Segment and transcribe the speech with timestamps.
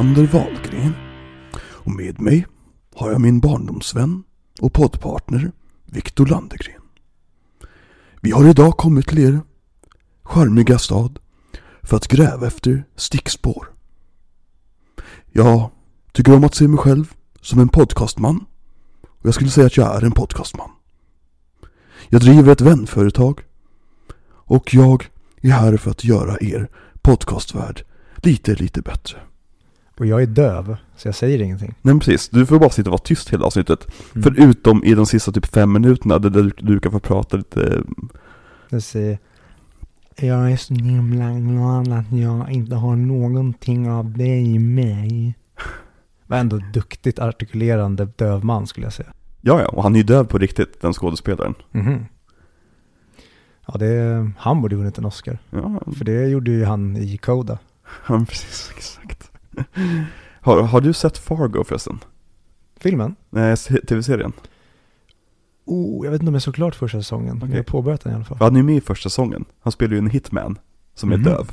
[0.00, 0.94] Alexander Wahlgren
[1.62, 2.46] och med mig
[2.94, 4.22] har jag min barndomsvän
[4.60, 5.52] och poddpartner
[5.84, 6.82] Viktor Landegren.
[8.20, 9.40] Vi har idag kommit till er
[10.22, 11.18] charmiga stad
[11.82, 13.66] för att gräva efter stickspår.
[15.32, 15.70] Jag
[16.12, 18.44] tycker om att se mig själv som en podcastman
[19.06, 20.70] och jag skulle säga att jag är en podcastman.
[22.08, 23.40] Jag driver ett vänföretag
[24.24, 25.08] och jag
[25.40, 26.68] är här för att göra er
[27.02, 27.82] podcastvärld
[28.16, 29.20] lite, lite bättre.
[30.00, 31.74] Och jag är döv, så jag säger ingenting.
[31.82, 33.86] Nej precis, du får bara sitta och vara tyst hela avsnittet.
[34.14, 34.22] Mm.
[34.22, 37.82] Förutom i de sista typ fem minuterna där du, du kan få prata lite.
[38.68, 39.18] Jag säger,
[40.16, 45.34] jag är så himla glad att jag inte har någonting av dig i mig.
[46.26, 49.12] Men ändå duktigt artikulerande döv man skulle jag säga.
[49.40, 51.54] Ja ja, och han är ju döv på riktigt, den skådespelaren.
[51.70, 52.04] Mhm.
[53.66, 55.38] Ja, det, han borde vunnit en Oscar.
[55.50, 57.58] Ja, För det gjorde ju han i Coda.
[58.08, 59.29] ja precis, exakt.
[60.42, 61.98] Har, har du sett Fargo förresten?
[62.76, 63.16] Filmen?
[63.30, 64.32] Nej, se- tv-serien.
[65.64, 67.36] Oh, jag vet inte om jag såg klart första säsongen.
[67.36, 67.50] Okej.
[67.50, 68.38] jag har påbörjat den i alla fall.
[68.40, 69.44] Han är med i första säsongen.
[69.60, 70.58] Han spelar ju en hitman
[70.94, 71.24] som är Mhm.
[71.24, 71.50] döv.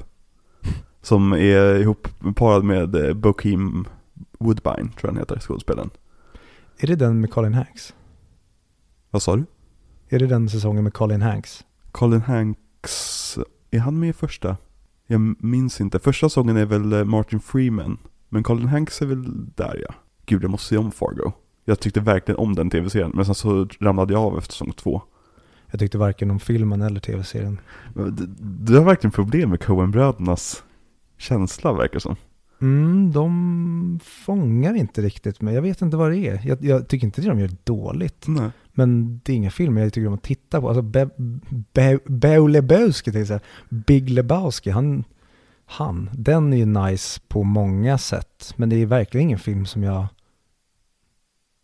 [1.02, 3.88] Som är ihop parad med eh, Bokeem
[4.40, 5.90] Woodbine, tror jag han heter, skådespelaren.
[6.78, 7.94] Är det den med Colin Hanks?
[9.12, 9.46] Vad sa du?
[10.10, 11.66] Är det den säsongen med Colin Hanks?
[11.92, 13.38] Colin Hanks,
[13.72, 14.58] är han med i första?
[15.08, 16.00] Jag minns inte.
[16.00, 17.98] Första säsongen är väl eh, Martin Freeman.
[18.30, 19.96] Men Colin Hanks är väl där ja.
[20.26, 21.32] Gud, jag måste se om Fargo.
[21.66, 25.02] Jag tyckte verkligen om den tv-serien, men sen så ramlade jag av efter säsong två.
[25.72, 27.60] Jag tyckte varken om filmen eller tv-serien.
[28.40, 30.64] Du, har verkligen problem med Coen-brödernas
[31.18, 32.16] känsla, verkar som.
[32.62, 35.56] Mm, de fångar inte riktigt mig.
[35.56, 36.42] Jag vet inte vad det är.
[36.46, 38.26] Jag, jag tycker inte att de gör dåligt.
[38.28, 38.50] Nej.
[38.78, 40.68] Men det är inga filmer jag tycker om att titta på.
[40.68, 41.10] Alltså Be,
[41.74, 43.48] Be, Beo Lebowski till exempel.
[43.70, 45.04] Big Lebowski, han,
[45.66, 48.54] han, den är ju nice på många sätt.
[48.56, 50.08] Men det är verkligen ingen film som jag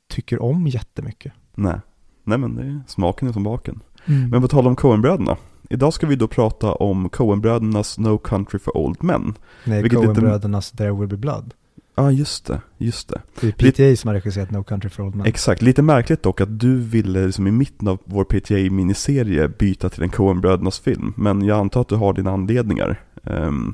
[0.09, 1.33] tycker om jättemycket.
[1.55, 1.79] Nej.
[2.23, 3.79] Nej men det är, smaken är som baken.
[4.05, 5.37] Men på tal om Coen-bröderna.
[5.69, 9.33] Idag ska vi då prata om Coen-brödernas No Country for Old Men.
[9.65, 11.53] Nej, Coen-brödernas There Will Be Blood.
[11.95, 12.61] Ja, ah, just det.
[12.77, 13.21] Just det.
[13.41, 15.25] Det är PTA som har regisserat No Country for Old Men.
[15.25, 15.61] Exakt.
[15.61, 20.09] Lite märkligt dock att du ville liksom i mitten av vår PTA-miniserie byta till en
[20.09, 21.13] Coen-brödernas film.
[21.17, 23.01] Men jag antar att du har dina anledningar.
[23.23, 23.73] Ehm,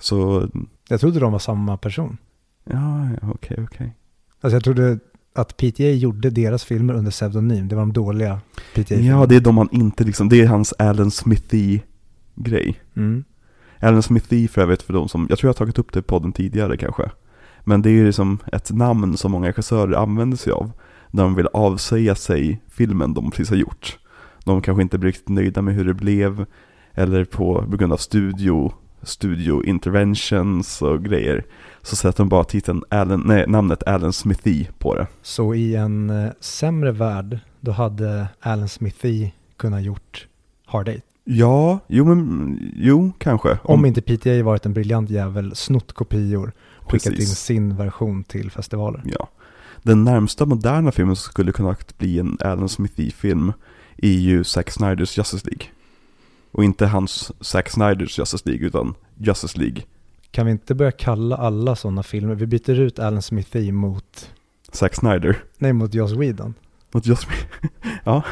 [0.00, 0.48] så,
[0.88, 2.18] Jag trodde de var samma person.
[2.64, 3.94] ja, okej, okej.
[4.40, 4.98] Alltså jag trodde
[5.34, 7.68] att PTA gjorde deras filmer under pseudonym.
[7.68, 8.40] Det var de dåliga
[8.74, 9.20] PTA-filmerna.
[9.20, 12.80] Ja, det är de han inte liksom, det är hans Alan Smithy-grej.
[12.96, 13.24] Mm.
[13.80, 16.02] Alan Smithy för övrigt för de som, jag tror jag har tagit upp det i
[16.02, 17.10] podden tidigare kanske.
[17.64, 20.72] Men det är ju liksom ett namn som många regissörer använder sig av
[21.10, 23.98] när de vill avsäga sig filmen de precis har gjort.
[24.44, 26.46] De kanske inte blir riktigt nöjda med hur det blev,
[26.94, 28.72] eller på, på grund av studio,
[29.02, 31.44] studio interventions och grejer.
[31.82, 35.06] Så sätter de bara titeln Alan, nej, namnet Alan Smithy på det.
[35.22, 40.26] Så i en eh, sämre värld, då hade Alan Smithy kunnat gjort
[40.66, 41.05] Hard Eight.
[41.28, 43.58] Ja, jo men, jo kanske.
[43.62, 47.38] Om inte PTA varit en briljant jävel, snott kopior, skickat in Precis.
[47.38, 49.02] sin version till festivaler.
[49.04, 49.28] Ja.
[49.82, 53.52] Den närmsta moderna filmen som skulle kunna bli en Alan Smithy-film
[53.96, 55.66] är ju Zack Snyders Justice League.
[56.52, 59.82] Och inte hans Zack Snyders Justice League utan Justice League.
[60.30, 64.30] Kan vi inte börja kalla alla sådana filmer, vi byter ut Alan Smithy mot,
[64.72, 65.36] Zack Snyder.
[65.58, 66.54] nej mot Joss Whedon.
[66.92, 67.32] Mot Justice
[68.04, 68.22] Ja,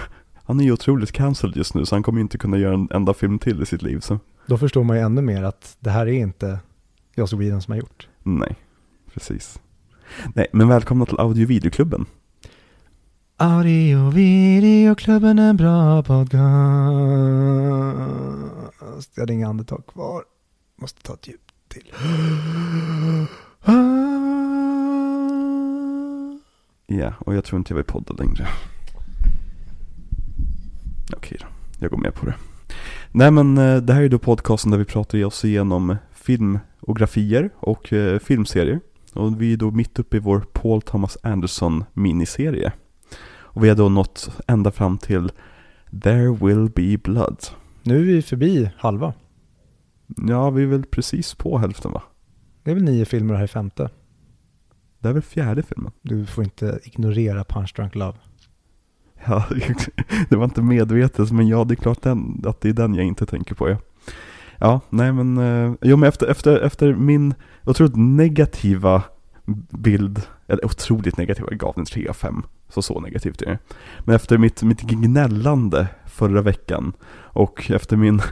[0.44, 2.88] han är ju otroligt cancelled just nu så han kommer ju inte kunna göra en
[2.90, 4.00] enda film till i sitt liv.
[4.00, 6.58] Så Då förstår man ju ännu mer att det här är inte
[7.16, 8.08] Joss Whedon som har gjort.
[8.22, 8.56] nej,
[9.14, 9.60] precis.
[10.34, 12.06] Nej, men välkomna till Audio Videoklubben.
[13.36, 16.32] Audio videoklubben är en bra podcast.
[19.14, 20.22] Jag hade inga andetag kvar.
[20.80, 21.92] Måste ta ett djupt till.
[26.86, 28.46] Ja, och jag tror inte jag vill podda längre.
[31.16, 31.46] Okej då,
[31.78, 32.34] jag går med på det.
[33.10, 37.92] Nej men eh, det här är då podcasten där vi pratar oss igenom filmografier och
[37.92, 38.80] eh, filmserier.
[39.12, 42.72] Och vi är då mitt uppe i vår Paul Thomas Anderson miniserie.
[43.54, 45.32] Och vi har då nått ända fram till
[46.02, 47.38] There Will Be Blood.
[47.82, 49.14] Nu är vi förbi halva.
[50.28, 52.02] Ja, vi är väl precis på hälften va?
[52.62, 53.90] Det är väl nio filmer och här är femte.
[54.98, 55.92] Det är väl fjärde filmen?
[56.02, 58.18] Du får inte ignorera Punch Drunk Love.
[59.28, 59.44] Ja,
[60.28, 63.04] det var inte medvetet, men ja, det är klart den, att det är den jag
[63.04, 63.68] inte tänker på.
[63.68, 63.76] Ja,
[64.58, 67.34] ja nej men, eh, jo men efter, efter, efter min
[67.64, 69.02] otroligt negativa
[69.70, 73.58] bild, eller otroligt negativa, jag gav den 3 av 5, så så negativt är det.
[74.04, 76.92] Men efter mitt, mitt gnällande förra veckan
[77.22, 78.22] och efter min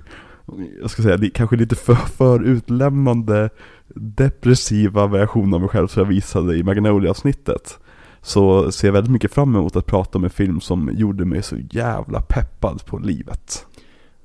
[0.81, 3.51] jag ska säga, kanske lite för, för utlämnande
[3.95, 7.79] depressiva version av mig själv som jag visade i Magnolia-avsnittet.
[8.23, 11.43] Så ser jag väldigt mycket fram emot att prata om en film som gjorde mig
[11.43, 13.67] så jävla peppad på livet.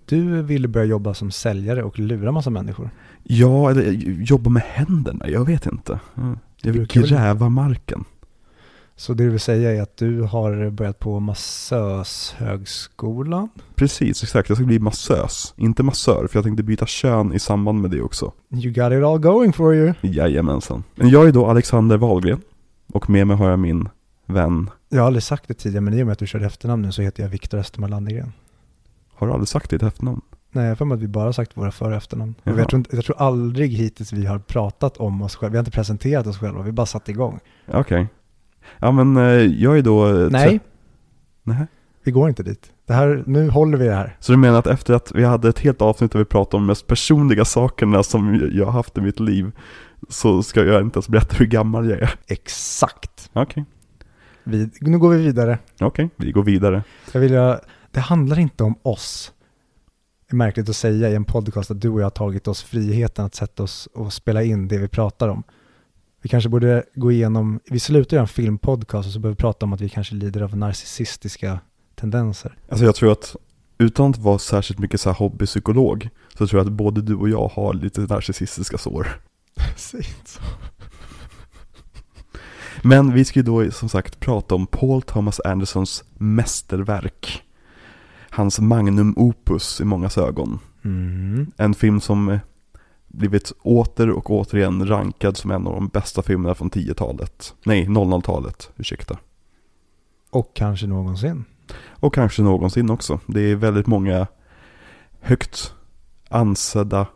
[0.06, 2.90] Du ville börja jobba som säljare och lura massa människor.
[3.24, 3.92] Ja, eller
[4.22, 6.00] jobba med händerna, jag vet inte.
[6.62, 8.04] Jag vill gräva marken.
[8.96, 13.50] Så det du vill säga är att du har börjat på massörshögskolan?
[13.76, 14.50] Precis, exakt.
[14.50, 18.02] Jag ska bli massös, inte massör, för jag tänkte byta kön i samband med det
[18.02, 18.32] också.
[18.52, 19.94] You got it all going for you.
[20.02, 20.84] Jajamensan.
[20.96, 22.42] Jag är då Alexander Wahlgren,
[22.94, 23.90] och med mig har jag min
[24.26, 24.70] vän.
[24.90, 26.92] Jag har aldrig sagt det tidigare, men i och med att du körde efternamn nu
[26.92, 28.34] så heter jag Viktor Österman Landegren.
[29.14, 30.22] Har du aldrig sagt ditt efternamn?
[30.52, 32.36] Nej, jag har att vi bara sagt våra för och efternamn.
[32.44, 35.52] Jag tror, jag tror aldrig hittills vi har pratat om oss själva.
[35.52, 37.40] Vi har inte presenterat oss själva, vi har bara satt igång.
[37.68, 37.80] Okej.
[37.80, 38.06] Okay.
[38.80, 39.24] Ja men eh,
[39.64, 40.08] jag är då...
[40.08, 40.60] Eh, Nej.
[41.44, 41.66] Nej.
[42.04, 42.72] Vi går inte dit.
[42.86, 44.18] Det här, nu håller vi det här.
[44.20, 46.64] Så du menar att efter att vi hade ett helt avsnitt där vi pratade om
[46.64, 49.52] de mest personliga sakerna som jag har haft i mitt liv
[50.10, 52.16] så ska jag inte ens berätta hur gammal jag är?
[52.28, 53.30] Exakt.
[53.34, 53.66] Okej.
[54.46, 54.70] Okay.
[54.82, 55.60] nu går vi vidare.
[55.80, 56.84] Okej, vi går vidare.
[57.12, 57.32] Jag vill,
[57.92, 59.32] det handlar inte om oss.
[60.28, 62.64] Det är märkligt att säga i en podcast att du och jag har tagit oss
[62.64, 65.44] friheten att sätta oss och spela in det vi pratar om.
[66.22, 69.66] Vi kanske borde gå igenom, vi slutar göra en filmpodcast och så behöver vi prata
[69.66, 71.60] om att vi kanske lider av narcissistiska
[71.96, 72.58] tendenser.
[72.70, 73.36] Alltså jag tror att
[73.78, 77.30] utan att vara särskilt mycket så här hobbypsykolog så tror jag att både du och
[77.30, 79.08] jag har lite narcissistiska sår.
[79.76, 80.42] Säg inte så.
[82.82, 87.44] Men vi ska ju då som sagt prata om Paul Thomas Andersons mästerverk.
[88.30, 90.60] Hans magnum opus i mångas ögon.
[90.84, 91.52] Mm.
[91.58, 92.40] En film som
[93.08, 97.56] blivit åter och återigen rankad som en av de bästa filmerna från 10-talet.
[97.64, 99.18] Nej, 00-talet, ursäkta.
[100.30, 101.46] Och kanske någonsin.
[101.86, 103.20] Och kanske någonsin också.
[103.26, 104.28] Det är väldigt många
[105.20, 105.74] högt
[106.30, 107.08] ansedda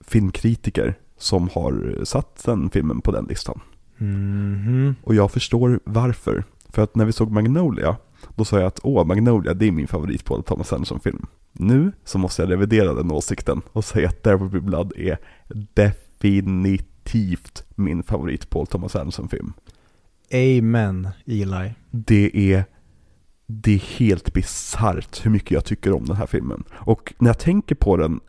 [0.00, 3.60] filmkritiker som har satt den filmen på den listan.
[3.98, 4.94] Mm-hmm.
[5.02, 6.44] Och jag förstår varför.
[6.68, 7.96] För att när vi såg Magnolia,
[8.34, 11.26] då sa jag att åh, Magnolia det är min favorit på Thomas Anderson-film.
[11.52, 15.18] Nu så måste jag revidera den åsikten och säga att There Will Be Blood är
[15.74, 19.52] definitivt min favorit Paul Thomas Anderson-film.
[20.32, 21.74] Amen, Eli.
[21.90, 22.64] Det är,
[23.46, 26.64] det är helt bisarrt hur mycket jag tycker om den här filmen.
[26.72, 28.20] Och när jag tänker på den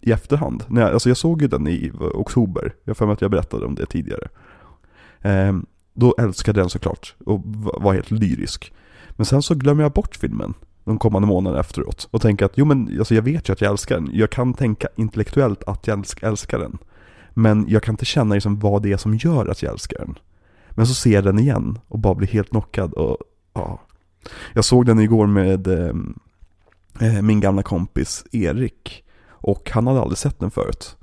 [0.00, 3.20] i efterhand, när jag, alltså jag såg ju den i oktober, jag för mig att
[3.20, 4.28] jag berättade om det tidigare.
[5.20, 8.72] Ehm, då älskade jag den såklart och var helt lyrisk.
[9.10, 10.54] Men sen så glömmer jag bort filmen
[10.84, 13.70] de kommande månaderna efteråt och tänker att jo men alltså jag vet ju att jag
[13.70, 14.10] älskar den.
[14.12, 16.78] Jag kan tänka intellektuellt att jag älskar den.
[17.30, 20.18] Men jag kan inte känna liksom vad det är som gör att jag älskar den.
[20.70, 23.18] Men så ser jag den igen och bara blir helt knockad och
[23.54, 23.80] ja.
[24.52, 26.18] Jag såg den igår med ehm,
[27.00, 29.04] eh, min gamla kompis Erik.
[29.28, 30.96] Och han hade aldrig sett den förut.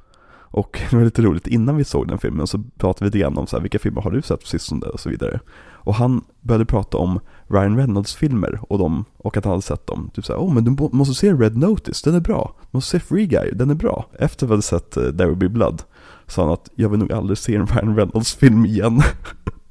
[0.51, 3.37] Och det var lite roligt, innan vi såg den filmen så pratade vi lite grann
[3.37, 5.39] om så här, vilka filmer har du sett på sistone och så vidare.
[5.83, 9.87] Och han började prata om Ryan Reynolds filmer och, dem, och att han hade sett
[9.87, 10.09] dem.
[10.13, 12.55] Typ såhär, åh oh, men du måste se Red Notice, den är bra.
[12.61, 14.05] Du måste se Free Guy, den är bra.
[14.19, 15.83] Efter vi hade sett uh, There Will Be Blood
[16.27, 19.01] sa han att jag vill nog aldrig se en Ryan Reynolds film igen.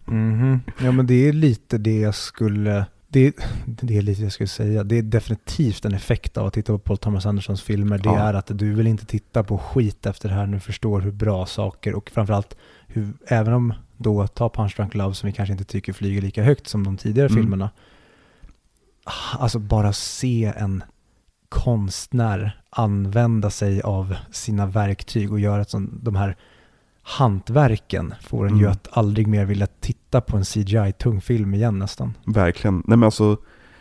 [0.09, 0.85] Mm -hmm.
[0.85, 4.85] Ja men det är lite det jag skulle det, det är lite jag skulle säga.
[4.85, 7.99] Det är definitivt en effekt av att titta på Paul Thomas Andersons filmer.
[7.99, 8.19] Det ja.
[8.19, 11.11] är att du vill inte titta på skit efter det här när du förstår hur
[11.13, 15.53] bra saker och framförallt hur, även om då, ta Punch Drunk Love som vi kanske
[15.53, 17.43] inte tycker flyger lika högt som de tidigare mm.
[17.43, 17.71] filmerna.
[19.39, 20.83] Alltså bara se en
[21.49, 26.37] konstnär använda sig av sina verktyg och göra ett sånt, de här
[27.03, 28.61] hantverken får en mm.
[28.61, 32.15] ju att aldrig mer vilja titta på en CGI-tung film igen nästan.
[32.25, 32.75] Verkligen.
[32.75, 33.37] Nej men alltså,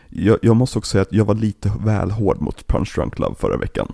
[0.09, 3.35] jag, jag, måste också säga att jag var lite väl hård mot Punch Drunk Love
[3.35, 3.93] förra veckan.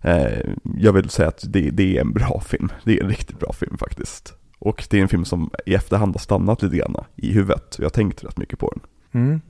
[0.00, 2.68] Eh, jag vill säga att det, det, är en bra film.
[2.84, 4.34] Det är en riktigt bra film faktiskt.
[4.58, 7.76] Och det är en film som i efterhand har stannat lite grann i huvudet.
[7.78, 8.80] Jag har tänkt rätt mycket på den.
[9.22, 9.40] Mm.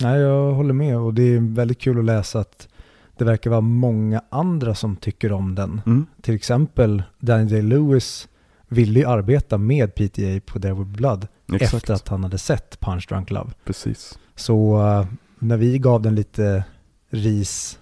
[0.00, 2.68] Nej, jag håller med och det är väldigt kul att läsa att
[3.16, 5.80] det verkar vara många andra som tycker om den.
[5.86, 6.06] Mm.
[6.22, 8.28] Till exempel Danny Day-Lewis
[8.68, 11.74] ville ju arbeta med PTA på There Will Blood Exakt.
[11.74, 13.50] efter att han hade sett Punch Drunk Love.
[13.64, 14.18] Precis.
[14.34, 15.06] Så uh,
[15.38, 16.64] när vi gav den lite
[17.10, 17.78] ris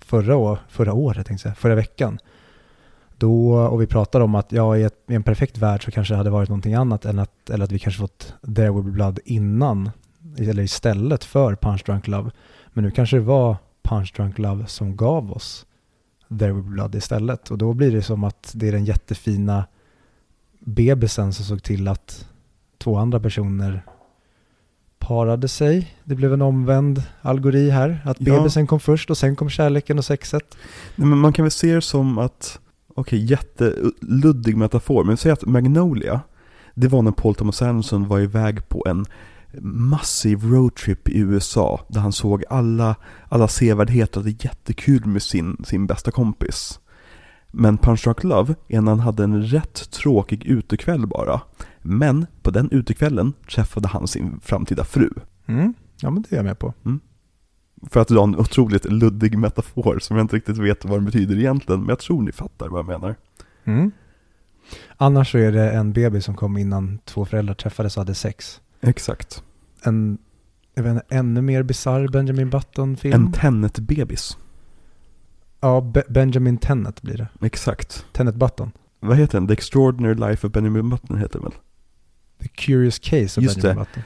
[0.00, 2.18] förra, år, förra året, tänkte jag, förra veckan,
[3.16, 6.14] då, och vi pratade om att ja, i, ett, i en perfekt värld så kanske
[6.14, 8.90] det hade varit någonting annat än att, eller att vi kanske fått There Will Be
[8.90, 9.90] Blood innan,
[10.38, 12.30] eller istället för Punch Drunk Love.
[12.72, 15.66] Men nu kanske det var Punch Drunk Love som gav oss
[16.28, 17.50] There Will Be Blood istället.
[17.50, 19.64] Och då blir det som att det är den jättefina
[20.64, 22.28] bebisen som såg till att
[22.78, 23.82] två andra personer
[24.98, 25.96] parade sig.
[26.04, 28.02] Det blev en omvänd algori här.
[28.04, 28.36] Att Ja.
[28.36, 30.56] bebisen kom först och sen kom kärleken och sexet.
[30.96, 32.60] Nej, men man kan väl se det som att,
[32.94, 36.20] okej, jätteluddig metafor, men säg att Magnolia,
[36.74, 39.06] det var när Paul Thomas Anderson var iväg på en
[39.60, 42.94] massiv roadtrip i USA, där han såg alla,
[43.28, 46.80] alla sevärdheter och hade jättekul med sin, sin bästa kompis.
[47.54, 51.40] Men Punch Drunk Love han hade en rätt tråkig utekväll bara.
[51.82, 55.10] Men på den utekvällen träffade han sin framtida fru.
[55.46, 55.74] Mm.
[56.00, 56.74] Ja, men det är jag med på.
[57.90, 61.38] För att dra en otroligt luddig metafor som jag inte riktigt vet vad den betyder
[61.38, 63.14] egentligen, men jag tror ni fattar vad jag menar.
[63.64, 63.90] Mm.
[64.96, 68.60] Annars så är det en bebis som kom innan två föräldrar träffades och hade sex.
[68.80, 69.42] Exakt.
[69.82, 70.18] En,
[70.74, 73.14] jag vet inte, ännu mer bisarr Benjamin Button-film.
[73.14, 74.36] En Tenet-bebis.
[75.62, 77.46] Ja, Be- Benjamin Tenet blir det.
[77.46, 78.06] Exakt.
[78.12, 78.72] Tenet Button.
[79.00, 79.46] Vad heter den?
[79.46, 81.52] The Extraordinary Life of Benjamin Button heter den väl?
[82.42, 84.02] The Curious Case of Just Benjamin Button.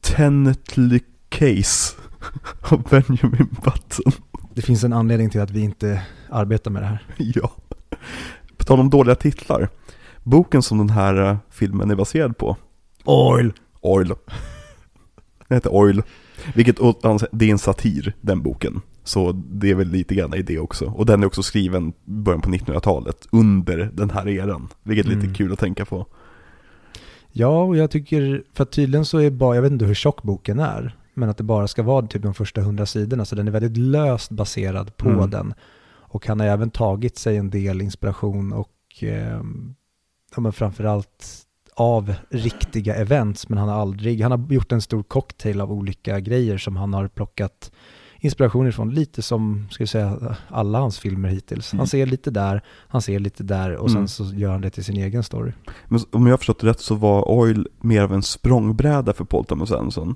[0.00, 1.96] Tenetly Case
[2.70, 4.12] av Benjamin Button.
[4.54, 7.06] Det finns en anledning till att vi inte arbetar med det här.
[7.16, 7.52] ja.
[8.56, 9.68] På tal om dåliga titlar.
[10.22, 12.56] Boken som den här eh, filmen är baserad på.
[13.04, 13.52] Oil!
[13.80, 14.08] Oil.
[15.48, 16.02] Den heter Oil.
[16.54, 16.76] Vilket,
[17.32, 18.80] det är en satir, den boken.
[19.04, 20.84] Så det är väl lite grann i det också.
[20.86, 24.68] Och den är också skriven början på 1900-talet, under den här eran.
[24.82, 25.34] Vilket är lite Mm.
[25.34, 26.06] kul att tänka på.
[27.32, 30.22] Ja, och jag tycker, för att tydligen så är bara, jag vet inte hur tjock
[30.22, 33.48] boken är, men att det bara ska vara typ de första hundra sidorna, så den
[33.48, 35.30] är väldigt löst baserad på Mm.
[35.30, 35.54] den.
[35.84, 39.40] Och han har även tagit sig en del inspiration och eh,
[40.34, 45.02] ja, men framförallt av riktiga events, men han har aldrig, han har gjort en stor
[45.02, 47.72] cocktail av olika grejer som han har plockat
[48.24, 51.72] inspiration ifrån, lite som, ska jag säga, alla hans filmer hittills.
[51.72, 51.78] Mm.
[51.78, 54.08] Han ser lite där, han ser lite där och Mm.
[54.08, 55.52] sen så gör han det till sin egen story.
[55.88, 59.24] Men om jag har förstått det rätt så var Oil mer av en språngbräda för
[59.24, 60.14] Paul Thomas Anderson.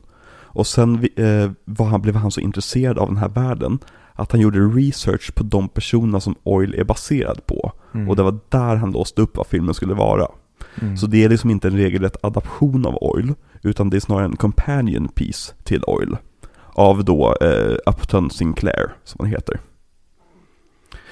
[0.56, 3.78] Och sen eh, var han, blev han så intresserad av den här världen
[4.12, 7.72] att han gjorde research på de personerna som Oil är baserad på.
[7.94, 8.08] Mm.
[8.08, 10.26] Och det var där han låste upp vad filmen skulle vara.
[10.82, 10.96] Mm.
[10.96, 14.36] Så det är liksom inte en regelrätt adaption av Oil, utan det är snarare en
[14.36, 16.16] companion piece till Oil.
[16.76, 19.60] Av då eh, Upton Sinclair, som han heter.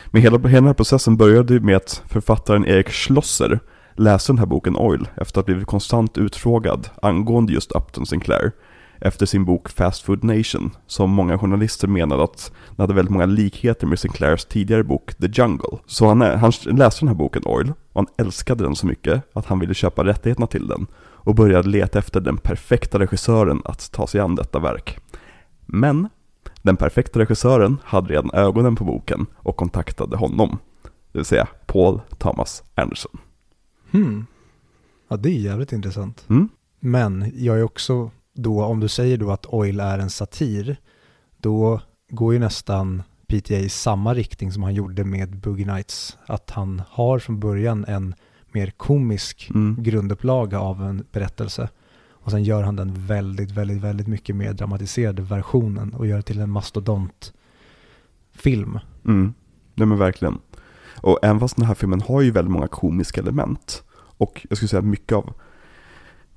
[0.07, 3.61] Men hela, hela den här processen började med att författaren Erik Schlosser
[3.97, 8.53] läste den här boken Oil efter att ha blivit konstant utfrågad angående just Upton Sinclair
[9.01, 13.27] efter sin bok Fast Food Nation, som många journalister menade att den hade väldigt många
[13.27, 15.79] likheter med Sinclairs tidigare bok The Jungle.
[15.87, 19.23] Så han, eh, han läste den här boken Oil, och han älskade den så mycket
[19.33, 23.93] att han ville köpa rättigheterna till den och började leta efter den perfekta regissören att
[23.93, 24.99] ta sig an detta verk.
[25.67, 26.09] Men
[26.63, 30.59] den perfekta regissören hade redan ögonen på boken och kontaktade honom,
[31.13, 33.19] det vill säga Paul Thomas Anderson.
[33.91, 34.27] Hmm.
[35.09, 36.25] Ja, det är jävligt intressant.
[36.29, 36.49] Mm?
[36.81, 40.77] Men jag är också då, om du säger då att Oil är en satir,
[41.37, 41.81] då
[42.11, 46.19] går ju nästan PTA i samma riktning som han gjorde med Boogie Nights.
[46.27, 48.15] Att han har från början en
[48.53, 49.83] mer komisk Mm.
[49.83, 51.69] grundupplaga av en berättelse.
[52.25, 56.23] Och sen gör han den väldigt, väldigt, väldigt mycket mer dramatiserade versionen och gör det
[56.23, 58.79] till en mastodontfilm.
[59.05, 59.35] Mm,
[59.75, 60.39] nej men verkligen.
[60.97, 63.83] Och även fast den här filmen har ju väldigt många komiska element.
[63.97, 65.33] Och jag skulle säga mycket av,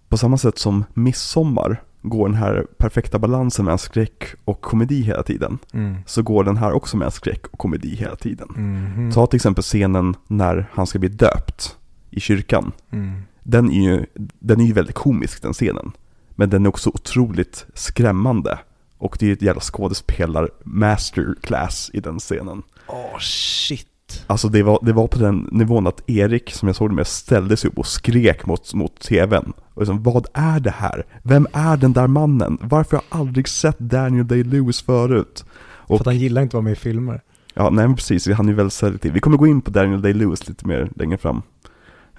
[0.09, 5.23] på samma sätt som Midsommar går den här perfekta balansen mellan skräck och komedi hela
[5.23, 5.59] tiden.
[5.73, 5.95] Mm.
[6.05, 8.47] Så går den här också med skräck och komedi hela tiden.
[8.55, 9.11] Mhm.
[9.11, 11.77] Ta till exempel scenen när han ska bli döpt
[12.09, 12.71] i kyrkan.
[12.91, 13.21] Mm.
[13.49, 14.05] Den är ju,
[14.39, 15.91] den är ju väldigt komisk den scenen.
[16.35, 18.59] Men den är också otroligt skrämmande.
[18.97, 22.63] Och det är ett jävla skådespelar masterclass i den scenen.
[22.87, 23.87] Åh shit.
[24.27, 27.07] Alltså det var, det var på den nivån att Erik, som jag såg det med,
[27.07, 29.53] ställde sig upp och skrek mot, mot tvn.
[29.73, 31.05] Och liksom, vad är det här?
[31.23, 32.57] Vem är den där mannen?
[32.61, 35.45] Varför har jag aldrig sett Daniel Day-Lewis förut?
[35.87, 37.21] För Och, att han gillar inte att vara med i filmer.
[37.53, 39.13] ja, nej men precis, han är väldigt selektiv.
[39.13, 41.41] Vi kommer gå in på Daniel Day-Lewis lite mer längre fram.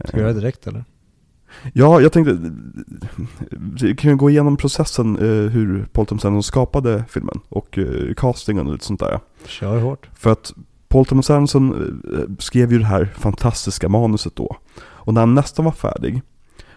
[0.05, 0.85] Ska vi göra det direkt eller?
[1.73, 2.39] Ja, jag tänkte,
[3.81, 8.15] vi kan ju gå igenom processen eh, hur Paul Thomas Anderson skapade filmen och eh,
[8.17, 9.21] castingen och lite sånt där.
[9.47, 10.09] Kör hårt.
[10.15, 10.53] För att
[10.89, 11.73] Paul Thomas Anderson
[12.15, 14.57] eh, skrev ju det här fantastiska manuset då.
[14.81, 16.23] Och när han nästan var färdig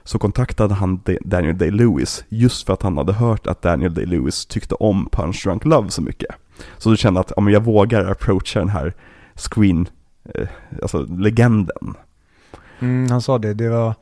[0.04, 4.46] så kontaktade han Da- Daniel Day-Lewis just för att han hade hört att Daniel Day-Lewis
[4.48, 6.36] tyckte om Punch Drunk Love så mycket.
[6.78, 8.94] Så du kände att ja, men jag vågar approacha den här
[9.36, 9.88] screen,
[10.36, 10.48] eh,
[10.82, 11.94] alltså legenden.
[12.80, 13.96] Mm, han sa det, det var,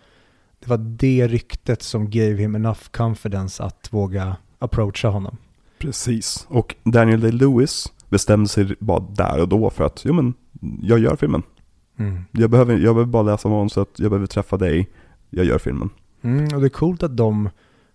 [0.60, 5.38] det var det ryktet som gave him enough confidence att våga approacha honom.
[5.80, 6.48] Precis.
[6.50, 10.34] Och Daniel Day-Lewis bestämde sig bara där och då för att, jo men,
[10.82, 11.44] jag gör filmen.
[11.98, 12.24] Mm.
[12.32, 14.90] Jag behöver, jag behöver bara läsa manuset, jag behöver träffa dig,
[15.30, 15.90] jag gör filmen.
[16.22, 17.50] Mm, och det är coolt att de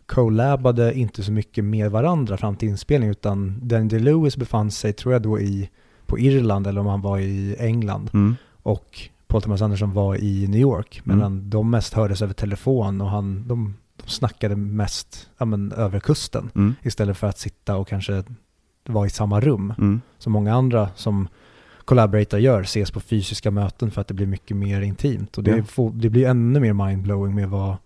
[0.07, 5.13] collabade inte så mycket med varandra fram till inspelning utan Danny DeLewis befann sig, tror
[5.13, 5.71] jag då, i,
[6.07, 8.37] på Irland eller om han var i England Mm.
[8.63, 9.01] och
[9.35, 11.17] Paul Thomas Anderson var i New York Mm.
[11.19, 16.01] medan de mest hördes över telefon och han, de, de snackade mest ja, men, över
[16.01, 16.75] kusten Mm.
[16.83, 18.23] istället för att sitta och kanske
[18.89, 20.01] vara i samma rum Mm.
[20.19, 21.29] som många andra som
[21.85, 25.39] collaborator gör, ses på fysiska möten för att det blir mycket mer intimt.
[25.39, 25.65] Och det, Ja.
[25.65, 27.77] får, det blir ännu mer mindblowing med vad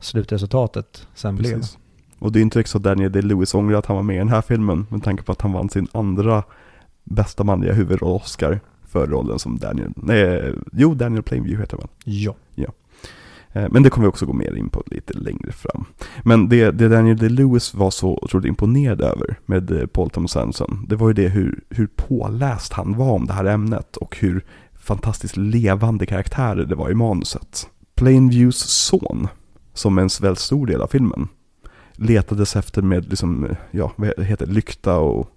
[0.00, 1.54] slutresultatet sen blev.
[1.54, 1.78] Precis.
[2.18, 4.28] Och det är inte så att Daniel Day-Lewis ångrar att han var med i den
[4.28, 6.42] här filmen med tanke på att han vann sin andra
[7.04, 8.60] bästa manliga huvudroll-Oscar
[8.94, 12.34] för rollen som Daniel, nej, jo Daniel Plainview heter han Ja.
[13.52, 15.84] Eh, Men det kommer vi också gå mer in på lite längre fram.
[16.22, 20.86] Men det, det Daniel Day-Lewis var så otroligt imponerad över med eh, Paul Thomas Anderson,
[20.88, 24.44] det var ju det hur, hur påläst han var om det här ämnet och hur
[24.74, 27.68] fantastiskt levande karaktärer det var i manuset.
[27.94, 29.28] Plainviews son,
[29.72, 31.28] som är en väldigt stor del av filmen,
[31.92, 35.30] letades efter med liksom, eh, ja, vad heter lykta och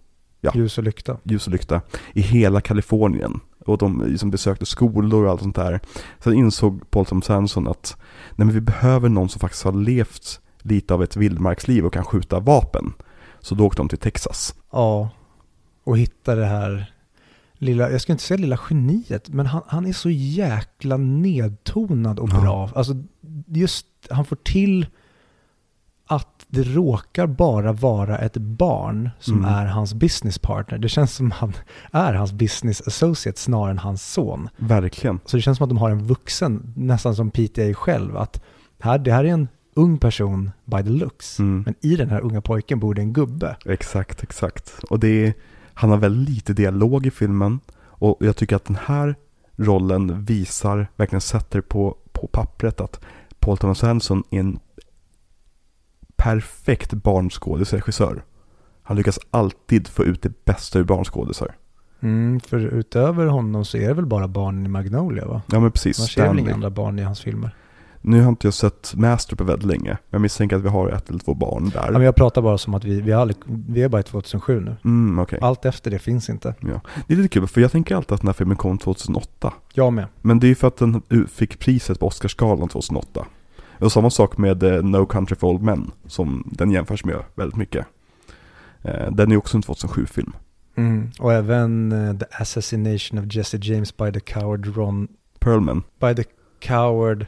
[0.53, 0.61] Ja.
[0.61, 1.17] Ljus och lykta.
[1.23, 1.81] ljus och lykta
[2.13, 3.39] i hela Kalifornien.
[3.65, 5.79] Och de liksom besökte skolor och allt sånt där.
[6.19, 7.97] Sen insåg Paul Thomas Anderson att
[8.35, 12.03] nej men vi behöver någon som faktiskt har levt lite av ett vildmarksliv och kan
[12.05, 12.93] skjuta vapen.
[13.39, 14.55] Så då åkte de till Texas.
[14.71, 15.09] Ja.
[15.83, 16.93] Och hitta det här
[17.53, 22.29] lilla, jag ska inte säga lilla geniet, men han, han är så jäkla nedtonad och
[22.33, 22.41] Ja.
[22.41, 22.69] bra.
[22.75, 22.93] Alltså
[23.47, 24.87] just, han får till
[26.49, 29.45] det råkar bara vara ett barn som Mm.
[29.53, 30.77] är hans business partner.
[30.77, 31.53] Det känns som han
[31.91, 34.49] är hans business associate snarare än hans son.
[34.57, 35.19] Verkligen.
[35.25, 38.41] Så det känns som att de har en vuxen, nästan som PTA själv, att
[38.79, 41.39] här, det här är en ung person by the looks.
[41.39, 41.63] Mm.
[41.65, 43.55] Men i den här unga pojken bor det en gubbe.
[43.65, 44.73] Exakt, exakt.
[44.89, 45.33] Och det är,
[45.73, 47.59] han har väldigt lite dialog i filmen.
[47.79, 49.15] Och jag tycker att den här
[49.55, 52.99] rollen visar, verkligen sätter på, på pappret att
[53.39, 54.59] Paul Thomas Anderson är en
[56.17, 58.23] perfekt barnskådisregissör.
[58.83, 61.55] Han lyckas alltid få ut det bästa ur barnskådisar.
[61.99, 65.41] Mm, för utöver honom så är det väl bara barnen i Magnolia va?
[65.51, 67.55] Ja men precis, Man ser väl inga andra barn i hans filmer.
[68.01, 69.89] Nu har inte jag sett Master på väldigt länge.
[69.89, 71.85] Men jag misstänker att vi har ett eller två barn där.
[71.85, 74.59] Ja, men jag pratar bara som att vi, vi, aldrig, vi är bara i 2007
[74.59, 74.75] nu.
[74.85, 75.39] Mm, okej.
[75.41, 76.55] Allt efter det finns inte.
[77.07, 79.53] Det är lite kul, för jag tänker alltid att den här filmen kom 2008.
[79.73, 80.05] Jag med.
[80.21, 81.01] Men det är ju för att den
[81.33, 83.25] fick priset på Oscarsgalan 2008.
[83.79, 87.57] Och samma sak med eh, No Country for Old Men, som den jämförs med väldigt
[87.57, 87.85] mycket.
[88.81, 90.33] Eh, Den är också en 2007-film.
[90.75, 91.11] Mm.
[91.19, 95.07] Och även eh, The Assassination of Jesse James by the Coward Ron...
[95.39, 96.23] Perlman, By the
[96.59, 97.25] Coward...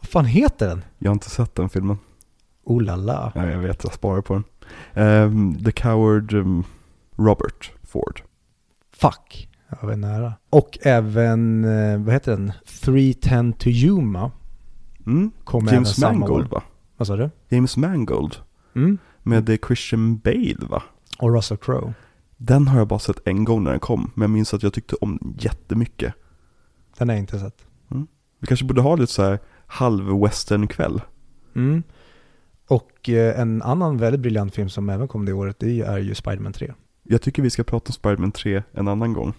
[0.00, 0.84] Vad fan heter den?
[0.98, 1.98] jag har inte sett den filmen.
[2.64, 3.32] Oh la la.
[3.34, 4.44] Ja, jag vet, jag sparar på den.
[4.94, 6.64] Ehm, The Coward um,
[7.16, 8.22] Robert Ford.
[8.96, 9.48] Fuck.
[9.80, 10.32] Jag var nära.
[10.50, 11.62] Och även,
[12.04, 12.52] vad heter den?
[12.82, 14.30] 310 to Yuma.
[15.10, 15.30] Mm.
[15.44, 16.62] Kom James Mangold va?
[16.96, 17.30] Vad sa du?
[17.48, 18.36] James Mangold.
[18.74, 18.98] Mm.
[19.22, 20.82] Med Christian Bale va?
[21.18, 21.94] Och Russell Crowe.
[22.36, 24.10] Den har jag bara sett en gång när den kom.
[24.14, 26.14] Men jag minns att jag tyckte om den jättemycket.
[26.98, 27.66] Den har jag inte sett.
[28.40, 31.00] Vi kanske borde ha lite så här halv-western-kväll.
[31.54, 31.82] Mm.
[32.68, 36.14] Och eh, en annan väldigt briljant film som även kom det året, det är ju
[36.14, 36.72] Spider-Man 3.
[37.02, 39.34] Jag tycker vi ska prata om Spider-Man 3 en annan gång.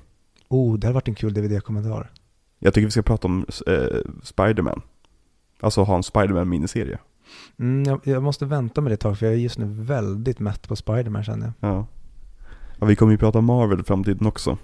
[0.47, 2.12] Oh, det hade varit en kul DVD-kommentar.
[2.60, 4.81] Jag tycker vi ska prata om eh, Spider-Man.
[5.62, 6.97] Alltså ha en Spider-Man-miniserie.
[7.60, 10.39] Mm, jag, jag måste vänta med det ett tag för jag är just nu väldigt
[10.39, 11.69] mätt på Spider-Man känner jag.
[11.71, 11.88] Ja.
[12.80, 12.86] ja.
[12.86, 14.58] Vi kommer ju prata Marvel i framtiden också.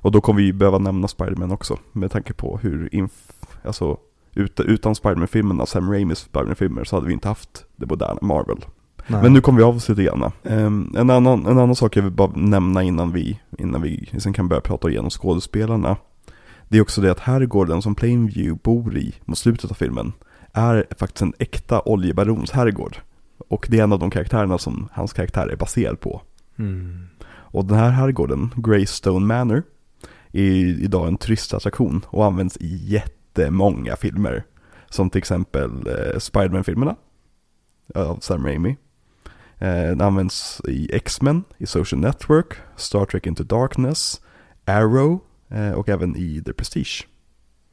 [0.00, 1.78] Och då kommer vi behöva nämna Spider-Man också.
[1.92, 3.32] Med tanke på hur, inf-
[3.64, 3.98] alltså
[4.34, 8.64] ut, utan Spider-Man-filmerna, Sam Raimis Spider-Man-filmer, så hade vi inte haft det moderna Marvel.
[9.06, 9.22] Nej.
[9.22, 10.32] Men nu kommer vi av oss lite grann.
[10.44, 14.32] Ehm, en, annan, en annan sak jag vill bara nämna innan vi, innan vi sen
[14.32, 15.96] kan börja prata igenom skådespelarna.
[16.68, 20.12] Det är också det att herrgården som Plainview bor i mot slutet av filmen
[20.52, 22.96] är faktiskt en äkta oljebarons herrgård.
[23.48, 26.22] Och det är en av de karaktärerna som hans karaktär är baserad på.
[26.58, 27.06] Mm.
[27.28, 29.62] Och den här herrgården, Greystone Manor,
[30.32, 34.44] är idag en turistattraktion och används i jättemånga filmer.
[34.90, 36.96] Som till exempel eh, Spiderman-filmerna
[37.94, 38.76] av Sam Raimi.
[39.58, 44.20] Eh, den används i X-Men, i Social Network, Star Trek Into Darkness,
[44.64, 45.20] Arrow
[45.76, 47.06] och även i The Prestige.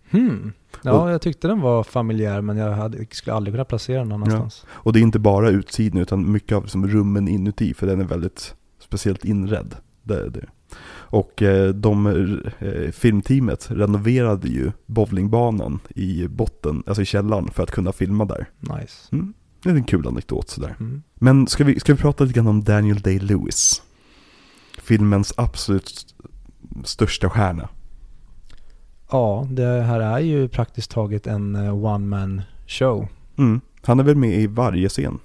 [0.10, 0.52] Hmm.
[0.82, 4.10] Ja, Och- jag tyckte den var familjär men jag hade, skulle aldrig kunna placera den
[4.10, 4.66] någon annanstans.
[4.70, 8.06] Och det är inte bara utsidan utan mycket av liksom rummen inuti för den är
[8.06, 9.76] väldigt speciellt inredd.
[10.04, 10.46] Det, är det.
[10.88, 12.08] Och eh, de,
[12.60, 18.50] eh, filmteamet renoverade ju bowlingbanan i botten, alltså i källaren för att kunna filma där.
[18.60, 19.10] Nice.
[19.12, 19.34] Mm.
[19.64, 20.76] Det är en kul anekdot sådär.
[20.80, 21.04] Mm.
[21.16, 23.82] Men ska vi, ska vi prata lite grann om Daniel Day-Lewis?
[24.82, 26.16] Filmens absolut
[26.84, 27.70] största stjärna.
[29.12, 33.08] Ja, det här är ju praktiskt taget en eh, one man show.
[33.38, 33.62] Mm.
[33.82, 35.20] Han är väl med i varje scen.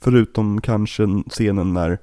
[0.00, 1.98] Förutom kanske scenen när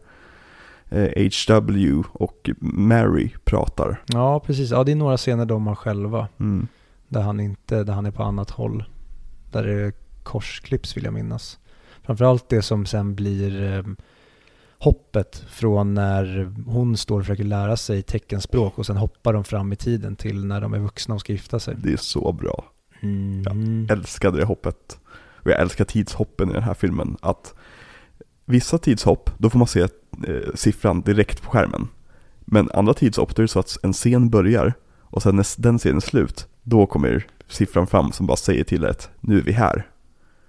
[0.90, 4.02] eh, HW och Mary pratar.
[4.06, 4.72] Ja, precis.
[4.72, 6.28] Ja, det är några scener de har själva.
[6.40, 6.68] Mm.
[7.08, 8.84] Där han inte, där han är på annat håll.
[9.52, 9.92] Där det
[10.24, 11.60] korsklipps vill jag minnas.
[12.04, 13.84] Framförallt det som sen blir eh,
[14.84, 19.74] hoppet från när hon står och försöker lära sig teckenspråk och sen hoppar de fram
[19.74, 21.76] i tiden till när de är vuxna och ska gifta sig.
[21.78, 22.66] Det är så bra.
[23.02, 23.88] Mm.
[23.90, 25.00] älskade det hoppet.
[25.16, 27.18] Och jag älskar tidshoppen i den här filmen.
[27.22, 27.54] Att
[28.46, 29.88] vissa tidshopp, då får man se eh,
[30.56, 31.88] siffran direkt på skärmen.
[32.46, 35.80] Men andra tidshopp, då är det så att en scen börjar och sen när den
[35.80, 39.52] scenen är slut, då kommer siffran fram som bara säger till ett nu är vi
[39.52, 39.88] här.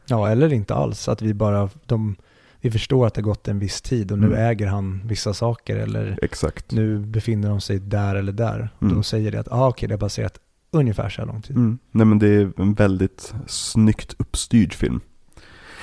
[0.06, 1.08] Ja, eller inte alls.
[1.08, 2.16] Att vi bara, de,
[2.64, 4.38] vi förstår att det har gått en viss tid och nu Mm.
[4.38, 6.70] äger han vissa saker eller Exakt.
[6.72, 8.68] nu befinner de sig där eller där.
[8.82, 8.94] Mm.
[8.94, 10.38] Då säger det att, ah, okej, det har passerat
[10.70, 11.56] ungefär så här lång tid.
[11.56, 11.78] Mm.
[11.92, 15.00] Nej men det är en väldigt snyggt uppstyrd film.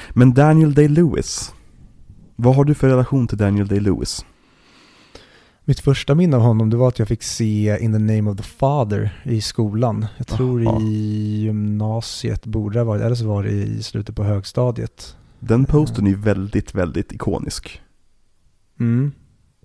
[0.10, 1.54] Men Daniel Day-Lewis,
[2.36, 4.26] vad har du för relation till Daniel Day-Lewis?
[5.66, 8.38] Mitt första minne av honom det var att jag fick se In the name of
[8.38, 10.06] the father i skolan.
[10.18, 10.82] Jag tror Aha.
[10.82, 15.16] i gymnasiet borde det ha varit, eller så var det i slutet på högstadiet.
[15.44, 17.82] Den posten är ju väldigt, väldigt ikonisk.
[18.80, 19.12] Mm.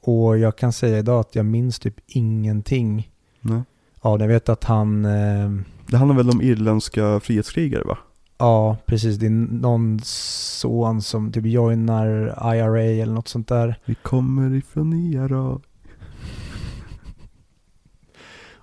[0.03, 3.11] Och jag kan säga idag att jag minns typ ingenting
[3.41, 3.63] Nej.
[4.01, 4.25] av det.
[4.25, 5.51] Jag vet att han, eh,
[5.87, 7.99] Det handlar väl om irländska frihetskrigare va?
[8.39, 12.07] ja precis, det är någon son som typ joinar
[12.55, 13.77] IRA eller något sånt där.
[13.85, 15.61] Vi kommer ifrån IRA.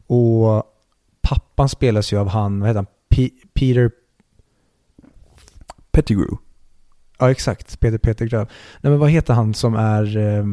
[0.08, 0.63] Och
[1.21, 3.91] pappan spelas ju av han, vad heter han, P- Peter
[5.91, 6.38] Pettigrew.
[7.19, 7.80] Ja, exakt.
[7.80, 8.45] Peter Peter Nej,
[8.82, 10.43] men vad heter han som är eh,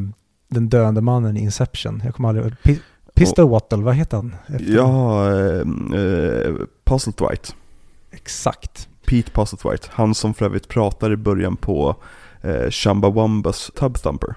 [0.49, 2.03] den döende mannen i Inception?
[2.05, 2.55] Jag kommer aldrig.
[2.63, 2.79] P-
[3.15, 4.35] Pistol Wattle, vad heter han?
[4.47, 5.61] Efter- Ja, eh,
[6.01, 7.53] eh, Postlethwaite.
[8.11, 8.89] Exakt.
[9.07, 9.89] Pete Postlethwaite.
[9.93, 11.97] Han som för övrigt pratar i början på
[12.43, 14.35] eh, Chumbawambas Tub Thumper.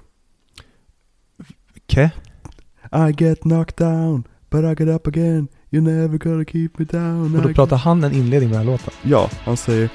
[1.83, 2.11] Okej.
[3.09, 5.47] I get knocked down, but I get up again.
[5.69, 7.35] You're never gonna keep me down.
[7.35, 8.93] Och då pratar han en inledning på den här låten.
[9.03, 9.89] Ja, han säger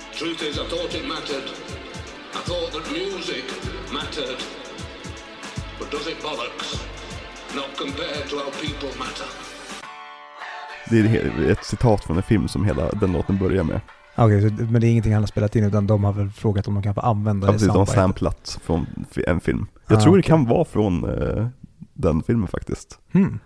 [10.91, 13.81] Det är ett citat från en film som hela den låten börjar med.
[14.17, 16.69] Okej, så, men det är ingenting han har spelat in utan de har väl frågat
[16.69, 18.87] om de kan få använda Ja, det precis, de har samplat från
[19.27, 19.67] en film.
[19.89, 20.29] Jag Ah, tror det okej.
[20.29, 21.47] kan vara från eh,
[21.95, 22.99] den filmen faktiskt.
[23.13, 23.39] Hmm.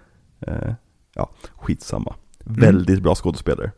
[0.47, 0.73] Eh,
[1.15, 2.15] ja, skitsamma.
[2.47, 2.61] Mm.
[2.61, 3.71] Väldigt bra skådespelare.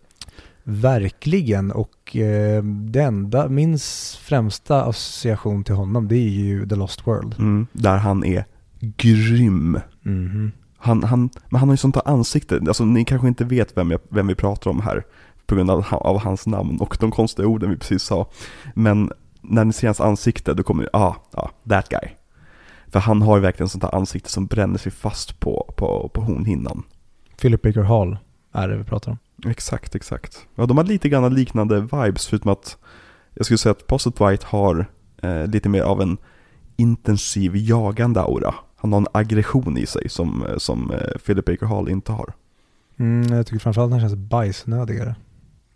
[0.62, 3.78] Verkligen och eh, det enda, min
[4.20, 7.34] främsta association till honom det är ju The Lost World.
[7.38, 8.44] Mm, där han är
[8.80, 9.78] grym.
[10.04, 10.52] Mhm.
[10.76, 13.90] Han, han, men han har ju sånt där ansikte, alltså ni kanske inte vet vem,
[13.90, 15.04] jag, vem vi pratar om här
[15.46, 18.26] på grund av, av hans namn och de konstiga orden vi precis sa.
[18.74, 22.10] Men när ni ser hans ansikte då kommer ni, ah, ah, that guy.
[22.88, 26.20] För han har ju verkligen sånt där ansikte som bränner sig fast på, på, på
[26.20, 26.82] hornhinnan.
[27.40, 28.16] Philip Baker Hall
[28.52, 29.18] är det vi pratar om.
[29.50, 30.46] Exakt, exakt.
[30.54, 32.76] Ja, de har lite grann liknande vibes förutom att
[33.34, 34.86] jag skulle säga att Posset White har
[35.22, 36.16] eh, lite mer av en
[36.76, 38.54] intensiv jagande aura.
[38.84, 42.32] Han har en aggression i sig som, eh, som eh, Philip Baker Hall inte har.
[42.96, 45.14] Mm, jag tycker framförallt att han känns bajsnödigare.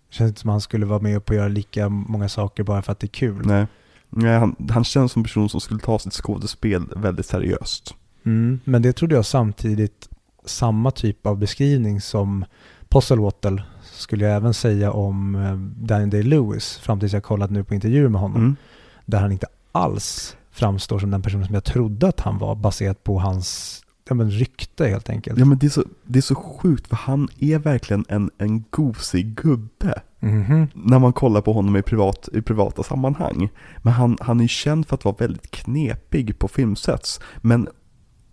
[0.09, 2.63] Det känns inte som att han skulle vara med på att göra lika många saker
[2.63, 3.47] bara för att det är kul.
[3.47, 3.67] Nej,
[4.09, 7.95] Nej han, han känns som en person som skulle ta sitt skådespel väldigt seriöst.
[8.25, 10.09] Mm, men det trodde jag samtidigt
[10.45, 12.45] samma typ av beskrivning som
[12.89, 17.75] Posselwater skulle jag även säga om eh, Daniel Day-Lewis fram tills jag kollat nu på
[17.75, 18.41] intervjuer med honom.
[18.41, 18.57] Mm.
[19.05, 23.05] Där han inte alls framstår som den personen som jag trodde att han var baserat
[23.05, 25.39] på hans ja, men, rykte helt enkelt.
[25.39, 28.65] Ja men det är, så, det är så sjukt för han är verkligen en, en
[28.71, 30.03] gosig gubbe.
[30.21, 30.67] Mhm.
[30.75, 33.49] när man kollar på honom i, privat, i privata sammanhang.
[33.79, 37.21] Men han, han är känd för att vara väldigt knepig på filmsets.
[37.37, 37.69] Men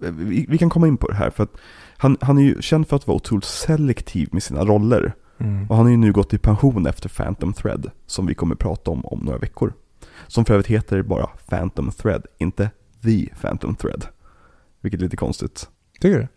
[0.03, 1.53] eh, vi, vi kan komma in på det här för att
[1.97, 5.13] han, han är ju känd för att vara otroligt selektiv med sina roller.
[5.37, 5.69] Mm.
[5.69, 8.91] Och han har ju nu gått i pension efter Phantom Thread, som vi kommer prata
[8.91, 9.73] om om några veckor.
[10.27, 12.69] Som för övrigt heter bara Phantom Thread, inte
[13.03, 14.05] The Phantom Thread.
[14.81, 15.69] Vilket är lite konstigt.
[16.01, 16.27] Tycker du?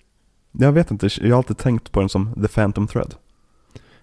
[0.65, 3.15] Jag vet inte, jag har alltid tänkt på den som The Phantom Thread.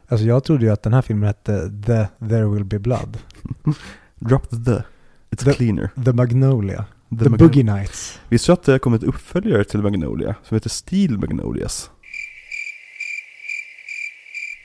[0.08, 3.18] Alltså jag trodde ju att den här filmen hette The There Will Be Blood.
[4.16, 4.84] Drop the the.
[5.30, 5.90] It's The- cleaner.
[6.06, 6.86] The Magnolia.
[7.10, 8.20] The, Magno- Boogie Nights.
[8.30, 11.90] Visste du att det har kommit uppföljare till Magnolia som heter Steel Magnolias?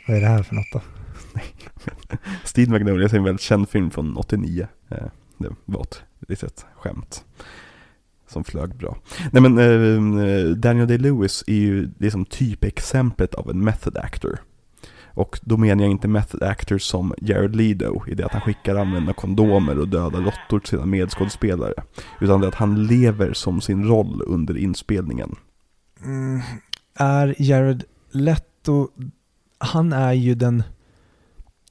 [0.09, 0.81] Vad är det här för något då?
[2.45, 4.69] Steel Magnolias är en väldigt känd film från 89.
[4.91, 5.07] Eh,
[5.39, 7.25] det var ett litet skämt.
[8.29, 8.97] Som flög bra.
[9.33, 14.39] Nej men eh, Daniel Day-Lewis är ju liksom typexemplet av en method actor.
[15.15, 18.77] Och då menar jag inte method actors som Jared Leto i det att han skickar
[18.77, 21.75] använda kondomer och döda råttor till sina medskådespelare.
[22.21, 25.37] Utan det att han lever som sin roll under inspelningen.
[26.05, 26.41] Mm,
[26.95, 28.89] är Jared Leto,
[29.59, 30.63] han är ju den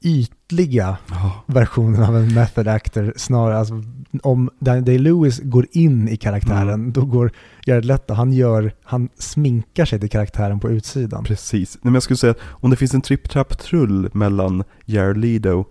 [0.02, 3.58] ytliga Ja, versionen av en method actor snarare.
[3.58, 3.82] Alltså,
[4.22, 6.92] om Daniel Day-Lewis går in i karaktären, Mm.
[6.92, 7.32] då går
[7.66, 11.24] Jared Leto, han gör, han sminkar sig till karaktären på utsidan.
[11.24, 11.74] precis.
[11.74, 15.64] Nej, men jag skulle säga att om det finns en tripp-trapp-trull mellan Jared Leto,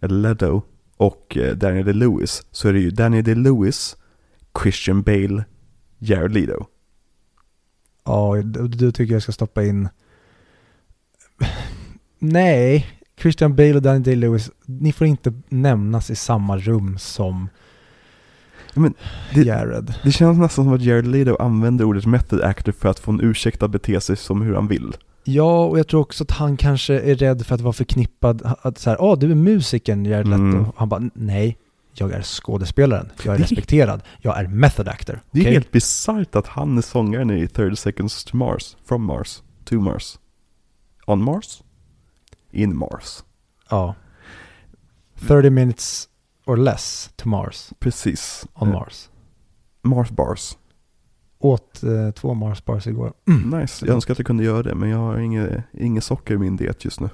[0.00, 0.62] eller Leto,
[0.96, 3.96] och eh, Daniel Day-Lewis så är det ju Daniel Day-Lewis,
[4.62, 5.44] Christian Bale,
[5.98, 6.66] Jared Leto.
[8.04, 9.88] Ja, då, då tycker jag ska stoppa in...
[12.18, 12.86] Nej,
[13.20, 17.48] Christian Bale och Daniel Day-Lewis, ni får inte nämnas i samma rum som
[18.74, 18.94] men
[19.34, 19.94] det- Jared.
[20.04, 23.20] Det känns nästan som att Jared Leto använder ordet method actor för att få en
[23.20, 24.96] ursäkt att bete sig som hur han vill.
[25.24, 28.78] Ja, och jag tror också att han kanske är rädd för att vara förknippad, att
[28.78, 30.40] så här, åh, du är musikern Jared Leto.
[30.42, 30.64] Mm.
[30.76, 31.56] Han bara, nej,
[31.94, 35.20] jag är skådespelaren, jag är respekterad, jag är method actor.
[35.30, 39.42] Det är helt bisarrt att han är sångaren i 30 seconds to Mars, from Mars,
[39.64, 40.18] to Mars.
[41.06, 41.62] On Mars?
[42.56, 43.24] In Mars.
[43.70, 43.94] Ja.
[45.14, 46.08] 30 minutes
[46.44, 48.46] or less to Mars, Precis.
[48.54, 49.10] on Eh, Mars.
[49.82, 50.56] Mars bars.
[51.38, 53.12] Åt eh, två Mars bars igår.
[53.60, 56.38] Nice, jag önskar att jag kunde göra det men jag har inget, inget socker i
[56.38, 57.08] min diet just nu.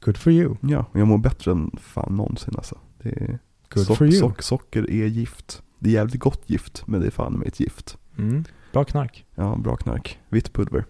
[0.00, 0.56] Good for you.
[0.60, 2.78] Ja, jag mår bättre än fan någonsin alltså.
[3.02, 4.20] Det är, Good sock- for you.
[4.20, 5.62] sock- socker är gift.
[5.78, 7.98] Det är jävligt gott gift, men det är fan med ett gift.
[8.18, 8.44] Mm.
[8.72, 9.26] Bra knark.
[9.34, 10.18] Ja, bra knark.
[10.28, 10.84] Vitt pulver.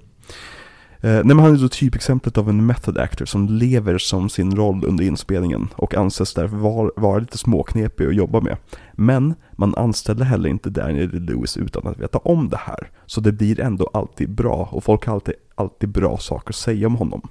[1.05, 4.57] Eh, nej men han är då typexemplet av en method actor som lever som sin
[4.57, 8.57] roll under inspelningen och anses därför vara, vara lite småknepig att jobba med.
[8.93, 12.91] Men man anställer heller inte Daniel Lewis utan att veta om det här.
[13.07, 16.87] Så det blir ändå alltid bra och folk har alltid, alltid bra saker att säga
[16.87, 17.29] om honom.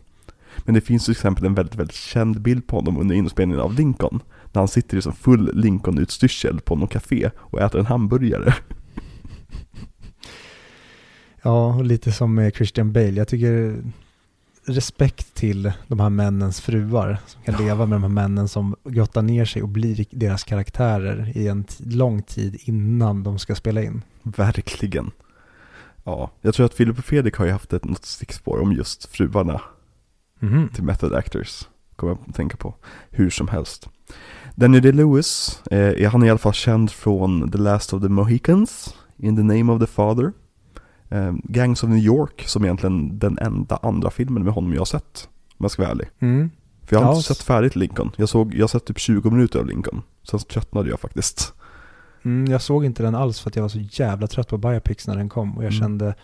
[0.57, 3.73] Men det finns till exempel en väldigt, väldigt känd bild på honom under inspelningen av
[3.73, 4.19] Lincoln.
[4.53, 8.53] När han sitter i som full Lincoln-utstyrsel på något café och äter en hamburgare.
[11.41, 13.09] Ja, och lite som med Christian Bale.
[13.11, 13.83] Jag tycker
[14.65, 19.21] respekt till de här männens fruar som kan leva med de här männen som grottar
[19.21, 24.01] ner sig och blir deras karaktärer i en lång tid innan de ska spela in.
[24.23, 25.11] Verkligen.
[26.03, 29.05] Ja, jag tror att Filip och Fredrik har ju haft ett något stickspår om just
[29.05, 29.61] fruarna
[30.39, 30.69] Mhm.
[30.69, 31.67] till Method Actors.
[31.95, 32.75] Kommer jag att tänka på.
[33.09, 33.89] Hur som helst.
[34.55, 38.95] Daniel Day-Lewis, eh, är han i alla fall känd från The Last of the Mohicans,
[39.17, 40.31] In the Name of the Father,
[41.43, 45.29] Gangs of New York, som egentligen den enda andra filmen med honom jag har sett,
[45.57, 46.07] om jag ska vara ärlig.
[46.19, 46.49] Mm.
[46.85, 48.11] För jag har Ja, inte sett färdigt Lincoln.
[48.17, 50.01] Jag, såg, jag har sett typ 20 minuter av Lincoln.
[50.23, 51.53] Sen tröttnade jag faktiskt.
[52.23, 55.07] Mm, jag såg inte den alls för att jag var så jävla trött på biopics
[55.07, 55.79] när den kom och jag Mm.
[55.81, 56.15] kände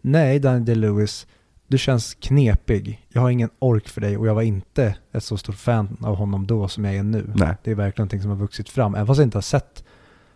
[0.00, 1.26] nej Daniel Day-Lewis,
[1.68, 3.06] du känns knepig.
[3.08, 6.16] Jag har ingen ork för dig och jag var inte ett så stort fan av
[6.16, 7.32] honom då som jag är nu.
[7.36, 7.56] Nej.
[7.64, 8.94] Det är verkligen någonting som har vuxit fram.
[8.94, 9.84] Även fast jag inte har sett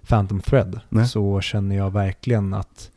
[0.09, 1.07] Phantom Thread Nej.
[1.09, 2.91] så känner jag verkligen att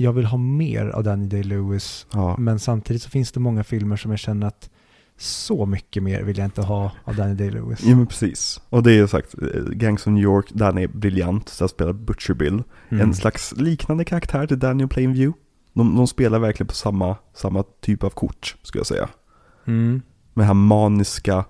[0.00, 2.06] jag vill ha mer av Daniel Day-Lewis.
[2.12, 2.36] Ja.
[2.38, 4.70] Men samtidigt så finns det många filmer som jag känner att
[5.16, 7.78] så mycket mer vill jag inte ha av Daniel Day-Lewis.
[7.82, 8.60] Ja men precis.
[8.68, 11.92] Och det är sagt, eh, Gangs of New York, han är briljant, så han spelar
[11.92, 12.62] Butcher Bill.
[12.88, 13.02] Mm.
[13.02, 15.38] En slags liknande karaktär till Daniel Plainview.
[15.72, 19.08] De, de spelar verkligen på samma, samma typ av kort, skulle jag säga.
[19.64, 20.02] Mm.
[20.34, 21.44] Med den här maniska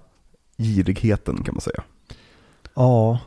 [0.58, 1.82] girigheten kan man säga.
[2.74, 3.20] Ja,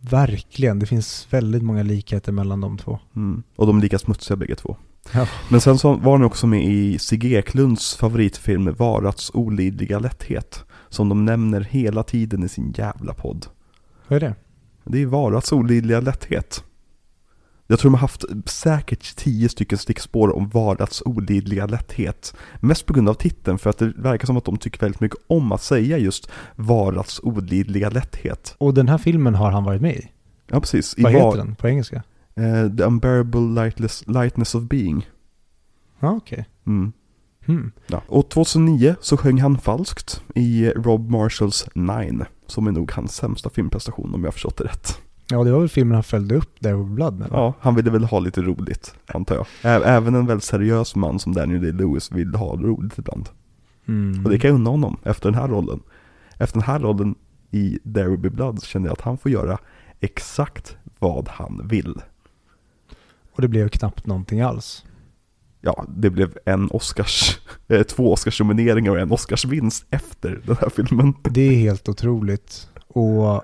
[0.00, 0.78] verkligen.
[0.78, 2.98] Det finns väldigt många likheter mellan de två.
[3.16, 3.42] Mm.
[3.56, 4.76] Och de är lika smutsiga bägge två.
[5.12, 5.26] Ja.
[5.48, 10.64] Men sen så var han också med i Sigge Eklunds favoritfilm Varats olidliga lätthet.
[10.88, 13.46] Som de nämner hela tiden i sin jävla podd.
[14.08, 14.34] Vad är det?
[14.84, 16.64] Det är Varats olidliga lätthet.
[17.70, 22.34] Jag tror de har haft säkert tio stycken stickspår om Varats olidliga lätthet.
[22.60, 25.18] Mest på grund av titeln, för att det verkar som att de tycker väldigt mycket
[25.26, 28.54] om att säga just Varats olidliga lätthet.
[28.58, 30.08] Och den här filmen har han varit med i.
[30.46, 30.94] Ja, precis.
[30.98, 32.02] I Vad Var- heter den på engelska?
[32.34, 35.08] Eh, The Unbearable lightless, Lightness of Being.
[36.00, 36.48] Ja, okej.
[36.66, 36.92] Mm.
[37.46, 37.72] Hmm.
[37.86, 38.02] Ja.
[38.06, 43.50] Och 2009 så sjöng han falskt i Rob Marshalls Nine, som är nog hans sämsta
[43.50, 44.98] filmprestation om jag har förstått det rätt.
[45.30, 47.28] Ja, det var väl filmen han följde upp There with Blood med?
[47.32, 49.46] Ja, han ville väl ha lite roligt, antar jag.
[49.62, 53.28] Ä- Även en väldigt seriös man som Daniel Day-Lewis vill ha roligt ibland.
[53.88, 54.24] Mm.
[54.24, 55.80] Och det kan jag unna honom efter den här rollen.
[56.38, 57.14] Efter den här rollen
[57.50, 59.58] i There Will Be Blood så känner jag att han får göra
[60.00, 61.94] exakt vad han vill.
[63.32, 64.84] Och det blev knappt någonting alls.
[65.60, 67.38] Ja, det blev en Oscars,
[67.68, 71.14] eh, två Oscarsnomineringar och en Oscarsvinst efter den här filmen.
[71.22, 72.68] Det är helt otroligt.
[72.88, 73.42] Och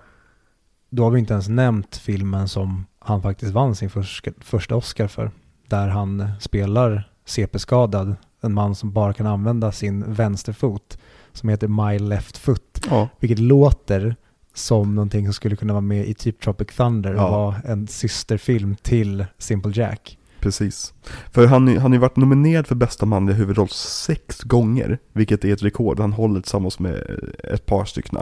[0.90, 5.06] då har vi inte ens nämnt filmen som han faktiskt vann sin förska, första Oscar
[5.08, 5.30] för.
[5.68, 10.98] Där han spelar CP-skadad, en man som bara kan använda sin vänsterfot,
[11.32, 14.16] som heter My Left Foot, Ja, vilket låter
[14.54, 17.30] som någonting som skulle kunna vara med i typ Tropic Thunder och Ja.
[17.30, 20.18] vara en systerfilm till Simple Jack.
[20.40, 20.94] precis.
[21.32, 25.52] För han, han har ju varit nominerad för bästa manliga huvudroll sex gånger, vilket är
[25.52, 26.00] ett rekord.
[26.00, 28.18] Han håller tillsammans med ett par stycken.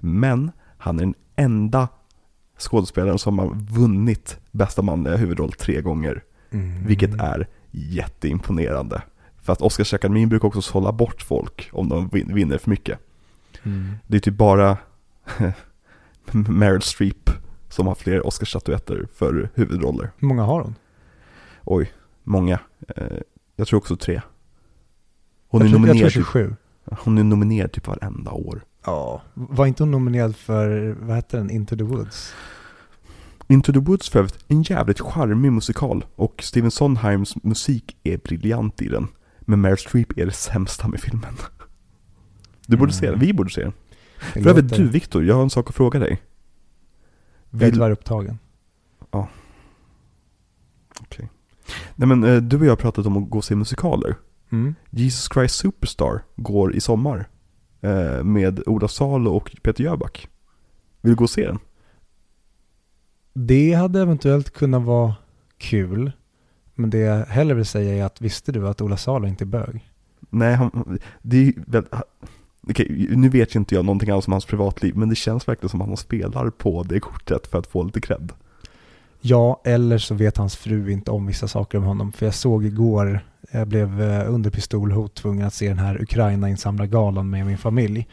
[0.00, 1.88] Men han är den enda
[2.58, 6.22] skådespelaren som har vunnit bästa manliga huvudroll tre gånger.
[6.50, 6.86] Mm.
[6.86, 9.02] Vilket är jätteimponerande.
[9.42, 12.98] För att Oscarsakademin brukar också sålla bort folk om de vin- vinner för mycket.
[13.62, 13.92] Mm.
[14.06, 14.78] Det är typ bara
[16.32, 17.30] Meryl Streep
[17.68, 20.10] som har fler Oscarsstatyetter för huvudroller.
[20.18, 20.74] Hur många har hon?
[21.64, 22.58] Oj, många.
[22.96, 23.06] Eh,
[23.56, 24.22] Jag tror också tre.
[25.48, 26.56] Hon jag, är, tror, jag tror nominerad typ, 27.
[27.04, 28.64] hon är nominerad typ varenda år.
[28.86, 29.22] Ja.
[29.34, 32.34] Var inte hon nominerad för, vad heter den, Into the Woods?
[33.48, 36.04] Into the Woods för övrigt, en jävligt charmig musikal.
[36.16, 39.08] Och Steven Sondheims musik är briljant i den.
[39.40, 41.34] Men Meryl Streep är det sämsta med filmen.
[42.66, 43.00] Du borde Mm.
[43.00, 43.72] se den, vi borde se den.
[44.34, 46.12] Det För övrigt du Viktor, jag har en sak att fråga dig.
[47.50, 48.38] Är Vill- tyvärr upptagen.
[51.96, 54.14] Nej men eh, du och jag har pratat om att gå och se musikaler.
[54.52, 54.74] Mm.
[54.90, 57.28] Jesus Christ Superstar går i sommar.
[57.84, 60.28] Eh, med Ola Salo och Peter Jöback.
[61.00, 61.58] Vill du gå och se den?
[63.32, 65.14] Det hade eventuellt kunnat vara
[65.58, 66.12] kul.
[66.74, 69.46] Men det jag hellre vill säga är att visste du att Ola Salo inte är
[69.46, 69.90] bög?
[70.30, 71.54] Nej, han, det är ju
[72.68, 75.68] Okej, nu vet ju inte jag någonting alls om hans privatliv, men det känns verkligen
[75.68, 78.32] som att han spelar på det kortet för att få lite cred.
[79.20, 82.12] Ja, eller så vet hans fru inte om vissa saker om honom.
[82.12, 83.20] För jag såg igår,
[83.54, 88.08] jag blev eh, under pistolhot tvungen att se den här Ukraina-insamlargalan med min familj.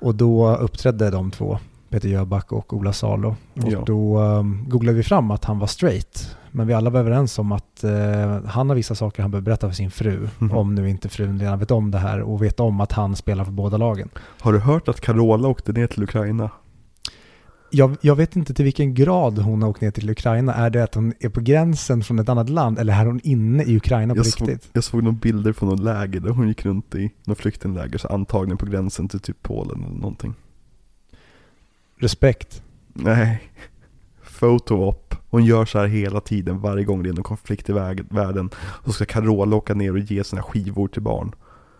[0.00, 3.36] Och då uppträdde de två, Peter Jöback och Ola Salo.
[3.54, 3.82] Och Ja.
[3.86, 6.36] då um, googlade vi fram att han var straight.
[6.50, 9.68] Men vi alla var överens om att eh, han har vissa saker han behöver berätta
[9.68, 10.28] för sin fru.
[10.38, 10.52] Mhm.
[10.56, 13.44] Om nu inte frun redan vet om det här och vet om att han spelar
[13.44, 14.08] för båda lagen.
[14.40, 16.50] Har du hört att Carola åkte ner till Ukraina?
[17.74, 20.54] Jag, jag vet inte till vilken grad hon har åkt ner till Ukraina.
[20.54, 23.62] Är det att hon är på gränsen från ett annat land eller är hon inne
[23.62, 24.70] i Ukraina på Jag såg, riktigt?
[24.72, 28.08] jag såg några bilder från något läger där hon gick runt i något flyktingläger, så
[28.08, 30.34] antagligen på gränsen till typ Polen eller någonting.
[31.98, 32.62] Respekt.
[32.92, 33.42] Nej,
[34.38, 35.14] photo-op.
[35.30, 37.72] Hon gör så här hela tiden, varje gång det är någon konflikt i
[38.10, 38.50] världen.
[38.84, 41.34] Så ska Carola åka ner och ge sina skivor till barn.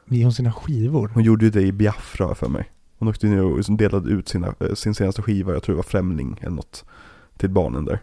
[0.08, 1.10] Ger hon sina skivor?
[1.14, 2.70] Hon gjorde ju det i Biafra för mig.
[3.02, 5.76] Hon åkte ner och liksom delade ut sina, eh, sin senaste skiva, jag tror det
[5.76, 6.84] var Främling eller något,
[7.36, 7.98] till barnen där.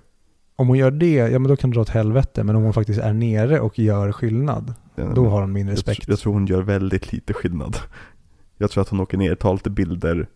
[0.56, 2.44] Om hon gör det, ja men då kan det dra åt helvete.
[2.44, 5.74] Men om hon faktiskt är nere och gör skillnad, Eh, då har hon min jag,
[5.74, 6.02] respekt.
[6.02, 7.78] tr- jag tror hon gör väldigt lite skillnad.
[8.58, 10.28] Jag tror att hon åker ner, tar lite bilder,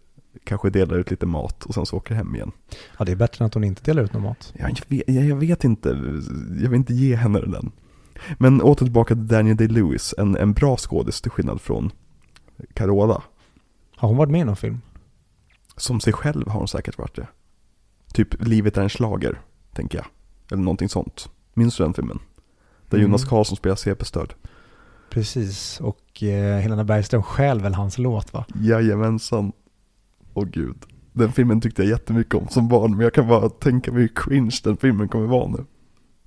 [0.44, 2.52] kanske delar ut lite mat och sen så åker hem igen.
[3.00, 4.54] Ja, det är bättre än att hon inte delar ut någon mat.
[4.58, 5.90] Ja, jag, vet, jag, jag vet inte,
[6.62, 7.72] jag vill inte ge henne den.
[8.38, 11.92] Men åter tillbaka till Daniel Day-Lewis, en, en bra skådis till skillnad från
[12.74, 13.24] Carola.
[14.04, 14.82] Har hon varit med i någon film?
[15.78, 17.28] Som sig själv har hon säkert varit det.
[18.14, 19.42] Typ Livet är en slager,
[19.74, 20.06] tänker jag.
[20.52, 21.30] Eller någonting sånt.
[21.54, 22.20] Minns du den filmen?
[22.90, 23.10] Där Mm.
[23.10, 24.34] Jonas Karlsson spelar CP-stöd.
[25.10, 28.46] Precis, och eh, Helena Bergström stjäl väl hans låt va?
[28.56, 29.52] Jajamensan.
[30.34, 30.86] Åh gud.
[31.14, 34.12] Den filmen tyckte jag jättemycket om som barn, men jag kan bara tänka mig hur
[34.16, 35.66] cringe den filmen kommer vara nu.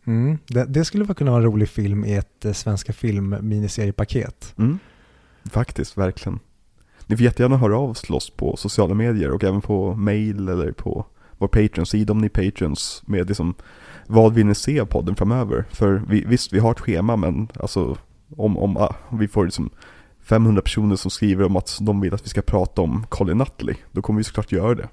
[0.05, 0.39] Mm.
[0.47, 4.55] Det, det skulle kunna vara en rolig film i ett eh, Svenska film miniseriepaket.
[4.59, 4.79] Mm.
[5.45, 6.41] Faktiskt, verkligen.
[7.07, 11.07] Ni får jättegärna höra av oss på sociala medier och även på mail eller på
[11.39, 13.55] vår Patreon-sida om ni är Patreons med liksom
[14.07, 15.65] vad vill ni se av podden framöver?
[15.71, 17.97] För vi, visst, vi har ett schema men alltså
[18.37, 19.71] om, om ah, vi får liksom
[20.23, 23.77] 500 personer som skriver om att de vill att vi ska prata om Colin Nutley,
[23.93, 24.89] då kommer vi såklart göra det.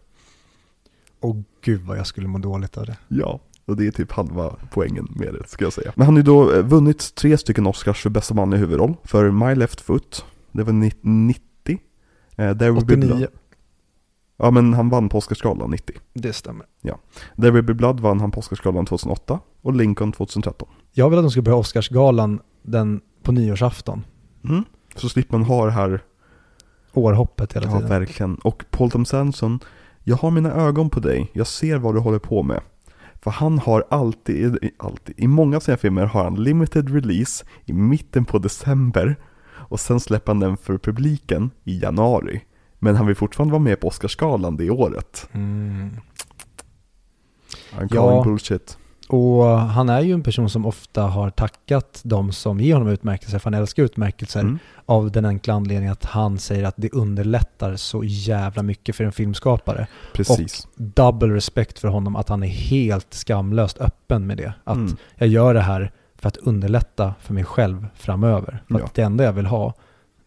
[1.19, 2.97] Och gud vad jag skulle må dåligt av det.
[3.08, 5.92] Ja, och det är typ halva poängen med det, ska jag säga.
[5.96, 8.94] Men han har ju då eh, vunnit tre stycken Oscars för bästa man i huvudroll.
[9.04, 11.44] För My Left Foot, det var ni- 90.
[12.36, 13.29] Eh, There Will Be 89, Blood.
[14.38, 15.96] Ja, men han vann på Oscarsgalan 90.
[16.13, 16.65] det stämmer.
[17.36, 20.67] There Will Be Blood vann han på Oscarsgalan 2008 och Lincoln 2013.
[20.92, 24.06] Jag vill att de ska börja Oscarsgalan den på nyårsafton.
[24.50, 24.63] Mm.
[24.96, 26.02] Så slipper man ha det här,
[26.94, 27.90] Århoppet hela ja tiden.
[27.90, 28.36] verkligen.
[28.36, 29.60] Och Paul Thomas Anderson,
[30.04, 32.62] jag har mina ögon på dig, jag ser vad du håller på med.
[33.21, 37.73] För han har alltid, alltid, i många av sina filmer har han limited release i
[37.73, 39.15] mitten på december
[39.64, 42.42] och sen släpper han den för publiken i januari.
[42.80, 45.30] Men han vill fortfarande vara med på Oscarsgalan det året.
[45.32, 45.90] Mm.
[47.72, 48.24] Han Ja.
[48.26, 48.78] bullshit.
[49.10, 53.40] Och han är ju en person som ofta har tackat de som ger honom utmärkelser,
[53.40, 54.60] för han älskar utmärkelser, Mm.
[54.86, 59.12] av den enkla anledningen att han säger att det underlättar så jävla mycket för en
[59.12, 59.88] filmskapare.
[60.14, 60.68] Precis.
[60.76, 64.54] Double respekt för honom att han är helt skamlöst öppen med det.
[64.64, 64.96] Att Mm.
[65.16, 65.92] jag gör det här
[66.24, 68.63] för att underlätta för mig själv framöver.
[68.67, 68.86] För Ja.
[68.86, 69.74] att det enda jag vill ha,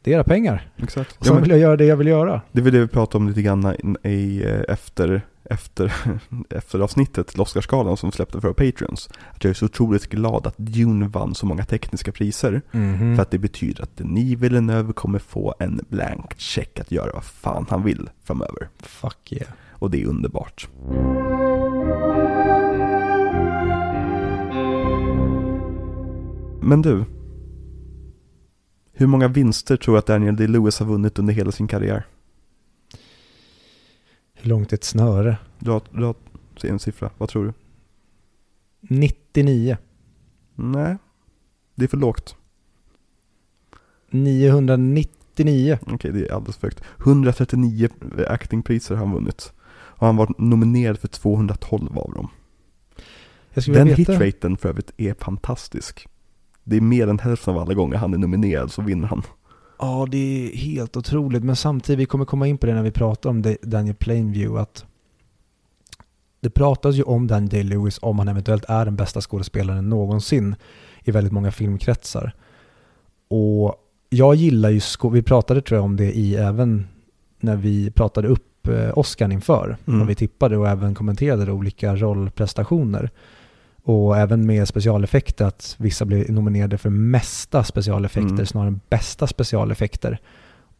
[0.02, 0.70] det är era pengar.
[0.76, 1.16] Exakt.
[1.18, 2.40] Och så vill jag göra det jag vill göra.
[2.52, 5.20] Det var det vi pratade om lite grann i, eh, efter,
[5.50, 5.92] efter,
[6.50, 9.08] efter avsnittet till Oscarsgalan som släppte för Patreons.
[9.34, 12.62] Att jag är så otroligt glad att Dune vann så många tekniska priser.
[12.70, 13.16] Mhm.
[13.16, 17.24] För att det betyder att Denis Villeneuve kommer få en blank check att göra vad
[17.24, 18.68] fan han vill framöver.
[18.82, 19.48] Fuck yeah.
[19.70, 20.68] Och det är underbart.
[26.66, 27.04] Men du.
[28.92, 32.06] Hur många vinster tror du att Daniel Day-Lewis har vunnit under hela sin karriär?
[34.34, 35.38] Hur långt är ett snöre?
[35.58, 36.14] Du har, du har
[36.62, 37.52] en siffra, vad tror du?
[38.80, 39.76] 99.
[40.54, 40.96] Nej,
[41.74, 42.36] det är för lågt.
[44.10, 45.78] 999.
[45.86, 46.82] Okej, det är alldeles för högt.
[46.98, 47.88] 139
[48.28, 49.52] actingpriser har han vunnit.
[49.68, 52.28] Och han var nominerad för 212 av dem.
[53.66, 56.08] Den hitraten för övrigt är fantastisk.
[56.68, 59.22] Det är mer än hälften av alla gånger han är nominerad så vinner han.
[59.78, 61.44] Ja, det är helt otroligt.
[61.44, 64.60] Men samtidigt, vi kommer komma in på det när vi pratar om Da- Daniel Plainview,
[64.62, 64.84] att
[66.40, 70.54] det pratas ju om Daniel Day-Lewis om han eventuellt är den bästa skådespelaren någonsin
[71.04, 72.32] i väldigt många filmkretsar.
[73.28, 73.74] Och
[74.08, 74.80] jag gillar ju,
[75.12, 76.86] vi pratade tror jag om det i även
[77.40, 80.06] när vi pratade upp eh, Oscar inför, Mm.
[80.06, 83.10] vi tippade och även kommenterade olika rollprestationer.
[83.88, 88.46] Och även med specialeffekter, att vissa blir nominerade för mesta specialeffekter Mm.
[88.46, 90.18] snarare än bästa specialeffekter.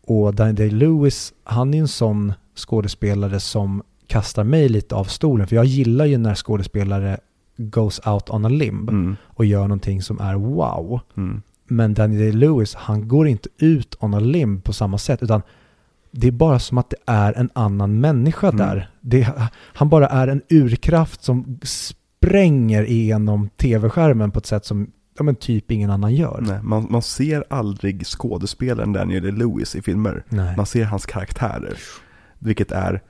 [0.06, 5.46] Och Daniel Day-Lewis, han är en sån skådespelare som kastar mig lite av stolen.
[5.46, 7.18] För jag gillar ju när skådespelare
[7.56, 11.00] goes out on a limb Mm, och gör någonting som är wow.
[11.16, 15.42] mm, Men Daniel Day-Lewis, han går inte ut on a limb på samma sätt, utan
[16.10, 18.56] det är bara som att det är en annan människa Mm.
[18.58, 18.90] där.
[19.00, 21.58] Det, han bara är en urkraft som
[22.26, 26.38] spränger igenom tv-skärmen på ett sätt som ja, men typ ingen annan gör.
[26.40, 30.24] nej, man, man ser aldrig skådespelaren Daniel Lewis i filmer.
[30.28, 30.56] Nej.
[30.56, 31.78] Man ser hans karaktärer.
[32.38, 33.02] Vilket är,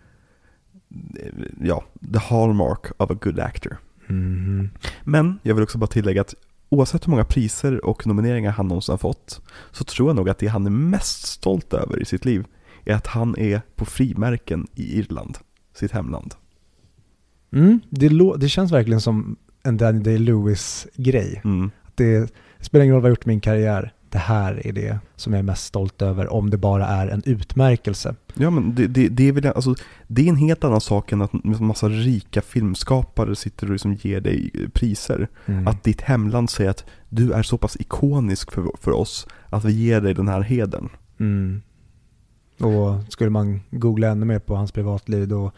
[1.60, 3.76] ja, the hallmark of a good actor.
[4.06, 4.70] Mhm.
[5.04, 6.34] Men jag vill också bara tillägga att
[6.68, 9.40] oavsett hur många priser och nomineringar han någonsin har fått
[9.72, 12.44] så tror jag nog att det han är mest stolt över i sitt liv
[12.84, 15.38] är att han är på frimärken i Irland,
[15.74, 16.34] sitt hemland.
[17.52, 21.40] Mm, det, det känns verkligen som en Daniel Day-Lewis-grej.
[21.44, 21.70] Mm.
[21.94, 22.18] Det,
[22.58, 23.92] det spelar ingen roll vad jag gjort i min karriär.
[24.08, 27.22] Det här är det som jag är mest stolt över om det bara är en
[27.26, 28.14] utmärkelse.
[28.34, 29.74] Ja men det, det, det är väl, alltså,
[30.06, 33.94] det är en helt annan sak än att en massa rika filmskapare sitter och liksom
[33.94, 35.28] ger dig priser.
[35.46, 35.68] Mm.
[35.68, 39.72] Att ditt hemland säger att du är så pass ikonisk för, för oss att vi
[39.72, 40.88] ger dig den här hedern.
[41.20, 41.62] Mm.
[42.60, 45.52] Och skulle man googla ännu mer på hans privatliv då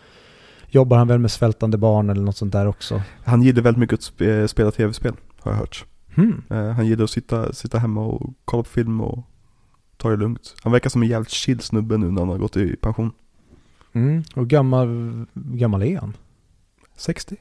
[0.69, 3.03] jobbar han väl med svältande barn eller något sånt där också.
[3.25, 5.85] Han gillar väldigt mycket att spe, spela tv-spel, har jag hört.
[6.51, 9.25] Eh, han gillar att sitta, sitta hemma och kolla på film och
[9.97, 10.55] ta det lugnt.
[10.63, 13.13] Han verkar som en jävligt chill snubbe nu när han har gått i pension.
[13.93, 14.23] Mm.
[14.37, 14.89] Och gammal,
[15.35, 16.17] gammal är han?
[16.97, 17.37] 60?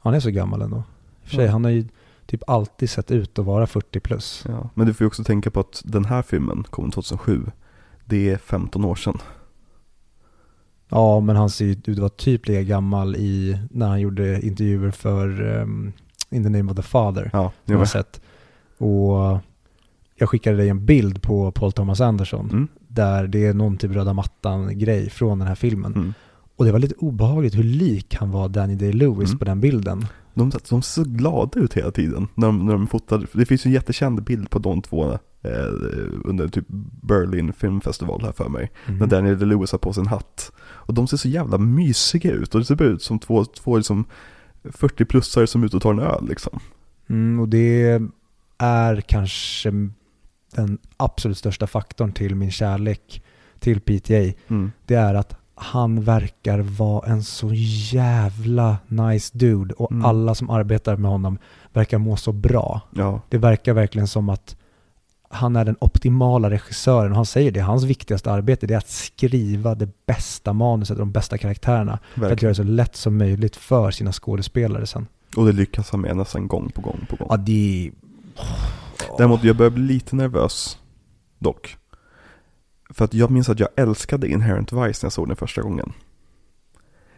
[0.00, 0.82] Han är så gammal ändå.
[1.22, 1.50] För sig, Ja.
[1.52, 1.88] han har ju
[2.26, 4.44] typ alltid sett ut att vara 40 plus.
[4.48, 4.70] Ja.
[4.74, 7.42] Men du får ju också tänka på att den här filmen kom 2007.
[8.04, 9.18] Det är 15 år sedan.
[10.88, 14.40] Ja, men han ser ju ut att vara typ lika gammal i, när han gjorde
[14.40, 15.92] intervjuer för um,
[16.30, 17.30] In the name of the father.
[17.32, 18.20] Ja, Som jag har sett.
[18.78, 19.38] Och
[20.16, 22.50] jag skickade dig en bild på Paul Thomas Anderson.
[22.50, 22.68] Mm.
[22.88, 25.92] Där det är någon typ röda mattan-grej från den här filmen.
[25.94, 26.14] Mm.
[26.56, 29.38] Och det var lite obehagligt hur lik han var Danny Day-Lewis Mm.
[29.38, 30.06] på den bilden.
[30.34, 33.26] De, de ser så glada ut hela tiden när de, när de fotar.
[33.32, 35.12] Det finns ju en jättekänd bild på de två
[35.42, 35.50] eh,
[36.24, 36.64] under typ
[37.02, 38.70] Berlin Film Festival här för mig.
[38.86, 38.98] Mm.
[38.98, 40.52] När Daniel Lewis har på sig en hatt.
[40.88, 43.76] Och de ser så jävla mysiga ut och det ser bara ut som två, två
[43.76, 44.04] liksom
[44.64, 46.60] 40-plussare som är ute och tar en öl liksom.
[47.08, 48.00] Mm, och det
[48.58, 49.70] är kanske
[50.54, 53.22] den absolut största faktorn till min kärlek
[53.58, 54.14] till PTA.
[54.48, 54.72] Mm.
[54.86, 57.50] Det är att han verkar vara en så
[57.92, 60.04] jävla nice dude och Mm.
[60.04, 61.38] alla som arbetar med honom
[61.72, 62.80] verkar må så bra.
[62.94, 64.56] Ja, Det verkar verkligen som att
[65.28, 68.88] han är den optimala regissören och han säger det, hans viktigaste arbete det är att
[68.88, 72.50] skriva det bästa manuset och de bästa karaktärerna för att göra verkligen.
[72.50, 75.06] det så lätt som möjligt för sina skådespelare sen.
[75.36, 77.28] Och det lyckas han med nästan gång på gång på gång.
[77.30, 77.90] Ja, det...
[79.18, 80.78] Däremot, jag börjar bli lite nervös.
[81.38, 81.76] Dock.
[82.90, 85.92] För att jag minns att jag älskade Inherent Vice när jag såg den första gången.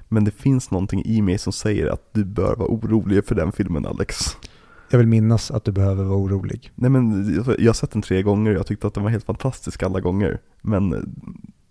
[0.08, 3.52] Men det finns någonting i mig som säger att du bör vara orolig för den
[3.52, 4.36] filmen Alex.
[4.91, 6.72] Jag vill minnas att du behöver vara orolig.
[6.74, 9.24] Nej men jag har sett den tre gånger och jag tyckte att den var helt
[9.24, 10.41] fantastisk alla gånger.
[10.62, 11.01] Men eh,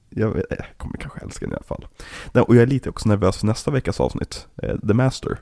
[0.10, 1.88] jag, vet- jag kommer kanske älska den i alla fall.
[2.48, 5.38] Och jag är lite också nervös för nästa veckas avsnitt, eh, The Master.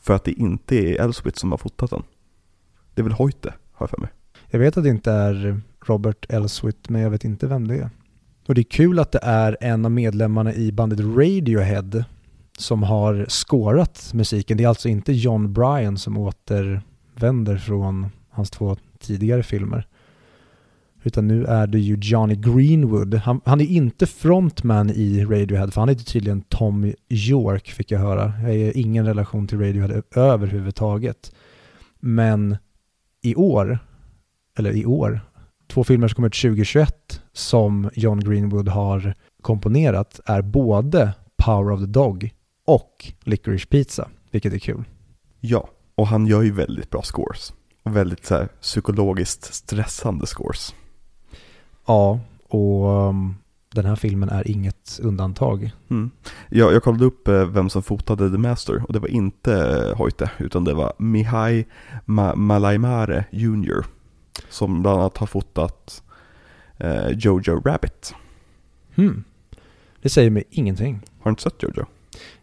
[0.00, 2.02] För att det inte är Elswit som har fotat den.
[2.94, 4.10] Det är väl Hoyte, har jag för mig.
[4.50, 7.90] Jag vet att det inte är Robert Elswit, men jag vet inte vem det är.
[8.48, 12.04] Och det är kul att det är en av medlemmarna i bandet Radiohead
[12.58, 14.56] som har skårat musiken.
[14.56, 16.16] Det är alltså inte John Bryan som
[17.22, 19.86] vänder från hans två tidigare filmer.
[21.02, 23.14] Utan nu är det ju Johnny Greenwood.
[23.14, 27.98] Han, han är inte frontman i Radiohead, för han heter tydligen Tom York fick jag
[27.98, 28.32] höra.
[28.42, 31.32] Jag har ingen relation till Radiohead överhuvudtaget.
[32.00, 32.56] Men
[33.22, 33.78] i år,
[34.58, 35.20] eller i år,
[35.66, 41.80] två filmer som kommer ut 2021 som John Greenwood har komponerat är både Power of
[41.80, 42.30] the Dog
[42.66, 44.84] och Licorice Pizza, vilket är kul.
[45.40, 45.68] Ja,
[45.98, 47.52] och han gör ju väldigt bra scores.
[47.82, 50.74] Och väldigt så här, psykologiskt stressande scores.
[51.86, 53.36] Ja, och um,
[53.74, 55.70] den här filmen är inget undantag.
[55.90, 56.10] Mm.
[56.48, 59.96] Jag, jag kollade upp eh, vem som fotade The Master och det var inte eh,
[59.96, 61.64] Hoyte utan det var Mihai
[62.04, 63.84] Ma Malaimare Jr.
[64.48, 66.02] Som bland annat har fotat
[66.76, 68.14] eh, Jojo Rabbit.
[68.94, 69.24] Hmm.
[70.02, 71.00] Det säger mig ingenting.
[71.18, 71.86] Har du inte sett Jojo?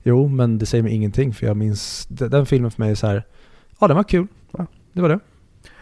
[0.04, 2.96] Jo, men det säger mig ingenting för jag minns, den, den filmen för mig är
[2.96, 3.24] så här,
[3.80, 4.66] ja den var kul, Ja.
[4.94, 5.20] det var det.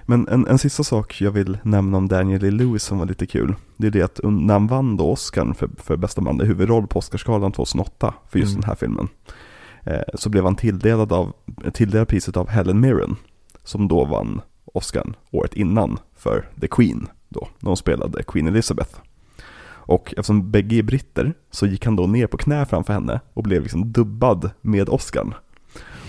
[0.05, 3.55] Men en, en sista sak jag vill nämna om Daniel Day-Lewis som var lite kul.
[3.77, 6.99] Det är det att när han vann då Oscar för, för bästa manliga huvudroll på
[6.99, 8.61] Oscarsgalan 2008 för just Mm.
[8.61, 9.07] den här filmen.
[9.83, 11.33] Eh, så blev han tilldelad, av,
[11.73, 13.15] tilldelad priset av Helen Mirren.
[13.63, 17.07] Som då vann Oscar året innan för The Queen.
[17.29, 18.95] Då, när hon spelade Queen Elizabeth.
[19.85, 23.43] Och eftersom bägge är britter så gick han då ner på knä framför henne och
[23.43, 25.37] blev liksom dubbad med Oscar.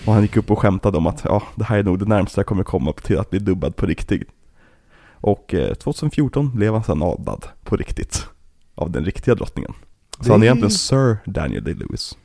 [0.07, 2.39] Och han gick upp och skämtade om att ja, det här är nog det närmsta
[2.39, 4.23] jag kommer komma till att bli dubbad på riktigt.
[5.11, 8.27] Och eh, 2014 blev han sedan adlad på riktigt
[8.75, 9.73] av den riktiga drottningen.
[10.17, 12.17] Så Det han är är- egentligen Sir Daniel Day-Lewis.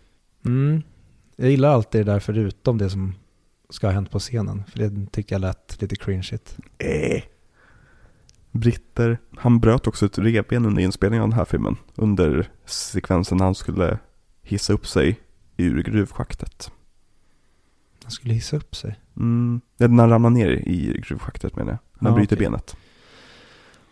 [0.47, 0.83] Mm.
[1.37, 3.15] Jag gillar alltid det där förutom det som
[3.71, 4.63] ska ha hänt på scenen.
[4.69, 6.57] För det tycker jag lät lite cringeigt.
[6.79, 7.23] Eh.
[8.53, 9.19] Britter.
[9.37, 11.77] Han bröt också ett revben under inspelningen av den här filmen.
[11.95, 13.99] Under sekvensen när han skulle
[14.43, 15.21] hissa upp sig
[15.57, 16.71] ur gruvschaktet.
[18.11, 18.99] Han skulle hissa upp sig.
[19.17, 21.79] Mm, ja, när han ramlar ner i gruvschaktet menar jag.
[21.99, 22.47] När han Ja, bryter okej.
[22.47, 22.77] benet.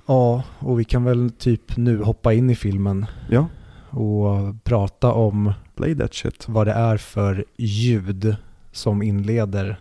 [0.07, 3.49] Ja, och vi kan väl typ nu hoppa in i filmen Ja,
[3.91, 6.49] och prata om play that shit.
[6.49, 8.37] vad det är för ljud
[8.73, 9.81] som inleder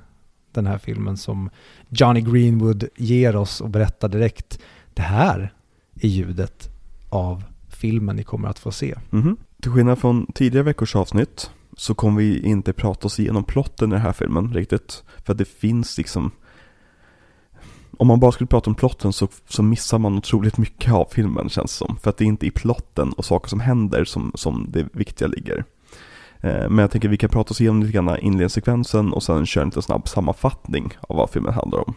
[0.52, 1.50] den här filmen som
[1.90, 4.60] Johnny Greenwood ger oss och berättar direkt.
[4.94, 5.54] Det här
[6.02, 6.70] är ljudet
[7.10, 8.96] av filmen ni kommer att få se.
[9.10, 9.38] Mhm.
[9.62, 13.96] Till skillnad från tidigare veckors avsnitt så kommer vi inte prata oss igenom plotten i
[13.96, 15.04] den här filmen riktigt.
[15.26, 16.32] För att det finns liksom
[17.98, 21.50] om man bara skulle prata om plotten så, så missar man otroligt mycket av filmen
[21.50, 21.98] känns det som.
[21.98, 25.28] För att det är inte i plotten och saker som händer som, som det viktiga
[25.28, 25.66] ligger.
[26.42, 29.62] Eh, Men jag tänker vi kan prata oss igenom lite grann inledningssekvensen och sen köra
[29.62, 31.94] en lite snabb sammanfattning av vad filmen handlar om.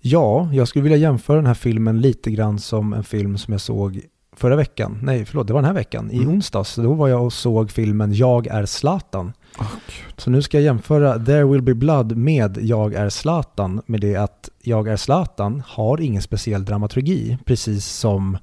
[0.00, 3.60] Ja, jag skulle vilja jämföra den här filmen lite grann som en film som jag
[3.60, 4.00] såg
[4.36, 4.98] förra veckan.
[5.02, 6.10] Nej, förlåt, det var den här veckan.
[6.10, 6.28] I Mm.
[6.28, 6.74] onsdags.
[6.74, 9.32] Då var jag och såg filmen Jag är Zlatan.
[9.58, 10.14] Gud.
[10.16, 14.16] Så nu ska jag jämföra There will be blood med Jag är Zlatan med det
[14.16, 18.34] att Jag är Zlatan har ingen speciell dramaturgi precis som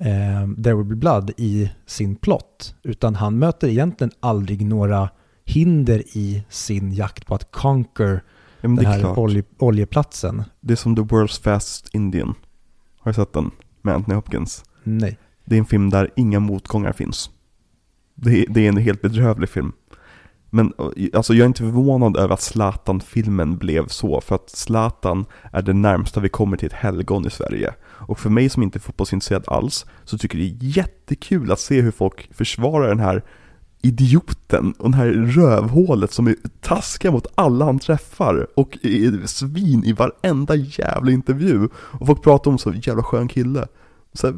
[0.00, 2.74] eh, There will be blood i sin plott.
[2.82, 5.08] Utan han möter egentligen aldrig några
[5.44, 8.22] hinder i sin jakt på att conquer
[8.62, 10.42] Ja, den är här olje, oljeplatsen.
[10.60, 12.34] Det är som The World's Fastest Indian.
[13.00, 13.50] Har du sett den?
[13.82, 14.64] Med Anthony Hopkins.
[14.98, 15.18] Nej.
[15.44, 17.30] Det är en film där inga motgångar finns.
[18.14, 19.72] Det är, det är en helt bedrövlig film.
[20.50, 25.24] Men eh, alltså jag är inte förvånad över att Zlatan-filmen blev så, för att Zlatan
[25.52, 27.74] är det närmsta vi kommer till ett helgon i Sverige.
[27.82, 31.60] Och för mig som inte är fotbollsintresserad alls, så tycker jag det är jättekul att
[31.60, 33.22] se hur folk försvarar den här
[33.82, 39.84] idioten och den här rövhålet som är taskiga mot alla han träffar och är svin
[39.84, 41.68] i varenda jävla intervju.
[41.74, 43.66] Och folk pratar om så jävla skön kille.
[44.12, 44.36] Så här,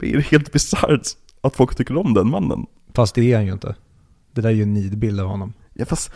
[0.00, 1.06] är det helt bisarrt
[1.40, 2.66] att folk tycker om den mannen.
[2.94, 3.74] Fast det är han ju inte.
[4.32, 5.52] Det där är ju en nidbild av honom.
[5.72, 6.10] Ja fast,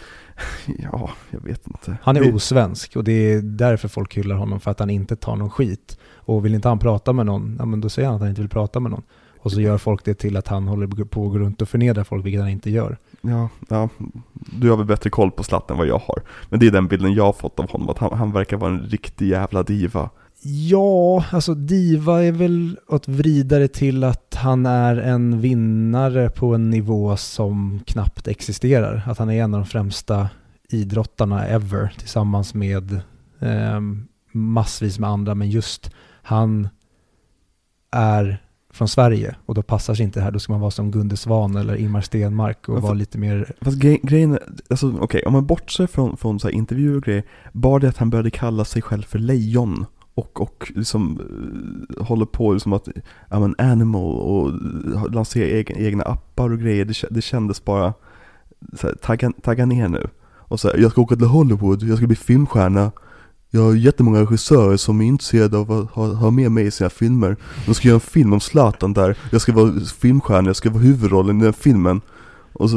[0.79, 1.97] ja, jag vet inte.
[2.03, 5.37] Han är osvensk och det är därför folk hyllar honom, för att han inte tar
[5.37, 5.99] någon skit.
[6.15, 8.41] Och vill inte han prata med någon, ja men då säger han att han inte
[8.41, 9.03] vill prata med någon.
[9.41, 12.05] Och så gör folk det till att han håller på att gå runt och förnedra
[12.05, 12.99] folk, vilket han inte gör.
[13.21, 13.89] Ja, ja,
[14.35, 16.23] du har väl bättre koll på Zlatan än vad jag har.
[16.49, 18.71] Men det är den bilden jag har fått av honom, att han, han verkar vara
[18.71, 20.11] en riktig jävla diva.
[20.43, 26.55] Ja, alltså diva är väl att vrida det till att han är en vinnare på
[26.55, 29.03] en nivå som knappt existerar.
[29.07, 30.29] Att han är en av de främsta
[30.69, 32.93] idrottarna ever tillsammans med
[33.39, 33.81] eh,
[34.33, 35.35] massvis med andra.
[35.35, 35.91] Men just
[36.23, 36.69] han
[37.91, 40.31] är från Sverige och då passar sig inte det här.
[40.31, 43.53] Då ska man vara som Gunde Svan eller Ingmar Stenmark och vara lite mer...
[43.61, 47.03] Fast grej, grejen är, alltså okej, om man bortser från, från så här intervjuer och
[47.03, 47.23] grejer,
[47.53, 49.87] bara det att han började kalla sig själv för lejon
[50.19, 51.21] och, och liksom
[51.99, 52.89] eh, håller på liksom att,
[53.31, 57.95] I'm an animal och eh, lanserar egen, egna appar och grejer, det, det kändes bara,
[58.73, 60.09] så här, tagga, tagga ner nu.
[60.37, 62.93] Och så här, jag ska åka till Hollywood, jag ska bli filmstjärna,
[63.51, 66.91] jag har jättemånga regissörer som är intresserade av att ha, ha med mig i sina
[66.91, 67.37] filmer.
[67.67, 70.83] De ska göra en film om Zlatan där, jag ska vara filmstjärna, jag ska vara
[70.83, 72.01] huvudrollen i den filmen.
[72.59, 72.77] Och så,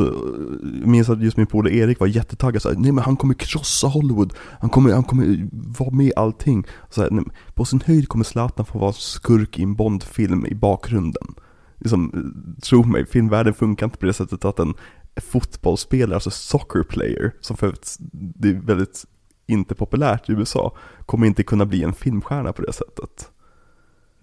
[0.80, 3.88] jag minns att just min polare Erik var jättetaggad såhär, nej men han kommer krossa
[3.88, 5.48] Hollywood, han kommer, han kommer
[5.80, 6.68] vara med i allting.
[6.90, 7.24] Så här, nej,
[7.54, 11.36] på sin höjd kommer Zlatan få vara skurk i en Bondfilm i bakgrunden.
[11.78, 14.74] Liksom, eh, tro mig, filmvärlden funkar inte på det sättet att en
[15.22, 19.06] fotbollsspelare, alltså soccer player, som för övrigt, det är väldigt
[19.48, 20.76] inte populärt i USA,
[21.06, 23.30] kommer inte kunna bli en filmstjärna på det sättet.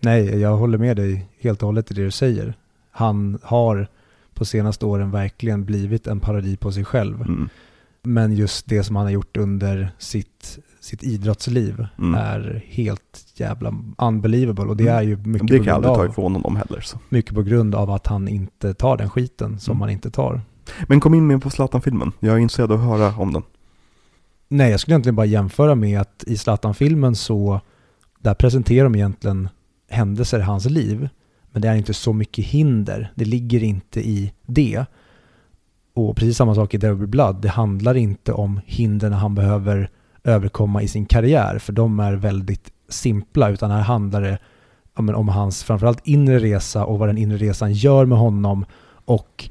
[0.00, 2.54] Nej, jag håller med dig helt och hållet i det du säger.
[2.90, 3.88] Han har
[4.38, 7.20] på senaste åren verkligen blivit en parodi på sig själv.
[7.22, 7.48] Mm.
[8.02, 12.14] Men just det som han har gjort under sitt, sitt idrottsliv Mm.
[12.14, 14.64] är helt jävla unbelievable.
[14.64, 14.96] Och det Mm.
[14.96, 16.80] är ju mycket, Det på grund aldrig ta av, ifrån honom heller.
[16.80, 16.98] Så.
[17.08, 19.80] mycket på grund av att han inte tar den skiten som Mm.
[19.80, 20.40] han inte tar.
[20.88, 23.42] Men kom in med på Zlatan-filmen, jag är intresserad av att höra om den.
[24.48, 27.60] Nej, jag skulle egentligen bara jämföra med att i Zlatan-filmen så
[28.18, 29.48] där presenterar de egentligen
[29.90, 31.08] händelser i hans liv.
[31.52, 33.12] Men det är inte så mycket hinder.
[33.14, 34.84] Det ligger inte i det.
[35.94, 37.36] Och precis samma sak i Be Blood.
[37.42, 39.90] Det handlar inte om hindren han behöver
[40.24, 41.58] överkomma i sin karriär.
[41.58, 43.50] För de är väldigt simpla.
[43.50, 44.38] Utan här handlar det
[44.96, 48.64] ja, om hans framförallt inre resa och vad den inre resan gör med honom.
[49.04, 49.50] Och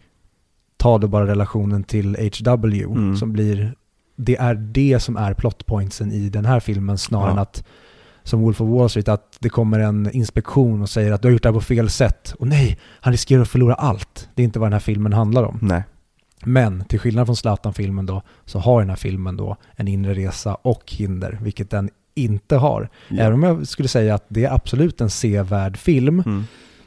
[0.77, 3.15] ta då bara relationen till HW Mm.
[3.17, 3.73] som blir
[4.15, 7.31] det är det som är plotpointsen i den här filmen snarare Ja.
[7.31, 7.63] än att
[8.27, 11.33] som Wolf of Wall Street, att det kommer en inspektion och säger att du har
[11.33, 12.33] gjort det här på fel sätt.
[12.39, 14.29] Och nej, han riskerar att förlora allt.
[14.35, 15.59] Det är inte vad den här filmen handlar om.
[15.61, 15.83] Nej.
[16.45, 20.55] Men till skillnad från Zlatan-filmen då, så har den här filmen då en inre resa
[20.55, 22.89] och hinder, vilket den inte har.
[23.07, 23.17] Ja.
[23.23, 26.23] Även om jag skulle säga att det är absolut en sevärd film.
[26.25, 26.43] Mm.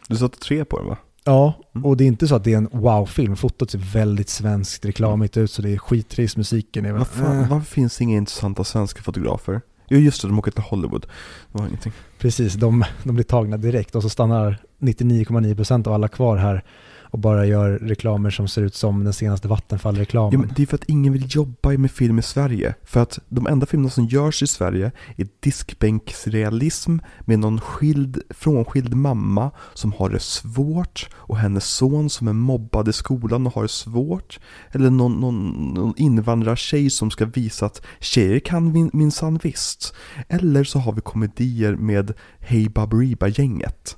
[0.09, 0.97] Du satte tre på den va?
[1.25, 1.87] Ja, Mm.
[1.87, 3.37] och det är inte så att det är en wow-film.
[3.37, 6.37] Fotot ser väldigt svenskt reklamigt ut, så det är skittrist.
[6.37, 6.99] Musiken är väl...
[6.99, 7.49] Vad fan, eh.
[7.51, 9.61] varför finns det inga intressanta svenska fotografer?
[9.91, 11.07] Jo just det, de åker till Hollywood.
[11.53, 11.93] Det var ingenting.
[12.19, 16.65] Precis, de, de blir tagna direkt och så stannar 99,9% av alla kvar här
[17.11, 20.33] och bara gör reklamer som ser ut som den senaste Vattenfall-reklamen.
[20.33, 22.75] Ja, men det är för att ingen vill jobba med film i Sverige.
[22.85, 28.95] För att de enda filmerna som görs i Sverige är diskbänksrealism med någon skild, frånskild
[28.95, 33.63] mamma som har det svårt och hennes son som är mobbad i skolan och har
[33.63, 34.41] det svårt.
[34.73, 39.95] Eller någon, någon, någon invandrartjej som ska visa att tjejer kan min, minsann visst.
[40.29, 43.97] Eller så har vi komedier med Hey Baberiba-gänget.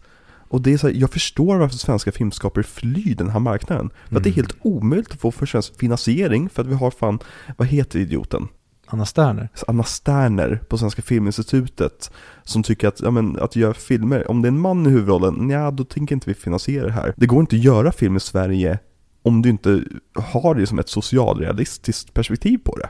[0.53, 3.91] Och det är så här, jag förstår varför svenska filmskapare flyr den här marknaden.
[4.09, 4.37] För att det är Mm.
[4.45, 7.19] helt omöjligt att få för svensk finansiering för att vi har fan,
[7.57, 8.49] vad heter idioten?
[8.87, 9.49] Anna Sterner.
[9.67, 12.11] Anna Sterner på Svenska Filminstitutet
[12.45, 15.51] som tycker att, ja men, att göra filmer, om det är en man i huvudrollen,
[15.51, 17.15] ja då tänker inte vi finansiera det här.
[17.17, 18.79] Det går inte att göra film i Sverige
[19.23, 19.83] om du inte
[20.15, 22.89] har det som ett socialrealistiskt perspektiv på det.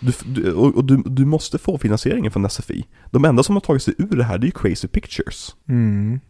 [0.00, 2.84] Du, du, och och du, du måste få finansieringen från SFI.
[3.10, 5.56] De enda som har tagit sig ur det här, det är ju Crazy Pictures.
[5.68, 6.20] Mm.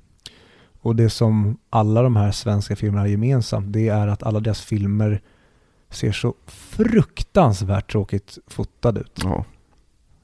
[0.81, 4.61] Och det som alla de här svenska filmerna har gemensamt, det är att alla deras
[4.61, 5.21] filmer
[5.91, 9.21] ser så fruktansvärt tråkigt fotade ut.
[9.25, 9.45] Ja.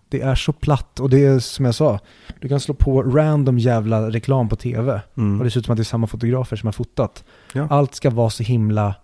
[0.09, 1.99] Det är så platt och det är som jag sa,
[2.41, 5.39] du kan slå på random jävla reklam på tv Mm.
[5.39, 7.25] och det ser ut som att det är samma fotografer som har fotat.
[7.53, 7.67] Ja.
[7.71, 8.95] Allt ska vara så himla...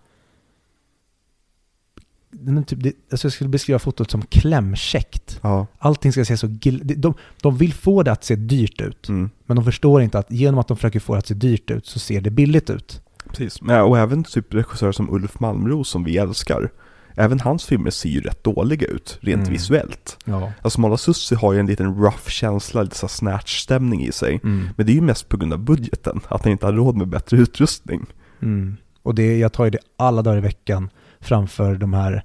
[2.67, 5.39] Typ det, alltså jag skulle beskriva fotot som klämkäckt.
[5.41, 5.67] ja.
[5.79, 6.47] Allting ska se så...
[6.47, 9.09] De, de vill få det att se dyrt ut.
[9.09, 9.29] Mm.
[9.45, 11.85] Men de förstår inte att genom att de försöker få det att se dyrt ut
[11.85, 13.01] så ser det billigt ut.
[13.29, 16.69] Precis, ja, och även typ regissörer som Ulf Malmros som vi älskar.
[17.15, 19.53] Även hans filmer ser ju rätt dåliga ut, rent Mm.
[19.53, 20.17] visuellt.
[20.25, 20.51] Ja.
[20.61, 24.39] Alltså Mala Sussi har ju en liten rough känsla, lite snatch-stämning i sig.
[24.43, 24.69] Mm.
[24.77, 27.07] Men det är ju mest på grund av budgeten, att han inte har råd med
[27.07, 28.05] bättre utrustning.
[28.41, 28.77] Mm.
[29.03, 30.89] Och det, jag tar ju det alla dagar i veckan
[31.21, 32.23] framför de här,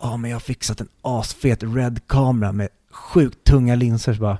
[0.00, 4.14] ja men jag har fixat en asfet red kamera med sjukt tunga linser.
[4.14, 4.38] Så bara,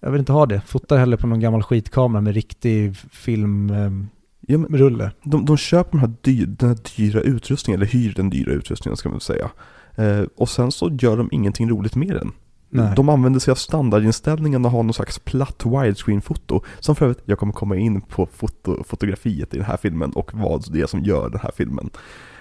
[0.00, 0.60] jag vill inte ha det.
[0.66, 4.06] Fota hellre på någon gammal skitkamera med riktig filmrulle.
[4.40, 5.10] Ja, men rulle.
[5.22, 8.96] de, de köper den här, dyr, den här dyra utrustningen, eller hyr den dyra utrustningen
[8.96, 9.50] ska man väl säga.
[9.94, 12.32] Eh, och sen så gör de ingenting roligt med den.
[12.70, 12.92] Nej.
[12.96, 16.60] De använder sig av standardinställningen och har någon slags platt widescreen-foto.
[16.80, 20.34] Som för övrigt, jag kommer komma in på foto, fotografiet i den här filmen och
[20.34, 21.90] vad det är som gör den här filmen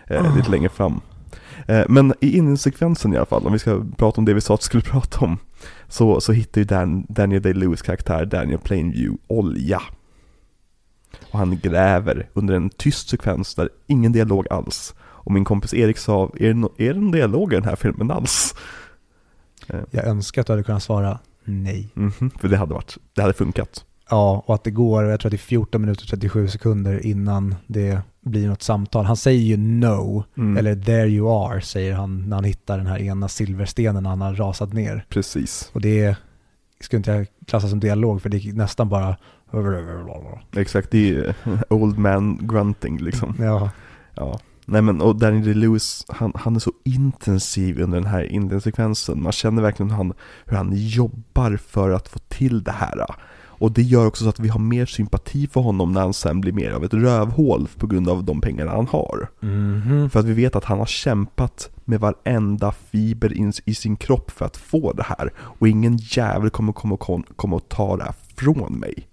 [0.09, 0.35] eh, Ah.
[0.35, 1.01] lite längre fram.
[1.67, 4.53] Eh, men i inledningssekvensen i alla fall, om vi ska prata om det vi sa
[4.53, 5.37] att vi skulle prata om,
[5.87, 9.81] så, så hittar ju Dan, Daniel Day-Lewis karaktär, Daniel Plainview, olja.
[11.31, 14.95] Och han gräver under en tyst sekvens där ingen dialog alls.
[15.01, 17.75] Och min kompis Erik sa, är det, no- är det någon dialog i den här
[17.75, 18.55] filmen alls?
[19.91, 21.89] Jag önskar att du hade kunnat svara nej.
[21.93, 23.85] Mhm, för det hade varit, det hade funkat.
[24.09, 27.05] Ja, och att det går, jag tror att det är 14 minuter och 37 sekunder
[27.05, 29.05] innan det blir något samtal.
[29.05, 30.57] Han säger ju no, Mm.
[30.57, 34.33] eller there you are, säger han när han hittar den här ena silverstenen han har
[34.35, 35.05] rasat ner.
[35.09, 36.15] Precis, Och det
[36.79, 39.17] skulle inte jag klassa som dialog, för det är nästan bara...
[40.55, 40.91] exakt.
[40.91, 41.35] Det är
[41.69, 43.35] old man grunting liksom.
[43.39, 43.69] Ja,
[44.15, 44.39] Ja.
[44.65, 49.23] Nej men och Daniel Day-Lewis, han, han är så intensiv under den här inledningssekvensen.
[49.23, 50.13] Man känner verkligen hur han,
[50.45, 53.05] hur han jobbar för att få till det här.
[53.59, 56.41] Och det gör också så att vi har mer sympati för honom när han sen
[56.41, 59.29] blir mer av ett rövhål på grund av de pengarna han har.
[59.39, 60.09] Mhm.
[60.09, 64.31] För att vi vet att han har kämpat med varenda fiber in, i sin kropp
[64.31, 65.33] för att få det här.
[65.37, 69.07] Och ingen jävel kommer komma kom, kom och ta det här från mig.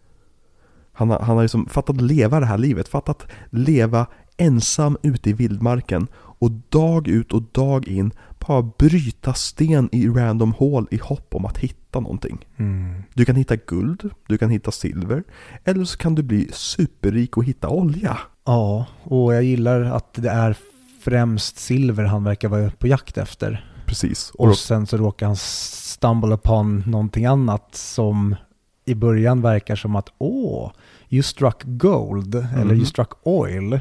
[0.92, 5.32] Han har, han har liksom fattat leva det här livet, fattat leva ensam ute i
[5.32, 6.06] vildmarken
[6.38, 8.12] och dag ut och dag in
[8.46, 12.46] bara bryta sten i random hål i hopp om att hitta någonting.
[12.56, 13.02] Mm.
[13.14, 15.24] Du kan hitta guld, du kan hitta silver,
[15.64, 18.18] eller så kan du bli superrik och hitta olja.
[18.44, 20.56] Ja, och jag gillar att det är
[21.00, 23.70] främst silver han verkar vara på jakt efter.
[23.86, 24.30] Precis.
[24.30, 28.36] Och sen så råkar han stumble upon någonting annat som
[28.84, 30.72] i början verkar som att åh,
[31.08, 32.76] you struck gold eller Mhm.
[32.76, 33.80] you struck oil.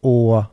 [0.00, 0.44] Och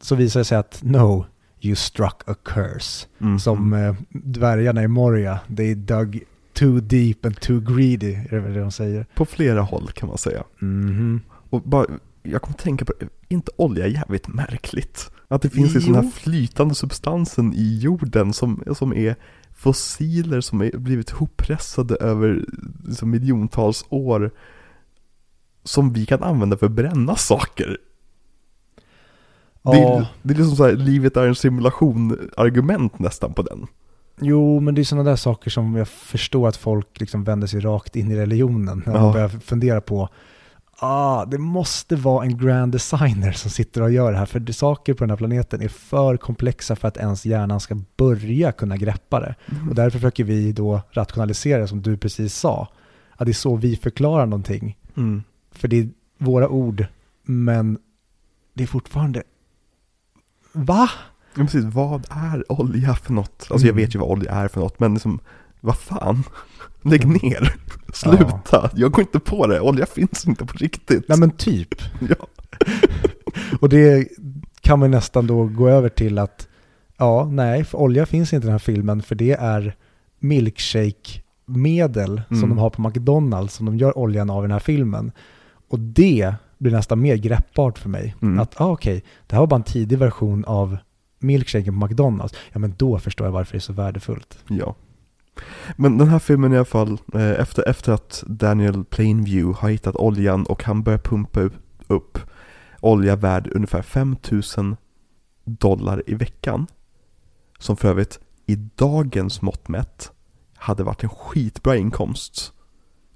[0.00, 1.26] så visar det sig att no,
[1.62, 3.06] you struck a curse.
[3.18, 3.38] Mhm.
[3.38, 8.54] Som eh, dvärgarna i Moria, they dug too deep and too greedy, är det väl
[8.54, 9.06] det de säger.
[9.14, 10.44] På flera håll kan man säga.
[10.58, 11.20] Mhm.
[11.50, 11.86] Och bara,
[12.22, 12.92] jag kommer tänka på,
[13.28, 15.10] inte olja jävligt märkligt?
[15.28, 15.94] Att det finns liksom Jo.
[16.00, 19.16] den här flytande substansen i jorden som, som är
[19.56, 22.44] fossiler som är blivit hoppressade över
[22.84, 24.30] liksom miljontals år.
[25.64, 27.78] Som vi kan använda för att bränna saker.
[29.62, 33.66] Det, Ja, är, det är liksom så här, livet är en simulation-argument nästan på den.
[34.20, 37.60] jo men det är sådana där saker som jag förstår att folk liksom vänder sig
[37.60, 38.82] rakt in i religionen.
[38.86, 39.02] När Ja.
[39.02, 40.08] man börjar fundera på,
[40.76, 44.26] ah, det måste vara en grand designer som sitter och gör det här.
[44.26, 47.80] För det, saker på den här planeten är för komplexa för att ens hjärnan ska
[47.96, 49.34] börja kunna greppa det.
[49.68, 52.68] Och därför försöker vi då rationalisera som du precis sa.
[53.16, 54.76] Att det är så vi förklarar någonting.
[54.96, 55.22] Mm.
[55.52, 55.88] För det är
[56.18, 56.84] våra ord,
[57.22, 57.78] men
[58.54, 59.22] det är fortfarande...
[60.52, 60.90] Va?
[61.34, 63.46] Ja, precis, vad är olja för något?
[63.50, 63.76] Alltså jag Mm.
[63.76, 65.20] vet ju vad olja är för något, men liksom,
[65.60, 66.22] vad fan?
[66.82, 67.54] Lägg ner!
[67.94, 68.70] Sluta!
[68.74, 71.08] Jag går inte på det, olja finns inte på riktigt.
[71.08, 71.74] Nej men typ.
[72.08, 72.26] Ja.
[73.60, 74.08] Och det
[74.60, 76.48] kan man nästan då gå över till att
[76.98, 79.76] ja, nej, för olja finns inte i den här filmen för det är
[80.18, 82.48] milkshake-medel som Mm.
[82.48, 85.12] de har på McDonalds som de gör oljan av i den här filmen.
[85.68, 88.14] Och det blir nästan mer greppbart för mig.
[88.22, 88.40] Mm.
[88.40, 90.76] Att ah, okej, det här var bara en tidig version av
[91.18, 92.34] milkshaken på McDonalds.
[92.52, 94.38] Ja men då förstår jag varför det är så värdefullt.
[94.48, 94.74] ja.
[95.76, 99.96] Men den här filmen i alla fall, eh, efter, efter att Daniel Plainview har hittat
[99.96, 101.54] oljan och han börjar pumpa upp,
[101.86, 102.18] upp
[102.80, 104.76] olja värd ungefär 5000
[105.44, 106.66] dollar i veckan.
[107.58, 110.12] Som för övrigt i dagens mått mätt
[110.56, 112.52] hade varit en skitbra inkomst.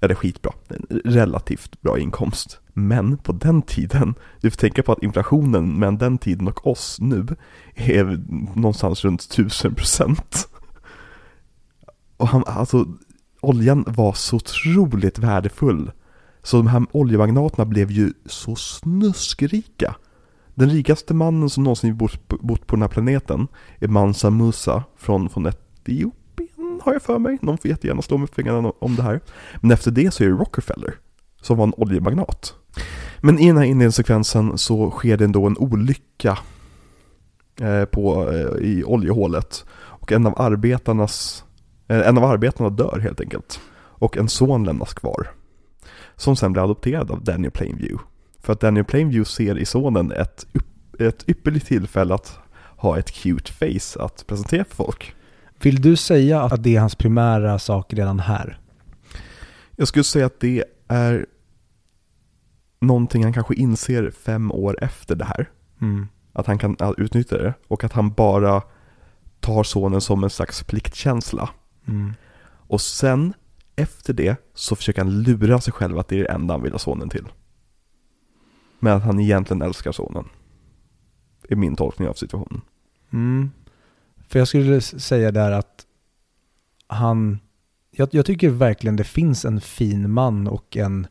[0.05, 2.59] Eller skitbra, en relativt bra inkomst.
[2.73, 6.97] Men på den tiden, du får tänka på att inflationen mellan den tiden och oss
[7.01, 7.27] nu
[7.75, 8.23] är
[8.55, 10.47] någonstans runt 1000%.
[12.17, 12.85] Och han, alltså,
[13.41, 15.91] oljan var så otroligt värdefull.
[16.43, 19.95] Så de här oljemagnaterna blev ju så snuskrika.
[20.55, 23.47] Den rikaste mannen som någonsin bott, bott på den här planeten
[23.79, 26.11] är Mansa Musa från, från Etiopien,
[26.85, 27.37] har jag för mig.
[27.41, 29.19] Någon får jättegärna slå med fingrarna om det här.
[29.61, 30.95] Men efter det så är det Rockefeller,
[31.41, 32.53] som var en oljemagnat.
[33.21, 36.37] Men i den här inledningssekvensen så sker det ändå en olycka
[37.61, 39.65] eh, på, eh, i oljehålet.
[39.71, 41.45] Och en av arbetarnas,
[41.87, 43.59] eh, en av arbetarna dör helt enkelt.
[43.75, 45.27] Och en son lämnas kvar.
[46.15, 48.03] Som sen blir adopterad av Daniel Plainview.
[48.39, 50.45] För att Daniel Plainview ser i sonen ett,
[50.99, 52.39] ett ypperligt tillfälle att
[52.77, 55.15] ha ett cute face att presentera för folk.
[55.61, 58.59] Vill du säga att det är hans primära sak redan här?
[59.75, 61.25] Jag skulle säga att det är
[62.79, 65.49] någonting han kanske inser fem år efter det här.
[65.81, 66.07] Mm.
[66.33, 68.61] Att han kan utnyttja det och att han bara
[69.39, 71.49] tar sonen som en slags pliktkänsla.
[71.87, 72.13] Mm.
[72.67, 73.33] Och sen
[73.75, 76.71] efter det så försöker han lura sig själv att det är det enda han vill
[76.71, 77.27] ha sonen till.
[78.79, 80.29] Men att han egentligen älskar sonen.
[81.49, 82.61] Är min tolkning av situationen.
[83.13, 83.51] Mm.
[84.27, 85.85] För jag skulle säga där att
[86.87, 87.39] han,
[87.91, 91.07] jag, jag tycker verkligen det finns en fin man och en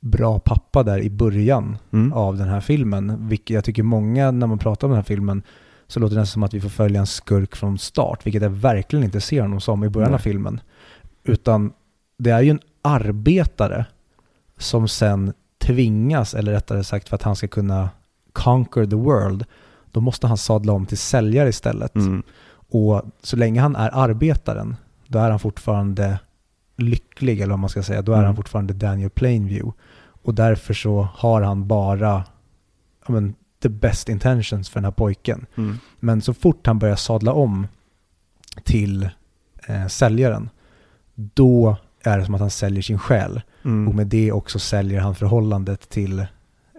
[0.00, 2.12] bra pappa där i början Mm.
[2.12, 3.28] av den här filmen.
[3.28, 5.42] Vilket jag tycker många, när man pratar om den här filmen,
[5.86, 8.50] så låter det nästan som att vi får följa en skurk från start, vilket jag
[8.50, 10.14] verkligen inte ser honom som i början Nej.
[10.14, 10.60] av filmen.
[11.24, 11.72] Utan
[12.18, 13.86] det är ju en arbetare
[14.58, 17.90] som sen tvingas, eller rättare sagt för att han ska kunna
[18.32, 19.44] conquer the world,
[19.96, 21.94] då måste han sadla om till säljare istället.
[21.94, 22.22] Mm.
[22.68, 24.76] Och så länge han är arbetaren,
[25.06, 26.18] då är han fortfarande
[26.76, 28.02] lycklig, eller vad man ska säga.
[28.02, 28.26] Då är Mm.
[28.26, 29.72] han fortfarande Daniel Plainview.
[30.22, 32.24] Och därför så har han bara
[33.06, 35.46] ja, men, the best intentions för den här pojken.
[35.56, 35.78] Mm.
[36.00, 37.66] Men så fort han börjar sadla om
[38.64, 39.08] till
[39.68, 40.50] eh, säljaren,
[41.14, 43.42] då är det som att han säljer sin själ.
[43.64, 43.88] Mm.
[43.88, 46.26] Och med det också säljer han förhållandet till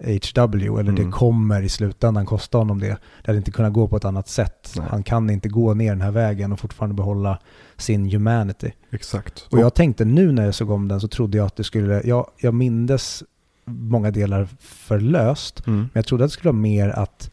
[0.00, 1.12] HW, eller det Mm.
[1.12, 2.86] kommer i slutändan kosta honom det.
[2.88, 4.72] Det hade inte kunnat gå på ett annat sätt.
[4.76, 4.86] Nej.
[4.90, 7.38] Han kan inte gå ner den här vägen och fortfarande behålla
[7.76, 8.70] sin humanity.
[8.90, 9.46] Exakt.
[9.50, 12.02] Och jag tänkte nu när jag såg om den så trodde jag att det skulle,
[12.04, 13.22] jag, jag mindes
[13.64, 15.78] många delar för löst, Mm.
[15.80, 17.30] men jag trodde att det skulle vara mer att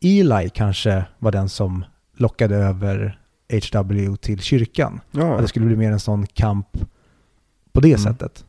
[0.00, 1.84] Eli kanske var den som
[2.16, 3.18] lockade över
[3.72, 5.00] HW till kyrkan.
[5.10, 6.68] Ja, Att det skulle bli mer en sån kamp
[7.72, 8.00] på det Mm.
[8.00, 8.44] sättet.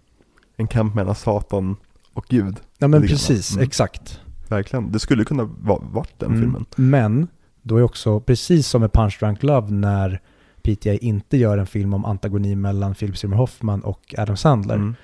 [0.57, 1.75] en kamp mellan Satan
[2.13, 2.57] och Gud.
[2.77, 3.63] Ja men precis, Mm.
[3.63, 4.19] exakt.
[4.47, 4.91] Verkligen.
[4.91, 6.41] Det skulle kunna vara varit den Mm.
[6.41, 6.65] filmen.
[6.75, 7.27] Men
[7.61, 10.21] då är också, precis som med Punch Drunk Love när
[10.61, 14.75] PTA inte gör en film om antagoni mellan Philip Seymour Hoffman och Adam Sandler.
[14.75, 14.95] Mm.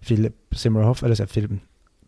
[0.00, 1.50] Philip Seymour Hoffman, eller så Philip,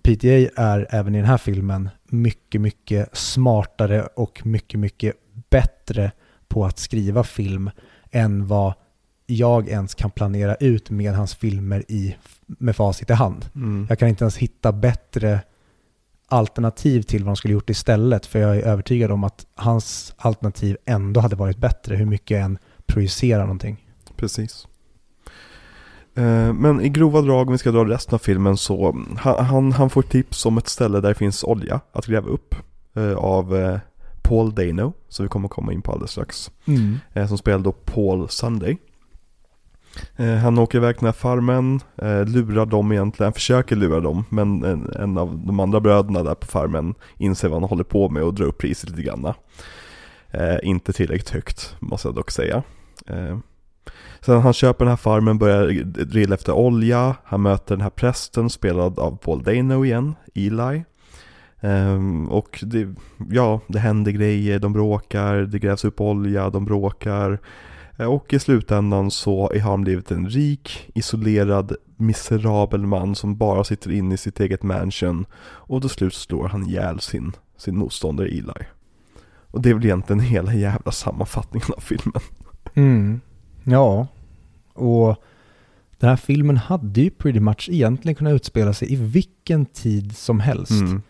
[0.02, 5.14] PTA är även i den här filmen mycket, mycket smartare och mycket, mycket
[5.50, 6.12] bättre
[6.48, 7.70] på att skriva film
[8.10, 8.74] än vad
[9.26, 12.16] jag ens kan planera ut med hans filmer i,
[12.46, 13.44] med facit i hand.
[13.54, 13.86] Mm.
[13.88, 15.40] Jag kan inte ens hitta bättre
[16.28, 18.26] alternativ till vad de skulle gjort istället.
[18.26, 21.96] För jag är övertygad om att hans alternativ ändå hade varit bättre.
[21.96, 23.88] Hur mycket jag än projicerar någonting.
[24.16, 24.66] Precis.
[26.14, 29.44] Eh, Men i grova drag, om vi ska dra resten av filmen så, mm, han,
[29.44, 32.54] han, han får tips om ett ställe där det finns olja att gräva upp
[32.94, 33.78] eh, av eh,
[34.22, 36.50] Paul Dano, som vi kommer komma in på alldeles strax.
[37.12, 38.76] eh, som spelar då Paul Sunday.
[40.16, 44.24] Eh, han åker iväg till den här farmen, eh, lurar dem egentligen, försöker lura dem,
[44.28, 48.08] men en, en av de andra bröderna där på farmen inser vad han håller på
[48.08, 49.32] med och drar upp priset lite grann.
[50.30, 52.62] Eh, inte tillräckligt högt, måste jag dock säga.
[53.06, 53.38] Eh,
[54.20, 58.50] sen han köper den här farmen, börjar drilla efter olja, han möter den här prästen
[58.50, 60.84] spelad av Paul Dano igen, Eli.
[61.60, 62.88] Ehm, och det,
[63.30, 67.38] ja, det händer grejer, de bråkar, det grävs upp olja, de bråkar.
[67.98, 73.64] Eh, Och i slutändan så har han blivit en rik, isolerad, miserabel man som bara
[73.64, 75.26] sitter inne i sitt eget mansion.
[75.42, 78.66] Och till slut slår han ihjäl sin, sin motståndare Eli.
[79.50, 82.20] Och det är väl egentligen hela jävla sammanfattningen av filmen.
[82.74, 83.20] Mm.
[83.64, 84.06] Ja,
[84.72, 85.16] och
[85.98, 90.40] den här filmen hade ju pretty much egentligen kunnat utspela sig i vilken tid som
[90.40, 90.70] helst.
[90.70, 91.02] Mm.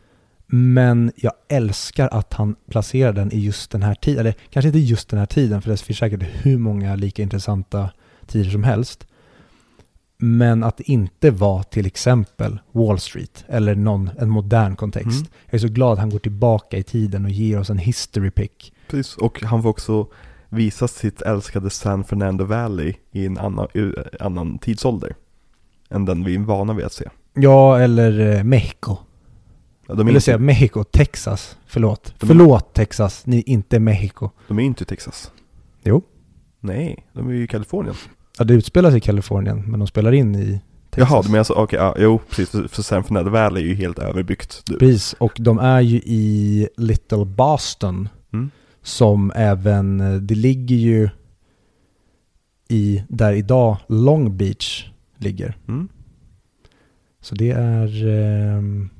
[0.46, 4.20] Men jag älskar att han placerar den i just den här tiden.
[4.20, 7.90] Eller kanske inte just den här tiden, för det finns säkert hur många lika intressanta
[8.26, 9.06] tider som helst.
[10.16, 15.20] Men att det inte var till exempel Wall Street eller någon, en modern kontext.
[15.20, 15.30] Mm.
[15.46, 18.30] Jag är så glad att han går tillbaka i tiden och ger oss en history
[18.30, 18.72] pick.
[18.88, 20.06] Precis, och han får också
[20.48, 23.68] visa sitt älskade San Fernando Valley i en annan,
[24.20, 25.14] annan tidsålder.
[25.90, 27.08] Än den vi är vana vid att se.
[27.34, 28.96] Ja, eller eh, Mexico.
[29.86, 31.56] Ja, de, är Eller inte, säga Mexico, Texas.
[31.66, 32.14] Förlåt.
[32.18, 34.30] De- Förlåt Texas, ni inte Mexico.
[34.48, 35.32] de är inte i Texas.
[35.84, 36.02] Jo.
[36.60, 37.94] Nej, de är ju i Kalifornien.
[38.38, 40.60] Ja, det utspelar sig i Kalifornien, men de spelar in i
[40.90, 41.10] Texas.
[41.10, 44.62] Jaha, men alltså, okej, ja, jo, precis, för, San Fernando Valley är ju helt överbyggt.
[44.66, 44.78] Du.
[44.78, 48.08] Precis, och de är ju i Little Boston.
[48.32, 48.50] Mm.
[48.82, 51.08] Som även, det ligger ju
[52.68, 54.86] i, där idag Long Beach
[55.18, 55.56] ligger.
[55.68, 55.88] Mm.
[57.20, 58.90] Så det är ehm,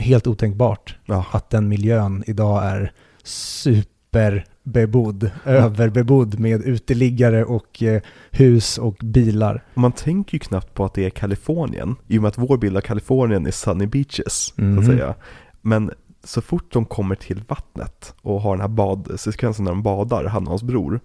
[0.00, 2.92] helt otänkbart Ja, att den miljön idag är
[3.22, 9.64] superbebodd, överbebodd med uteliggare och eh, hus och bilar.
[9.74, 12.76] man tänker ju knappt på att det är Kalifornien, i och med att vår bild
[12.76, 14.78] av Kalifornien är sunny beaches, så Mhm.
[14.78, 15.14] att säga.
[15.60, 15.90] Men
[16.24, 20.42] så fort de kommer till vattnet och har den här badsekvensen när de badar, han
[20.42, 21.00] och hans bror,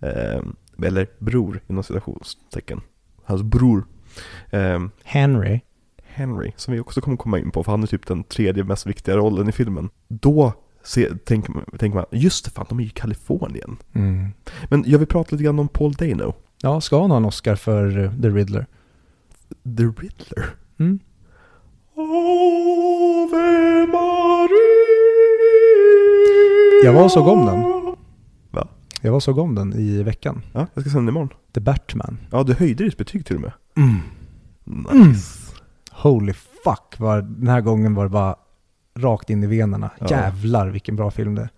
[0.00, 0.42] eh,
[0.86, 2.80] eller bror inom citationstecken,
[3.24, 3.84] hans bror,
[4.50, 5.60] eh, Henry.
[6.14, 8.86] Henry, som vi också kommer komma in på, för han är typ den tredje mest
[8.86, 9.90] viktiga rollen i filmen.
[10.08, 10.52] Då
[10.82, 13.76] se, tänker, man, tänker man, just det fan, de är ju i Kalifornien.
[13.92, 14.28] Mm.
[14.70, 17.56] Men jag vill prata lite grann om Paul Dano, ja, ska han ha en Oscar
[17.56, 18.66] för eh, The Riddler?
[19.76, 20.54] The Riddler.
[20.78, 20.98] Mm.
[21.96, 24.64] Ave Maria.
[26.84, 27.62] Jag var och såg om den.
[28.50, 28.68] Va?
[29.00, 30.42] Jag var och såg om den i veckan.
[30.52, 31.28] Ja, jag ska se den imorgon.
[31.54, 32.18] The Batman.
[32.30, 33.52] Ja, du höjde ditt betyg till och med.
[33.76, 34.00] Mm.
[34.64, 35.43] Nice.
[36.02, 38.36] Holy fuck, var, den här gången var det bara
[38.98, 39.90] rakt in i venerna.
[40.00, 40.06] Ja.
[40.10, 41.48] Jävlar vilken bra film det är.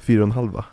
[0.00, 0.64] Fyra och en halva.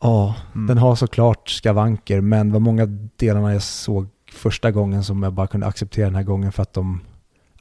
[0.00, 0.66] Ja, Mm.
[0.66, 2.86] den har såklart skavanker, men var många
[3.16, 6.72] delarna jag såg första gången som jag bara kunde acceptera den här gången för att
[6.72, 7.00] de,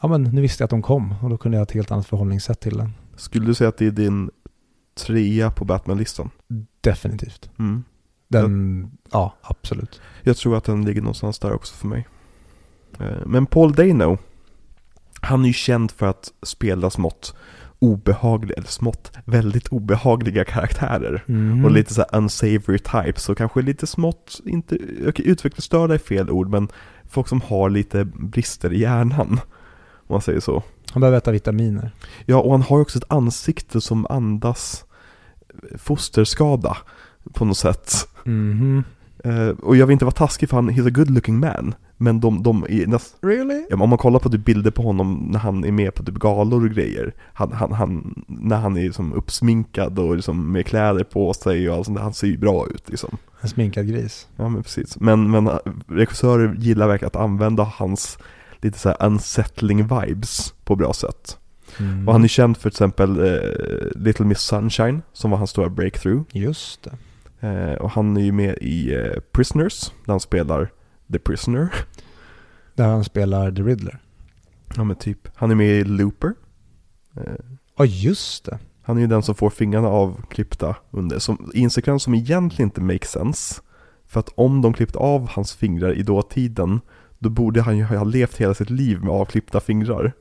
[0.02, 1.92] ja men nu visste jag att de kom och då kunde jag ha ett helt
[1.92, 2.94] annat förhållningssätt till den.
[3.16, 4.30] Skulle du säga att det är din
[5.06, 6.30] trea på Batman-listan?
[6.82, 7.50] Definitivt.
[7.60, 7.84] Mm.
[8.28, 10.02] Den, ja absolut.
[10.24, 12.08] Jag tror att den ligger någonstans där också för mig.
[13.00, 14.18] Eh, Men Paul Dano,
[15.26, 17.36] han är ju känd för att spela smått
[17.80, 21.24] obehagliga, eller smått, väldigt obehagliga karaktärer.
[21.28, 21.66] Mm.
[21.66, 26.30] Och lite så här unsavory types och kanske lite smått, inte, okej utvecklingsstörda är fel
[26.30, 26.68] ord, men
[27.10, 29.40] folk som har lite brister i hjärnan.
[30.08, 30.64] Om man säger så.
[30.92, 31.92] Han behöver äta vitaminer.
[32.26, 34.86] Ja, och han har också ett ansikte som andas
[35.78, 36.78] fosterskada
[37.34, 38.08] på något sätt.
[38.24, 38.84] Mhm.
[39.24, 41.76] Eh, och jag vill inte vara taskig för han, he's a good looking man.
[41.98, 43.66] Men de, de är näst, Really?
[43.70, 46.16] ja, om man kollar på typ bilder på honom när han är med på typ
[46.16, 47.14] galor och grejer.
[47.34, 51.76] Han, han, han, när han är liksom uppsminkad och liksom med kläder på sig och
[51.76, 53.18] allt sånt där, han ser ju bra ut liksom.
[53.42, 54.28] En sminkad gris.
[54.36, 55.00] Ja men precis.
[55.00, 58.18] Men, men äh, regissörer gillar verkligen att använda hans
[58.62, 61.38] lite så här unsettling vibes på bra sätt.
[61.80, 62.08] Mm.
[62.08, 63.50] Och han är känd för till exempel eh,
[63.96, 66.24] Little Miss Sunshine, som var hans stora breakthrough.
[66.32, 66.92] Just det.
[67.48, 70.70] Eh, och han är ju med i eh, Prisoners, där han spelar
[71.12, 71.74] The Prisoner.
[72.76, 74.00] Där han spelar The Riddler.
[74.76, 75.28] Ja men typ.
[75.36, 76.34] Han är med i Looper.
[77.18, 77.34] Eh,
[77.78, 78.60] Ja, just det.
[78.82, 82.68] han är ju den som får fingrarna avklippta under, som, i en sekvens som egentligen
[82.68, 83.62] inte makes sense.
[84.06, 86.80] För att om de klippt av hans fingrar i dåtiden,
[87.20, 90.14] då borde han ju ha levt hela sitt liv med avklippta fingrar.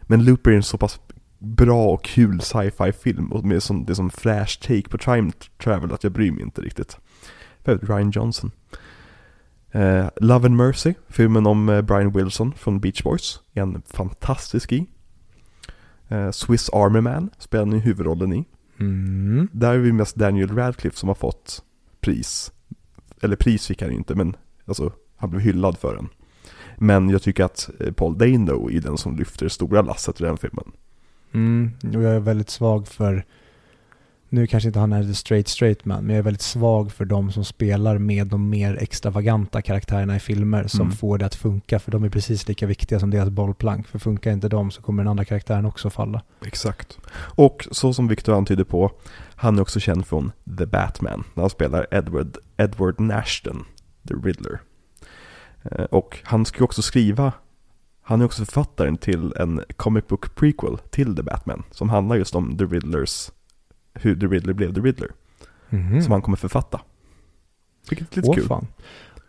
[0.00, 1.00] Men Looper är en så pass
[1.38, 5.32] bra och kul sci-fi film och med som, det är som flash take på time
[5.58, 6.98] travel att jag bryr mig inte riktigt.
[7.64, 8.50] För Ryan Johnson.
[9.74, 14.72] Eh, Love and Mercy, filmen om eh, Brian Wilson från Beach Boys, är en fantastisk
[14.72, 14.86] i.
[16.08, 18.44] Eh, Swiss Army Man spelar han huvudrollen i.
[18.80, 19.48] Mm.
[19.52, 21.62] Där är vi mest Daniel Radcliffe som har fått
[22.00, 22.52] pris.
[23.22, 26.08] Eller pris fick han ju inte, men alltså han blev hyllad för den.
[26.78, 30.24] Men jag tycker att eh, Paul Dano är den som lyfter det stora lasset i
[30.24, 30.72] den filmen.
[31.32, 31.70] Mm.
[31.82, 33.24] Och jag är väldigt svag för,
[34.34, 37.04] nu kanske inte han är the straight straight man, men jag är väldigt svag för
[37.04, 40.92] de som spelar med de mer extravaganta karaktärerna i filmer som Mm.
[40.92, 43.88] får det att funka, för de är precis lika viktiga som deras bollplank.
[43.88, 46.22] För funkar inte de så kommer den andra karaktären också falla.
[46.46, 46.98] Exakt.
[47.16, 48.90] Och så som Victor antyder på,
[49.36, 53.64] han är också känd från The Batman, när han spelar Edward, Edward Nashton,
[54.08, 54.60] The Riddler.
[55.70, 57.32] Eh, Och han ska ju också skriva,
[58.02, 62.34] han är också författaren till en comic book prequel till The Batman, som handlar just
[62.34, 63.30] om The Riddlers,
[63.94, 65.10] hur The Riddler blev The Riddler,
[65.68, 66.02] Mhm.
[66.02, 66.80] som han kommer författa.
[67.90, 68.46] Vilket är lite Åh, kul.
[68.46, 68.66] fan.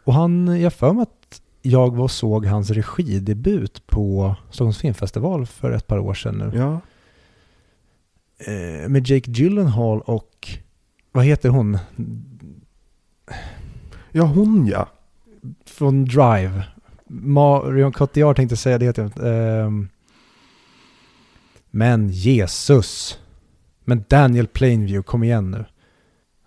[0.03, 5.45] Och han, jag för mig att jag var och såg hans regidebut på Stockholms filmfestival
[5.45, 6.51] för ett par år sedan nu.
[6.57, 6.79] Ja,
[8.37, 10.47] Eh, med Jake Gyllenhaal och,
[11.11, 11.77] vad heter hon?
[14.11, 14.87] ja hon ja.
[15.65, 16.63] Från Drive.
[17.07, 19.27] Marion Cotillard tänkte säga det heter jag.
[19.65, 19.89] Ehm,
[21.71, 23.19] men Jesus.
[23.85, 25.65] Men Daniel Plainview, kom igen nu.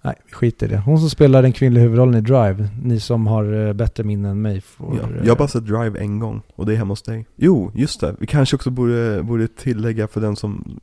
[0.03, 0.79] Nej, vi skiter i det.
[0.79, 2.69] Hon som spelar den kvinnliga huvudrollen i Drive.
[2.83, 4.97] Ni som har eh, bättre minne än mig får...
[4.97, 5.03] ja.
[5.03, 7.27] eh, Jag har bara sett Drive en gång, och det är hemma hos dig.
[7.37, 8.15] Jo, just det.
[8.21, 10.79] Vi kanske också borde, borde tillägga för den som...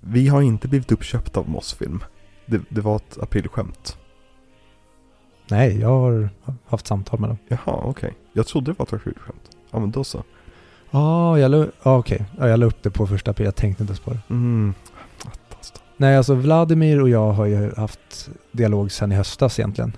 [0.00, 2.04] Vi har inte blivit uppköpta av Mossfilm.
[2.46, 3.96] Det, det var ett aprilskämt.
[5.50, 6.28] Nej, jag har
[6.66, 7.38] haft samtal med dem.
[7.48, 8.14] Jaha, okej.
[8.32, 9.50] Jag trodde det var ett aprilskämt.
[9.70, 10.22] Ja, men då så.
[10.90, 12.24] Ah, jag la, ah, okej.
[12.38, 13.44] Ja, jag la upp det på första april.
[13.44, 14.20] Jag tänkte inte ens på det.
[14.30, 14.74] Mm.
[15.96, 19.92] Nej, alltså Vladimir och jag har ju haft dialog sedan i höstas egentligen.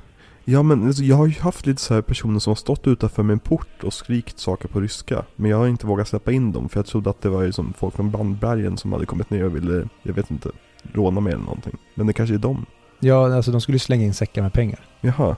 [0.44, 3.22] Ja, men alltså, jag har ju haft lite så här personer som har stått utanför
[3.22, 5.24] min port och skrikt saker på ryska.
[5.36, 7.52] Men jag har inte vågat släppa in dem, för jag trodde att det var ju
[7.52, 10.50] som folk från Bandbergen som hade kommit ner och ville, jag vet inte,
[10.92, 11.76] råna mig eller någonting.
[11.94, 12.66] Men det kanske är dem.
[13.00, 14.80] Ja, alltså de skulle ju slänga in säckar med pengar.
[15.00, 15.36] Jaha.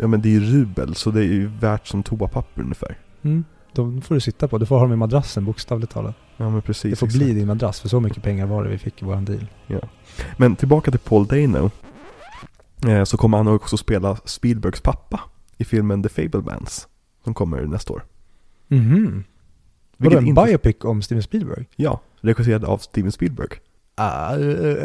[0.00, 2.96] Ja men det är ju rubel, så det är ju värt som toapapper ungefär.
[3.22, 3.44] Mm.
[3.72, 4.58] De får du sitta på.
[4.58, 6.14] Du får ha dem i madrassen bokstavligt talat.
[6.36, 6.90] Ja men precis.
[6.90, 7.24] Det får exakt.
[7.24, 9.46] bli din madrass, för så mycket pengar var det vi fick i våran deal.
[10.36, 11.70] Men tillbaka till Paul Dano.
[12.88, 15.20] Eh, så kommer han också spela Spielbergs pappa
[15.58, 16.88] i filmen The Fablemans.
[17.24, 18.04] Som kommer nästa år.
[18.68, 19.24] Mhm.
[19.96, 21.66] Vadå, Vilket en inte- biopic om Steven Spielberg?
[21.76, 23.48] Ja, regisserad av Steven Spielberg.
[24.02, 24.82] Ah, Det,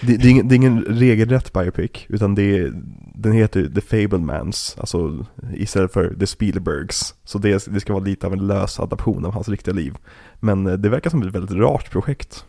[0.00, 2.72] det, är ingen, det är ingen regelrätt biopic, utan det är,
[3.14, 7.14] den heter The Fablemans, alltså istället för The Spielbergs.
[7.24, 9.94] Så det, det ska vara lite av en lös adaption av hans riktiga liv.
[10.40, 12.44] Men eh, det verkar som ett väldigt rart projekt.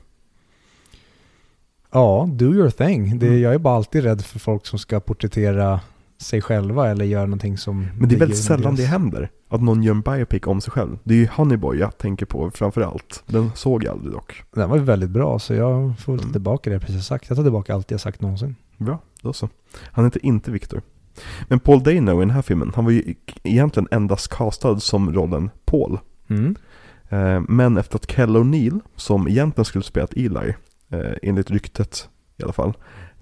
[1.91, 3.19] ja, do your thing.
[3.19, 3.41] Det, Mm.
[3.41, 5.79] Jag är bara alltid rädd för folk som ska porträttera
[6.17, 9.29] sig själva eller gör någonting som Men det är väldigt sällan det deras- händer.
[9.49, 10.97] Att någon gör en biopic om sig själv.
[11.03, 13.23] Det är ju Honeyboy jag tänker på framför allt.
[13.25, 14.43] Den såg jag aldrig dock.
[14.55, 16.31] Den var ju väldigt bra så jag får ta Mm.
[16.33, 17.25] tillbaka det jag precis sagt.
[17.29, 18.55] Jag tar tillbaka allt jag sagt någonsin.
[18.77, 19.49] Bra, då så.
[19.91, 20.81] Han heter inte Victor.
[21.47, 25.49] Men Paul Dano i den här filmen, han var ju egentligen endast castad som rollen
[25.65, 25.97] Paul.
[26.27, 26.55] Mm.
[27.09, 30.53] Eh, Men efter att Kell O'Neill, som egentligen skulle spelat Eli,
[30.89, 32.73] eh, enligt ryktet i alla fall,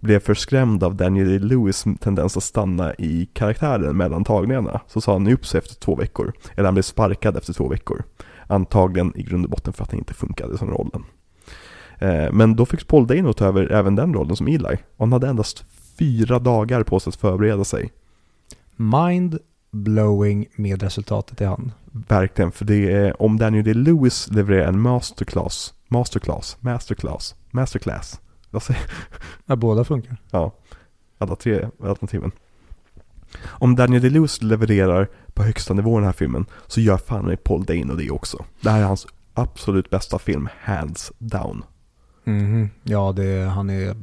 [0.04, 5.14] blev för skrämd av Daniel Day-Lewis tendens att stanna i karaktären mellan tagningarna, så sa
[5.14, 6.34] han upp sig efter två veckor.
[6.56, 8.04] Eller han blev sparkad efter två veckor.
[8.48, 11.04] Antagligen i grund och botten för att han inte funkade som rollen.
[12.00, 14.78] Eh, Men då fick Paul Dano ta över även den rollen som Eli.
[14.98, 15.66] Och han hade endast
[16.00, 17.92] fyra dagar på sig att förbereda sig.
[18.76, 19.40] Mind
[19.72, 21.72] blowing med resultatet i hand.
[21.92, 28.20] Verkligen, för det är om Daniel Day-Lewis levererar en masterclass, masterclass, masterclass, masterclass.
[28.60, 28.82] Säger
[29.46, 30.18] Ja, båda funkar.
[30.32, 30.54] Ja,
[31.18, 32.32] alla tre alternativen.
[33.46, 37.38] Om Daniel Day-Lewis levererar på högsta nivå i den här filmen så gör fan mig
[37.38, 38.46] Paul Dano det också.
[38.62, 41.64] Det här är hans absolut bästa film, hands down.
[42.24, 42.70] Mhm.
[42.84, 43.96] Ja, det, han är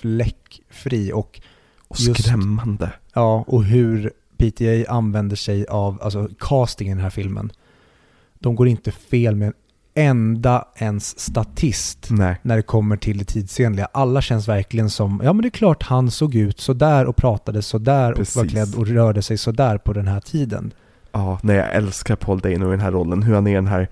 [0.00, 1.40] fläckfri och
[1.88, 2.22] Och Just.
[2.24, 2.92] skrämmande.
[3.14, 7.52] Ja, och hur PTA använder sig av, alltså castingen i den här filmen.
[8.38, 9.54] De går inte fel med en
[9.96, 13.88] enda ens statist Nej, när det kommer till det tidsenliga.
[13.92, 17.62] Alla känns verkligen som, ja men det är klart han såg ut sådär och pratade
[17.62, 18.50] sådär och var Precis.
[18.52, 20.72] klädd och rörde sig sådär på den här tiden.
[21.12, 23.22] ja, nej jag älskar Paul Dano i den här rollen.
[23.22, 23.88] Hur han är den här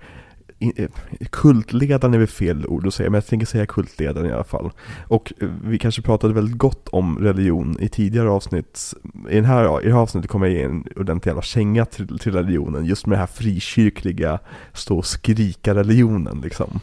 [0.75, 0.89] Eh,
[1.29, 4.71] kultledaren är väl fel ord att säga, men jag tänker säga kultledaren i alla fall.
[5.07, 8.93] Och eh, vi kanske pratade väldigt gott om religion i tidigare avsnitt.
[9.29, 12.19] I, den här, I det här avsnittet kommer jag ge en ordentlig jävla känga till,
[12.19, 14.39] till religionen, just med det här frikyrkliga,
[14.73, 16.79] stå och skrika religionen liksom.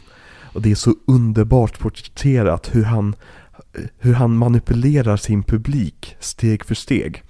[0.53, 3.15] Och det är så underbart porträtterat hur han,
[3.73, 7.23] eh, hur han manipulerar sin publik steg för steg.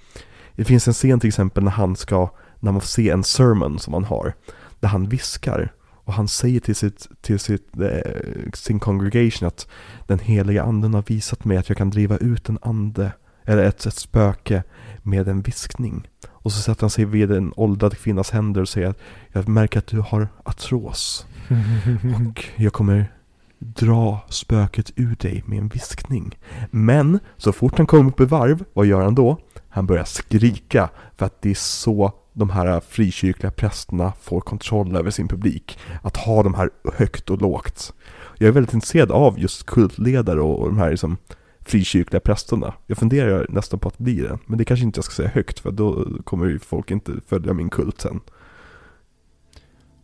[0.56, 2.30] Det finns en scen till exempel när han ska,
[2.60, 4.34] när man får se en sermon som han har,
[4.80, 5.72] där han viskar
[6.04, 8.12] och han säger till, sitt, till sitt, eh,
[8.54, 9.68] sin congregation att
[10.06, 13.12] den heliga anden har visat mig att jag kan driva ut en ande,
[13.44, 14.62] eller ett, ett spöke
[15.02, 16.08] med en viskning.
[16.28, 18.98] Och så sätter han sig vid en åldrad kvinnas händer och säger att
[19.32, 21.26] jag märker att du har artros.
[22.20, 23.12] Och jag kommer
[23.58, 26.38] dra spöket ur dig med en viskning.
[26.70, 29.38] Men så fort han kommer upp i varv, vad gör han då?
[29.68, 35.10] Han börjar skrika för att det är så de här frikyrkliga prästerna får kontroll över
[35.10, 35.78] sin publik.
[36.02, 37.94] Att ha de här högt och lågt.
[38.38, 41.16] Jag är väldigt intresserad av just kultledare och, och de här liksom
[41.60, 42.74] frikyrkliga prästerna.
[42.86, 44.38] Jag funderar nästan på att bli det.
[44.46, 47.52] Men det kanske inte jag ska säga högt för då kommer ju folk inte följa
[47.52, 48.20] min kult sen.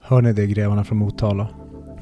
[0.00, 1.48] Hör ni det grevarna från Motala?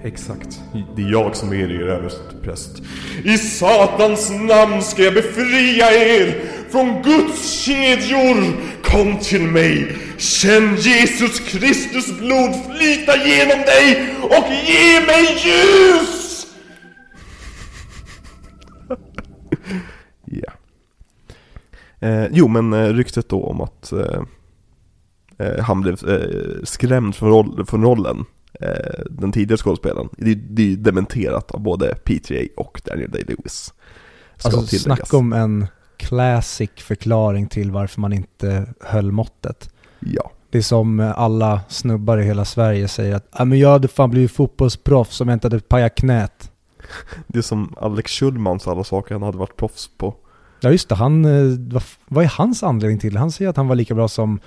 [0.03, 0.63] Exakt.
[0.97, 2.83] Det är jag som är er överstepräst.
[3.25, 8.57] I Satans namn ska jag befria er från Guds kedjor.
[8.83, 9.97] Kom till mig.
[10.19, 16.25] Känn Jesus Kristus blod flyta genom dig och ge mig ljus!
[20.31, 20.53] Ja.
[22.09, 24.23] Eh, jo, men eh, ryktet då om att eh,
[25.39, 28.25] eh, han blev eh, skrämd från, roll, från rollen
[28.61, 30.09] eh, den tidigare skådespelaren.
[30.17, 33.73] Det, det är ju dementerat av både PTA och Daniel Day-Lewis.
[34.45, 35.67] Alltså snacka om en
[35.97, 39.71] classic förklaring till varför man inte höll måttet.
[40.01, 43.89] Ja, Det är som alla snubbar i hela Sverige säger att ah, men jag hade
[43.89, 46.51] fan blivit fotbollsproffs om jag inte hade pajat knät.
[47.27, 50.15] det är som Alex Schulmans alla saker han hade varit proffs på.
[50.61, 53.19] Ja just det, han, eh, vad, är hans anledning till det?
[53.19, 54.41] Han säger att han var lika bra som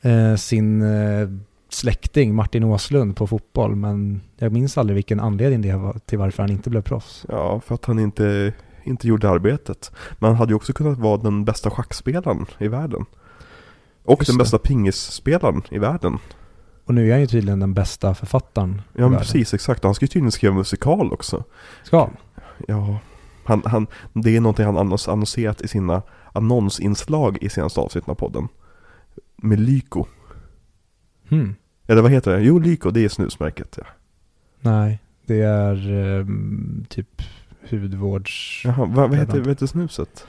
[0.00, 1.28] eh, sin eh,
[1.74, 6.42] släkting Martin Åslund på fotboll, men jag minns aldrig vilken anledning det var till varför
[6.42, 7.26] han inte blev proffs.
[7.28, 8.52] Ja, för att han inte,
[8.84, 9.92] inte gjorde arbetet.
[10.18, 13.04] Men han hade ju också kunnat vara den bästa schackspelaren i världen.
[14.04, 14.42] Och Just den det.
[14.42, 16.18] bästa pingisspelaren i världen.
[16.84, 19.84] Och nu är han ju tydligen den bästa författaren Ja, men precis, exakt.
[19.84, 21.44] Han ska ju tydligen skriva musikal också.
[21.82, 22.16] Ska han?
[22.68, 22.98] Ja,
[23.44, 26.02] han, han, det är någonting han annons, annonserat i sina
[26.32, 28.48] annonsinslag i senaste avsnitten av podden.
[29.36, 30.06] Med Lyko.
[31.28, 31.54] Hmm.
[31.86, 32.40] Eller vad heter det?
[32.42, 33.78] Jo, Lyko, det är snusmärket.
[33.80, 33.84] Ja.
[34.60, 36.26] Nej, det är eh,
[36.88, 37.22] typ
[37.70, 38.62] hudvårds...
[38.64, 40.26] Jaha, vad, vad, heter, vad heter snuset?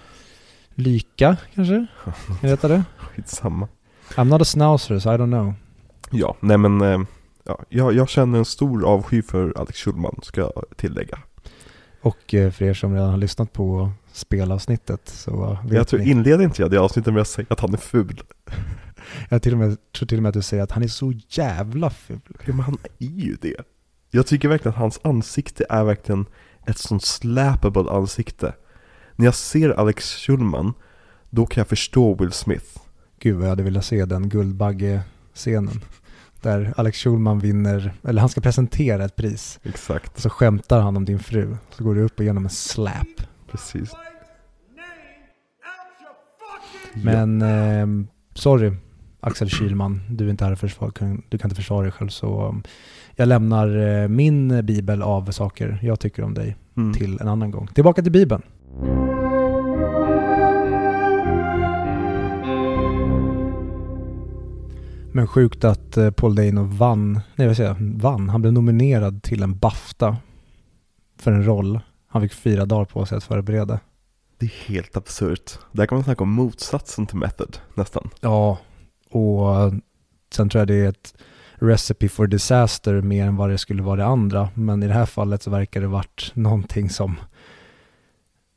[0.76, 1.86] Lyka kanske?
[2.04, 2.84] Kan det heta det?
[2.98, 3.68] Skitsamma.
[4.16, 5.54] I'm not a snouser so I don't know.
[6.12, 7.00] Ja, nej men eh,
[7.44, 11.20] ja, jag, jag känner en stor avsky för Alex Schulman, ska jag tillägga.
[12.02, 16.10] Och eh, för er som redan har lyssnat på spelavsnittet så vet Jag tror, ni.
[16.10, 18.22] inleder inte jag det avsnittet med att säga att han är ful?
[19.30, 21.14] Jag till och med, tror till och med att du säger att han är så
[21.30, 22.20] jävla ful.
[22.46, 23.62] Ja, men han är ju det.
[24.12, 26.26] Jag tycker verkligen att hans ansikte är verkligen
[26.68, 28.54] ett sånt slappable ansikte.
[29.16, 30.74] När jag ser Alex Schulman,
[31.30, 32.66] Då kan jag förstå Will Smith.
[33.20, 35.82] Gud vad jag hade velat se den Guldbagge-scenen.
[36.42, 39.60] Där Alex Schulman vinner, eller han ska presentera ett pris.
[39.64, 41.58] Exakt, så skämtar han om din fru.
[41.70, 43.22] Så går du upp och ger honom en slap.
[43.52, 43.92] precis.
[46.94, 47.88] Men eh,
[48.34, 48.74] sorry
[49.20, 50.92] Axel Kylman, du är inte här och försvar,
[51.30, 52.64] du kan inte försvara dig själv så um,
[53.16, 56.94] jag lämnar eh, min bibel av saker jag tycker om dig mm.
[56.94, 57.68] till en annan gång.
[57.68, 58.42] Tillbaka till bibeln.
[65.12, 69.24] Men sjukt att eh, Paul Dano vann, nej vad säger jag, vann, han blev nominerad
[69.24, 70.18] till en Bafta
[71.20, 71.80] för en roll.
[72.08, 73.80] Han fick fyra dagar på sig att förbereda.
[74.38, 75.60] Det är helt absurt.
[75.72, 78.10] Där kan man snacka om motsatsen till Method, nästan.
[78.22, 78.58] Ja,
[79.16, 79.74] och
[80.34, 81.14] sen tror jag det är ett
[81.56, 84.50] recipe for disaster mer än vad det skulle vara det andra.
[84.54, 87.16] Men i det här fallet så verkar det varit någonting som,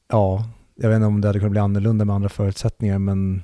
[0.09, 0.45] ja,
[0.75, 3.43] jag vet inte om det hade kunnat bli annorlunda med andra förutsättningar, men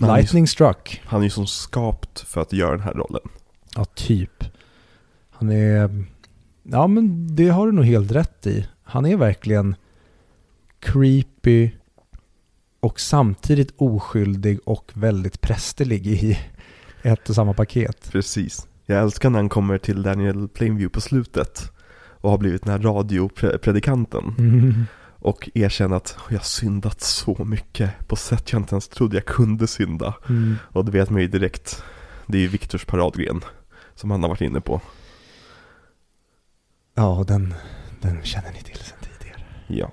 [0.00, 1.02] Han är ju- lightning struck.
[1.04, 3.28] Han är ju som skapt för att göra den här rollen.
[3.76, 4.44] Ja, typ.
[5.30, 6.04] Han är,
[6.62, 8.66] ja men det har du nog helt rätt i.
[8.82, 9.74] Han är verkligen
[10.78, 11.70] creepy
[12.80, 16.38] och samtidigt oskyldig och väldigt prästerlig i
[17.02, 18.08] ett och samma paket.
[18.12, 18.66] Precis.
[18.86, 21.72] Jag älskar när han kommer till Daniel Plainview på slutet
[22.20, 24.84] och har blivit den här radiopredikanten Mm.
[25.18, 29.24] och erkänner att jag har syndat så mycket på sätt jag inte ens trodde jag
[29.24, 30.14] kunde synda.
[30.28, 30.56] Mm.
[30.62, 31.82] Och det vet man ju direkt.
[32.26, 33.40] Det är ju Viktors paradgren
[33.94, 34.80] som han har varit inne på.
[36.94, 37.54] Ja, den,
[38.00, 39.40] den känner ni till sedan tidigare.
[39.66, 39.90] Ja.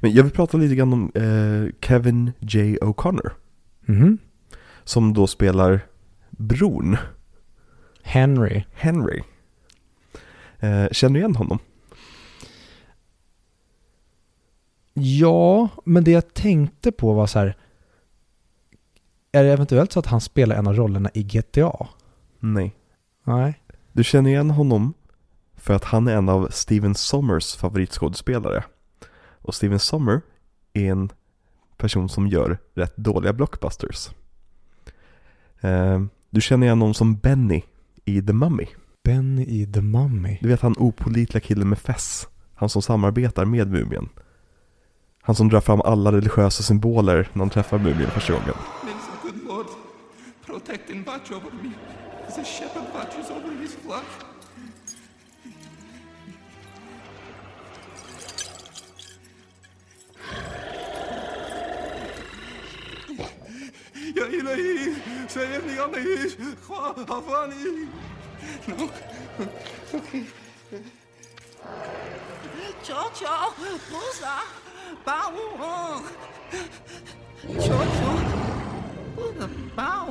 [0.00, 2.78] Men jag vill prata lite grann om eh, Kevin J.
[2.78, 3.30] O'Connor
[3.80, 4.18] Mhm.
[4.84, 5.80] som då spelar
[6.30, 6.96] bron
[8.02, 8.64] Henry.
[8.74, 9.22] Henry.
[10.58, 11.58] Eh, känner du igen honom?
[14.94, 17.56] Ja, men det jag tänkte på var så här.
[19.32, 21.86] Är det eventuellt så att han spelar en av rollerna i GTA?
[22.38, 22.76] Nej.
[23.24, 23.62] Nej.
[23.92, 24.94] Du känner igen honom
[25.56, 28.64] för att han är en av Steven Sommers favoritskådespelare.
[29.42, 30.20] Och Steven Sommer
[30.72, 31.12] är en
[31.76, 34.10] person som gör rätt dåliga blockbusters.
[35.60, 36.00] Eh,
[36.30, 37.62] du känner igen honom som Benny
[38.04, 38.66] i The Mummy.
[39.04, 40.38] Benny i The Mummy.
[40.40, 42.28] Du vet han opolitliga killen med fess.
[42.54, 44.08] Han som samarbetar med Mumien.
[45.22, 48.54] Han som drar fram alla religiösa symboler när han träffar Mumien första gången.
[50.46, 51.70] Protect and watch over me
[52.28, 54.29] as a shepherd watches over his flock.
[64.16, 64.92] يا إلهي
[65.28, 66.36] سيبني يا إلهي
[67.10, 67.88] عفاني
[72.82, 73.52] Tchau, tchau.
[73.90, 74.36] Pousa.
[75.04, 75.32] Pau.
[77.62, 78.16] Tchau, tchau.
[79.76, 80.06] Pau.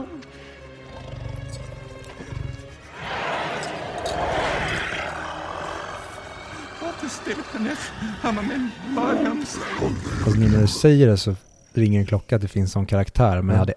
[10.26, 11.36] Alltså nu när du säger det så
[11.74, 13.42] ringer en klocka att det finns sån karaktär.
[13.42, 13.74] Men jag hade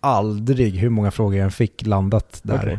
[0.00, 2.58] aldrig, hur många frågor jag än fick, landat där.
[2.58, 2.78] Okej.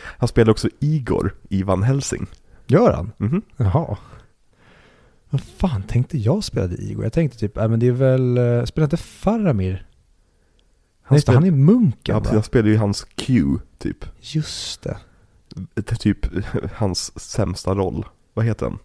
[0.00, 2.26] Han spelar också Igor i Van Helsing.
[2.66, 3.12] Gör han?
[3.16, 3.42] Mhm.
[3.56, 3.96] Jaha.
[5.30, 7.04] Vad fan tänkte jag spelade Igor?
[7.04, 9.72] Jag tänkte typ, äh, men det är väl, uh, spelar inte Faramir?
[9.72, 9.82] Nej,
[11.02, 12.30] Han, det, spel- han är munken ja, va?
[12.32, 13.44] han spelar ju hans Q,
[13.78, 14.04] typ.
[14.20, 14.96] Just det.
[15.74, 16.26] Det är Typ
[16.74, 18.04] hans sämsta roll.
[18.34, 18.78] Vad heter han?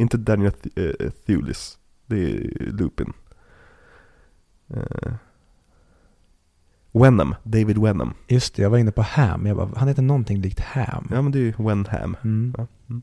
[0.00, 1.78] Inte Daniel Th- eh, Thewlis.
[2.06, 3.12] Det är Lupin.
[4.76, 5.12] Uh,
[6.92, 8.14] Wenham, David Wenham.
[8.28, 9.46] Just det, jag var inne på Ham.
[9.46, 11.08] Jag bara, han heter någonting likt Ham.
[11.10, 12.16] Ja men det är ju Wenham.
[12.24, 12.54] Mm.
[12.58, 12.66] Ja.
[12.90, 13.02] Mm.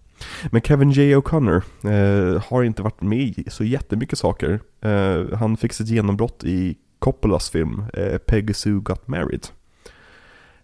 [0.52, 1.16] Men Kevin J.
[1.16, 4.60] O'Connor eh, har inte varit med i så jättemycket saker.
[4.82, 9.48] Eh, han fick sitt genombrott i Coppolas film eh, Peggy Sue Got Married.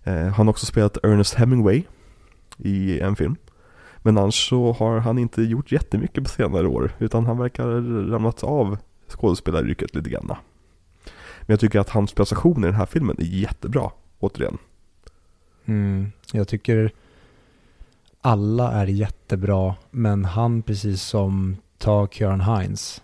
[0.04, 1.84] Eh, han har också spelat Ernest Hemingway
[2.58, 3.36] i en film.
[4.04, 6.92] Men annars så har han inte gjort jättemycket på senare år.
[7.00, 7.72] Utan han verkar ha
[8.14, 8.78] ramlat av
[9.08, 10.26] skådespelaryrket lite grann.
[10.28, 14.58] Men jag tycker att hans prestation i den här filmen är jättebra, återigen.
[15.66, 16.12] Mm.
[16.34, 16.92] Jag tycker
[18.22, 23.02] alla är jättebra, men han precis som ta Kieran Hines,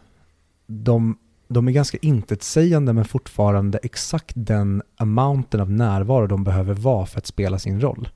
[0.68, 1.18] de,
[1.48, 7.18] de är ganska intetsägande men fortfarande exakt den amounten av närvaro de behöver vara för
[7.18, 8.10] att spela sin roll.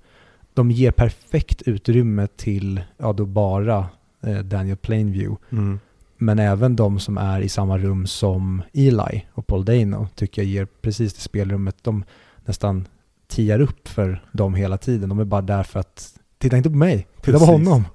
[0.54, 3.86] De ger perfekt utrymme till, ja då bara
[4.24, 5.80] eh, Daniel Plainview, Mm.
[6.18, 10.50] men även de som är i samma rum som Eli och Paul Dano tycker jag
[10.50, 11.76] ger precis det spelrummet.
[11.82, 12.04] De
[12.46, 12.88] nästan
[13.28, 15.10] tiar upp för dem hela tiden.
[15.10, 17.48] De är bara där för att, titta inte på mig, titta på Precis.
[17.48, 17.86] honom.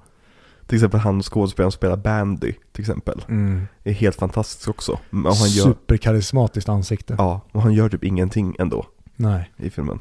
[0.67, 3.21] Till exempel han skådespelaren som spelar Bandy till exempel.
[3.29, 3.67] Mm.
[3.83, 4.99] Är helt fantastisk också.
[5.09, 7.15] Men han gör, Superkarismatiskt ansikte.
[7.17, 9.51] ja, och han gör typ ingenting ändå Nej.
[9.57, 9.99] i filmen.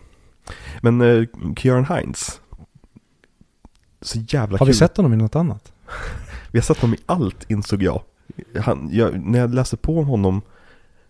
[0.82, 1.26] Men uh,
[1.56, 2.40] Kieran Hines.
[4.00, 4.72] Så jävla Har kul.
[4.72, 5.72] vi sett honom i något annat?
[6.50, 8.02] Vi har sett honom i allt insåg jag.
[8.60, 9.26] Han, jag.
[9.26, 10.42] När jag läste på om honom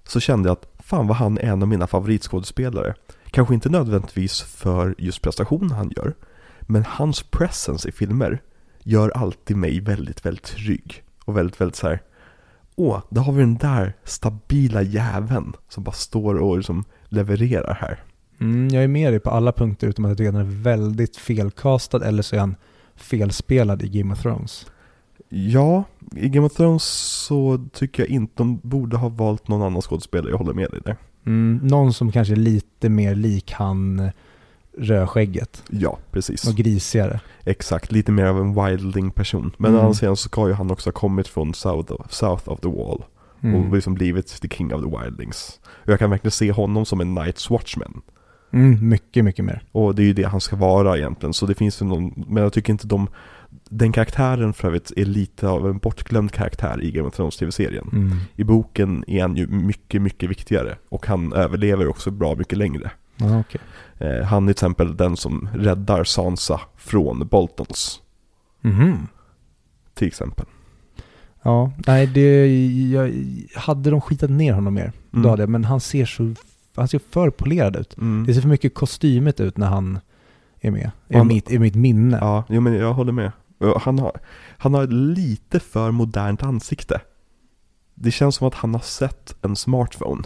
[0.06, 2.94] så kände jag att fan vad han är en av mina favoritskådespelare.
[3.30, 6.14] Kanske inte nödvändigtvis för just prestationen han gör.
[6.60, 8.42] Men hans presence i filmer
[8.82, 11.02] gör alltid mig väldigt, väldigt trygg.
[11.24, 12.02] Och väldigt, väldigt så här.
[12.76, 18.02] Åh, där har vi den där stabila jäveln som bara står och liksom levererar här.
[18.40, 20.62] Mm, jag är med dig på alla punkter utom att jag tycker att han är
[20.62, 22.56] väldigt felkastad eller så är han
[22.98, 24.66] felspelad i Game of Thrones.
[25.28, 25.84] Ja,
[26.16, 26.82] i Game of Thrones
[27.26, 30.80] så tycker jag inte de borde ha valt någon annan skådespelare, jag håller med dig
[30.84, 30.96] där.
[31.26, 34.10] Mm, någon som kanske är lite mer lik han eh,
[34.78, 36.48] rödskägget Ja, precis.
[36.48, 37.20] och grisigare.
[37.44, 39.52] Exakt, lite mer av en wildling person.
[39.58, 39.80] Men Mm.
[39.80, 42.60] å andra sidan så ska ju han också ha kommit från South of, South of
[42.60, 43.04] the Wall.
[43.40, 43.54] Mm.
[43.68, 45.60] Och liksom blivit the king of the wildlings.
[45.64, 48.02] Och jag kan verkligen se honom som en Night's Watchman.
[48.50, 49.62] Mm, mycket, mycket mer.
[49.72, 51.32] Och det är ju det han ska vara egentligen.
[51.32, 53.08] Så det finns ju någon, men jag tycker inte de,
[53.68, 57.88] den karaktären för övrigt är lite av en bortglömd karaktär i Game of Thrones tv-serien.
[57.92, 58.16] Mm.
[58.36, 60.76] I boken är han ju mycket, mycket viktigare.
[60.88, 62.90] Och han överlever också bra mycket längre.
[63.16, 63.60] Ja, okej.
[63.98, 68.00] Eh, han är till exempel den som räddar Sansa från Boltons.
[68.60, 69.06] Mhm.
[69.94, 70.46] Till exempel.
[71.42, 72.46] Ja, nej det,
[72.90, 73.12] jag,
[73.54, 75.22] hade de skitat ner honom mer, Mm.
[75.22, 76.34] då hade jag, men han ser så,
[76.78, 77.98] han ser för polerad ut.
[77.98, 78.26] Mm.
[78.26, 79.98] Det ser för mycket kostymigt ut när han
[80.60, 82.18] är med, i, mitt, i mitt minne.
[82.20, 83.32] Ja, jo, men jag håller med.
[83.80, 84.12] Han har,
[84.58, 87.00] han har lite för modernt ansikte.
[87.94, 90.22] Det känns som att han har sett en smartphone.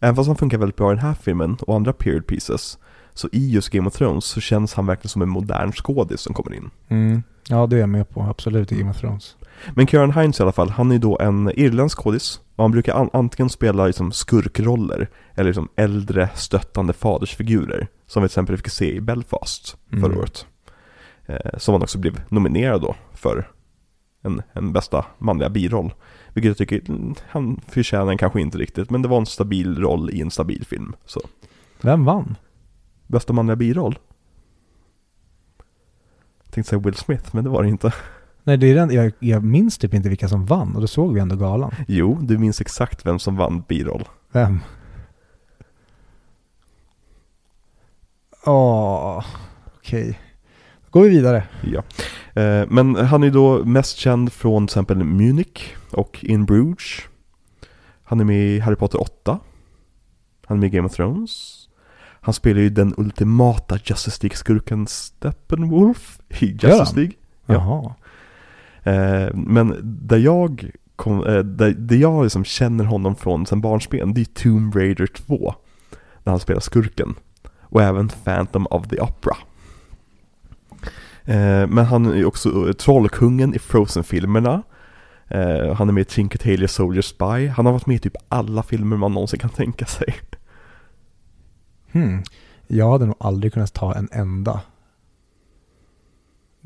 [0.00, 2.78] Även fast han funkar väldigt bra i den här filmen och andra period pieces.
[3.14, 6.34] Så i just Game of Thrones så känns han verkligen som en modern skådis som
[6.34, 6.70] kommer in.
[6.88, 7.22] Mm.
[7.48, 9.36] Ja, det är jag med på, absolut, i Game of Thrones.
[9.74, 12.40] Men Kieran Hines i alla fall, han är då en irländsk skådis.
[12.56, 17.88] Och han brukar an- antingen spela liksom skurkroller eller liksom äldre stöttande fadersfigurer.
[18.06, 20.18] Som vi till exempel fick se i Belfast förra Mm.
[20.18, 20.46] året.
[21.26, 23.50] Eh, som han också blev nominerad då för
[24.22, 25.94] en, en bästa manliga biroll.
[26.34, 30.10] Vilket jag tycker mm, han förtjänar kanske inte riktigt, men det var en stabil roll
[30.10, 30.94] i en stabil film.
[31.04, 31.20] Så,
[31.80, 32.36] Vem vann?
[33.06, 33.98] bästa manliga biroll?
[36.44, 37.92] Jag tänkte säga Will Smith, men det var det inte.
[38.48, 41.14] Nej, det är den, jag, jag minns typ inte vilka som vann och då såg
[41.14, 41.74] vi ändå galan.
[41.88, 44.04] Jo, du minns exakt vem som vann biroll.
[44.32, 44.60] Vem?
[48.46, 49.24] Åh,
[49.76, 50.20] okej.
[50.84, 51.42] Då går vi vidare.
[51.62, 51.82] Ja.
[52.42, 57.00] Eh, Men han är då mest känd från till exempel Munich och In Bruges.
[58.02, 59.38] Han är med i Harry Potter 8.
[60.46, 61.54] Han är med i Game of Thrones.
[62.20, 66.96] Han spelar ju den ultimata Justice League-skurken Steppenwolf i Justice?
[66.96, 67.12] League.
[67.46, 67.54] Ja.
[67.54, 67.94] Jaha.
[68.88, 69.76] Eh, men
[70.08, 74.24] där jag, kom, eh, där, där jag liksom känner honom från sen barnsben, det är
[74.24, 75.54] Tomb Raider 2.
[76.24, 77.14] När han spelar skurken.
[77.60, 79.36] Och även Phantom of the Opera.
[81.24, 84.62] Eh, Men han är också eh, Trollkungen i Frozen-filmerna.
[85.28, 87.46] Eh, Han är med i Trinketalia Soldier Spy.
[87.48, 90.14] Han har varit med i typ alla filmer man någonsin kan tänka sig.
[91.92, 92.22] Hmm.
[92.66, 94.60] Jag hade nog aldrig kunnat ta en enda.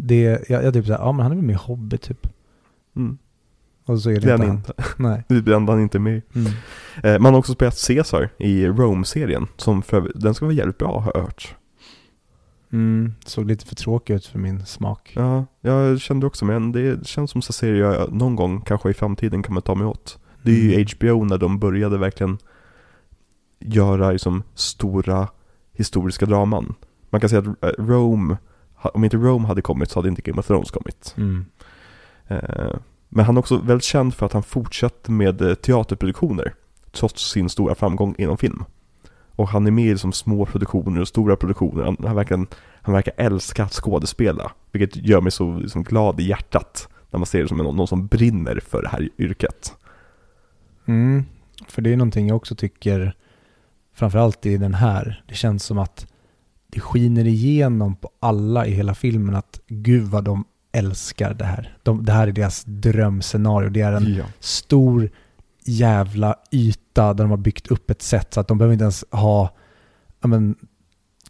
[0.04, 2.28] Det, jag, jag typ såhär, ja men han är väl med i Hobbit typ.
[2.96, 3.18] Mm.
[3.84, 4.72] Och så är det Det inte han inte.
[4.96, 5.24] Nej.
[5.28, 6.22] Det är han inte med.
[6.34, 6.52] Mm.
[7.02, 9.46] Eh, Man har också spelat Caesar i Rome-serien.
[9.56, 11.54] Som för, den ska vara jävligt bra har jag hört.
[12.72, 13.14] Mm.
[13.24, 15.12] Såg lite för tråkig ut för min smak.
[15.16, 18.94] Ja, jag kände också, men det känns som så serie jag någon gång, kanske i
[18.94, 20.18] framtiden, kommer ta mig åt.
[20.42, 20.86] Det är ju Mm.
[20.98, 22.38] HBO när de började verkligen
[23.58, 25.28] göra liksom stora
[25.72, 26.74] historiska draman.
[27.10, 28.36] Man kan säga att eh, Rome,
[28.82, 31.14] om inte Rome hade kommit så hade inte Game of Thrones kommit.
[31.16, 31.44] Mm.
[32.28, 32.74] Eh,
[33.08, 36.54] Men han är också väldigt känd för att han fortsätter med eh, teaterproduktioner,
[36.92, 38.64] trots sin stora framgång inom film.
[39.36, 41.84] Och han är med i liksom små produktioner och stora produktioner.
[41.84, 42.46] Han, han, verkar,
[42.82, 47.26] han verkar älska att skådespela, vilket gör mig så liksom glad i hjärtat när man
[47.26, 49.74] ser det som någon, någon som brinner för det här yrket.
[50.86, 51.24] Mm.
[51.68, 53.16] För det är någonting jag också tycker,
[53.94, 56.11] framförallt i den här, det känns som att
[56.72, 61.76] det skiner igenom på alla i hela filmen att gud vad de älskar det här.
[61.82, 63.68] De, det här är deras drömscenario.
[63.70, 64.24] Det är en Ja.
[64.40, 65.10] stor
[65.64, 69.04] jävla yta där de har byggt upp ett sätt så att de behöver inte ens
[69.10, 69.56] ha
[70.24, 70.56] men,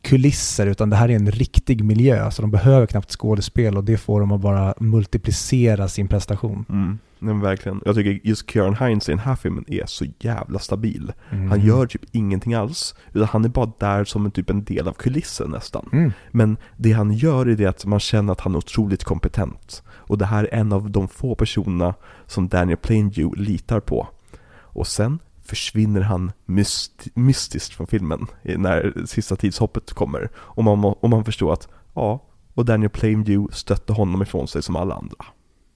[0.03, 2.31] kulisser utan det här är en riktig miljö.
[2.31, 6.65] Så de behöver knappt skådespel och det får dem att bara multiplicera sin prestation.
[6.69, 6.99] Mm.
[7.19, 7.83] Men verkligen.
[7.85, 11.13] Jag tycker just Kieran Hines i den här filmen är så jävla stabil.
[11.31, 11.51] Mm.
[11.51, 12.95] Han gör typ ingenting alls.
[13.13, 15.89] Utan han är bara där som en, typ en del av kulissen nästan.
[15.93, 16.13] Mm.
[16.31, 19.83] Men det han gör är det att man känner att han är otroligt kompetent.
[19.89, 21.95] Och det här är en av de få personerna
[22.27, 24.09] som Daniel Plainview litar på.
[24.55, 30.31] Och sen försvinner han myst mystiskt från filmen när sista tidshoppet kommer.
[30.37, 32.25] Och man, och man förstår att, ja,
[32.55, 35.17] och Daniel Plainview stötte honom ifrån sig som alla andra.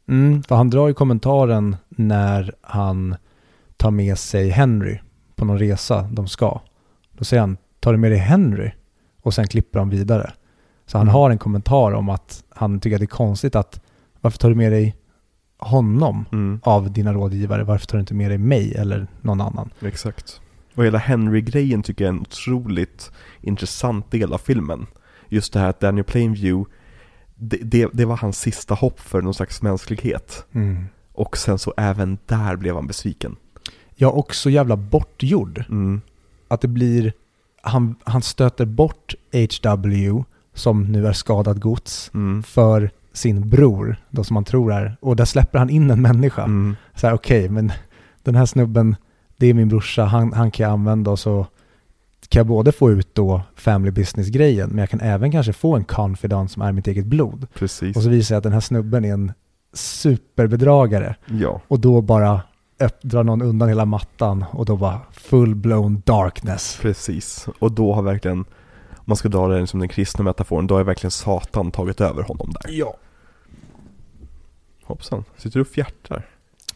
[0.09, 3.17] Mm, för han drar ju kommentaren när han
[3.77, 4.99] tar med sig Henry
[5.37, 6.61] på någon resa de ska.
[7.13, 8.71] Då säger han, tar du med dig Henry?
[9.23, 10.33] Och sen klipper han vidare.
[10.87, 11.15] Så han Mm.
[11.15, 13.81] har en kommentar om att han tycker att det är konstigt att
[14.21, 14.97] varför tar du med dig
[15.67, 17.65] honom Mm, av dina rådgivare?
[17.65, 19.71] Varför tar du inte med dig mig eller någon annan?
[19.81, 20.41] exakt.
[20.75, 23.11] Och hela Henry-grejen tycker jag är en otroligt
[23.41, 24.87] intressant del av filmen.
[25.29, 26.71] Just det här att Daniel Plainview,
[27.35, 30.45] det, det, det var hans sista hopp för någon slags mänsklighet.
[30.53, 30.85] Mm.
[31.13, 33.37] Och sen så även där blev han besviken.
[33.95, 35.65] Ja, och så jävla bortgjord.
[35.69, 36.01] Mm.
[36.49, 37.13] Att det blir,
[37.63, 40.25] han, han stöter bort HW
[40.55, 42.43] som nu är skadad gods Mm.
[42.43, 46.43] för sin bror, då som man tror är, och där släpper han in en människa.
[46.43, 46.77] Mm.
[46.95, 47.73] Så här, okej, men
[48.23, 48.97] den här snubben,
[49.37, 51.47] det är min brorsa, han, han kan jag använda och så
[52.29, 55.85] kan jag både få ut då family business-grejen, men jag kan även kanske få en
[55.85, 57.47] confidant som är mitt eget blod.
[57.55, 57.97] Precis.
[57.97, 59.33] Och så visar jag att den här snubben är en
[59.73, 61.15] superbedragare.
[61.27, 62.41] Ja, Och då bara
[63.03, 66.79] drar någon undan hela mattan och då bara full-blown darkness.
[66.83, 67.49] precis.
[67.59, 70.85] Och då har verkligen, om man ska dra det som den kristna metaforen, då har
[70.85, 72.71] verkligen Satan tagit över honom där.
[72.73, 72.95] Ja.
[74.87, 76.27] Hoppsan, sitter du och fjärtar?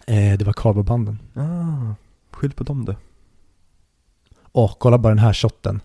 [0.06, 1.18] Eh, det var karbobanden.
[1.34, 1.94] Ah,
[2.30, 2.96] skyll på dem det.
[4.52, 5.80] Och kolla bara den här shotten.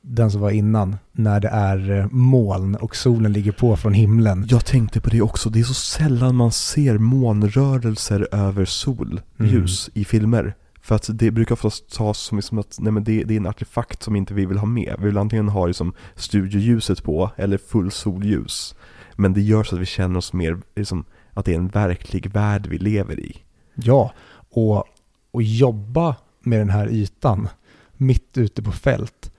[0.00, 4.46] Den som var innan, när det är eh, moln och solen ligger på från himlen.
[4.50, 10.04] Jag tänkte på det också, det är så sällan man ser månrörelser över solljus i
[10.04, 10.54] filmer.
[10.80, 13.46] För att det brukar oftast tas som liksom att nej men det, det är en
[13.46, 14.94] artefakt som inte vi vill ha med.
[14.98, 18.74] Vi vill antingen ha liksom studioljuset på eller full solljus.
[19.16, 21.04] Men det gör så att vi känner oss mer, liksom,
[21.38, 23.36] att det är en verklig värld vi lever i.
[23.74, 24.12] Ja,
[24.50, 24.84] och,
[25.30, 27.48] och jobba med den här ytan
[27.96, 29.32] mitt ute på fält.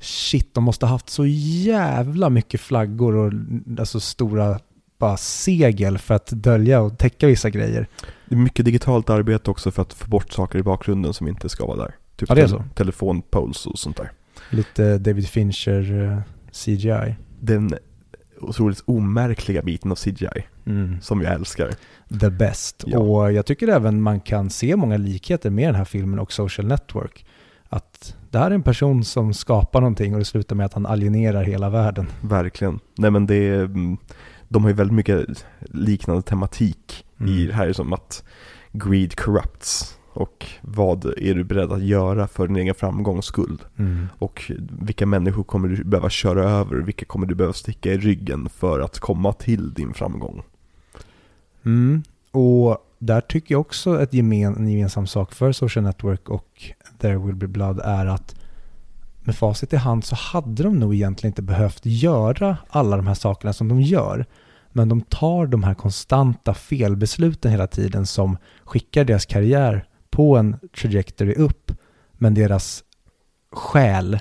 [0.00, 3.32] Shit, de måste ha haft så jävla mycket flaggor och
[3.78, 4.58] alltså stora
[4.98, 7.86] bara segel för att dölja och täcka vissa grejer.
[8.28, 11.48] Det är mycket digitalt arbete också för att få bort saker i bakgrunden som inte
[11.48, 11.94] ska vara där.
[12.16, 12.64] Typ Ja, det är tel- så.
[12.74, 14.12] telefonpoles och sånt där.
[14.50, 16.18] Lite David Fincher eh,
[16.52, 17.14] CGI.
[17.40, 17.74] Den
[18.44, 21.00] otroligt omärkliga biten av CGI, Mm.
[21.00, 21.70] som jag älskar.
[22.20, 22.84] The best.
[22.86, 22.98] Ja.
[22.98, 26.66] Och jag tycker även man kan se många likheter med den här filmen och Social
[26.66, 27.26] Network.
[27.68, 30.86] Att det här är en person som skapar någonting och det slutar med att han
[30.86, 32.06] alienerar hela världen.
[32.20, 32.78] Verkligen.
[32.98, 33.96] Nej men det är, mm,
[34.48, 37.46] de har ju väldigt mycket liknande tematik i Mm.
[37.46, 38.24] det här, som att
[38.72, 39.98] greed corrupts.
[40.14, 43.62] Och vad är du beredd att göra för din egen framgångs skull?
[44.18, 46.76] Och vilka människor kommer du behöva köra över?
[46.76, 50.42] Vilka kommer du behöva sticka i ryggen för att komma till din framgång?
[51.64, 52.02] Mm.
[52.30, 56.62] Och där tycker jag också ett gemen, en gemensam sak för Social Network och
[56.98, 58.34] There Will Be Blood är att
[59.24, 63.14] med facit i hand så hade de nog egentligen inte behövt göra alla de här
[63.14, 64.26] sakerna som de gör.
[64.72, 70.56] Men de tar de här konstanta felbesluten hela tiden som skickar deras karriär på en
[70.80, 71.72] trajectory upp.
[72.12, 72.84] Men deras
[73.52, 74.18] själ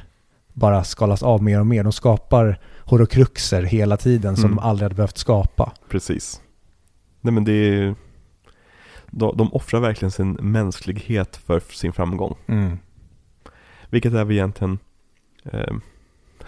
[0.54, 1.84] bara skalas av mer och mer.
[1.84, 4.56] De skapar horokruxer hela tiden som Mm.
[4.56, 5.72] de aldrig hade behövt skapa.
[5.90, 6.42] Precis.
[7.22, 7.96] Nej men det är,
[9.10, 12.36] de, de offrar verkligen sin mänsklighet för sin framgång.
[12.48, 12.78] Mm.
[13.90, 14.80] Vilket är väl egentligen
[15.44, 15.74] eh,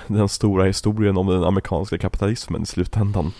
[0.07, 3.31] den stora historien om den amerikanska kapitalismen i slutändan.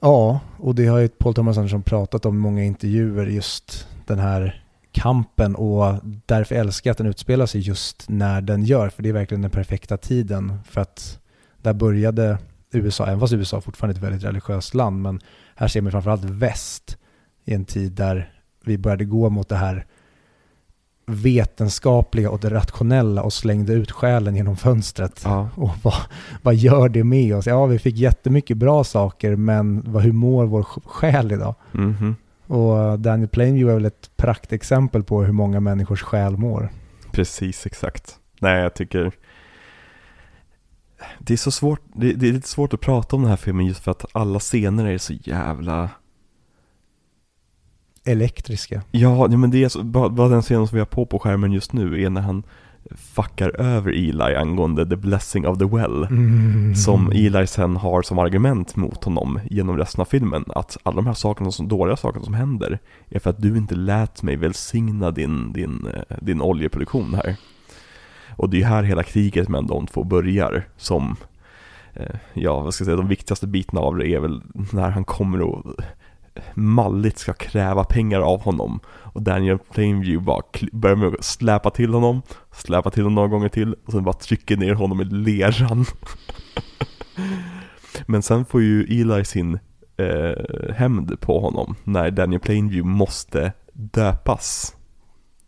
[0.00, 4.18] Ja, och det har ju Paul Thomas Anderson pratat om i många intervjuer, just den
[4.18, 4.61] här
[4.92, 5.94] kampen och
[6.26, 9.42] därför älskar jag att den utspelar sig just när den gör, för det är verkligen
[9.42, 10.58] den perfekta tiden.
[10.70, 11.18] För att
[11.62, 12.38] där började
[12.72, 15.20] USA, även fast USA fortfarande är ett väldigt religiöst land, men
[15.56, 16.96] här ser man framförallt väst
[17.44, 18.32] i en tid där
[18.64, 19.86] vi började gå mot det här
[21.06, 25.20] vetenskapliga och det rationella och slängde ut själen genom fönstret.
[25.24, 25.94] Ja, Och vad,
[26.42, 27.46] vad gör det med oss?
[27.46, 31.54] Ja, vi fick jättemycket bra saker, men vad, hur mår vår sj- själ idag?
[31.72, 32.16] mhm.
[32.52, 36.70] Och Daniel Plainview är väl ett praktexempel på hur många människors själ mår.
[37.12, 38.18] precis exakt.
[38.40, 39.12] Nej jag tycker
[41.18, 43.66] det är så svårt, det, det är lite svårt att prata om den här filmen
[43.66, 45.90] just för att alla scener är så jävla
[48.04, 48.82] Elektriska.
[48.90, 51.18] Ja, ja, men det är så, bara, bara den scenen som vi har på på
[51.18, 52.42] skärmen just nu är när han
[52.90, 56.04] fuckar över Eli angående the blessing of the well.
[56.04, 56.74] Mm.
[56.74, 60.44] Som Eli sen har som argument mot honom genom resten av filmen.
[60.48, 62.78] Att alla de här sakerna, som dåliga sakerna som händer
[63.10, 67.36] är för att du inte lät mig välsigna din, din, eh, din oljeproduktion här.
[68.36, 70.68] Och det är ju här hela kriget mellan de två börjar.
[70.76, 71.16] Som,
[71.94, 74.42] eh, ja vad ska jag säga, de viktigaste bitarna av det är väl
[74.72, 75.64] när han kommer och
[76.54, 78.80] malligt ska kräva pengar av honom.
[78.86, 80.42] Och Daniel Plainview bara
[80.72, 82.22] börjar med att släpa till honom,
[82.52, 85.84] släpa till honom några gånger till och sen bara trycker ner honom i leran.
[88.06, 89.58] Men sen får ju Eli sin
[89.96, 94.76] eh, hämnd på honom när Daniel Plainview måste döpas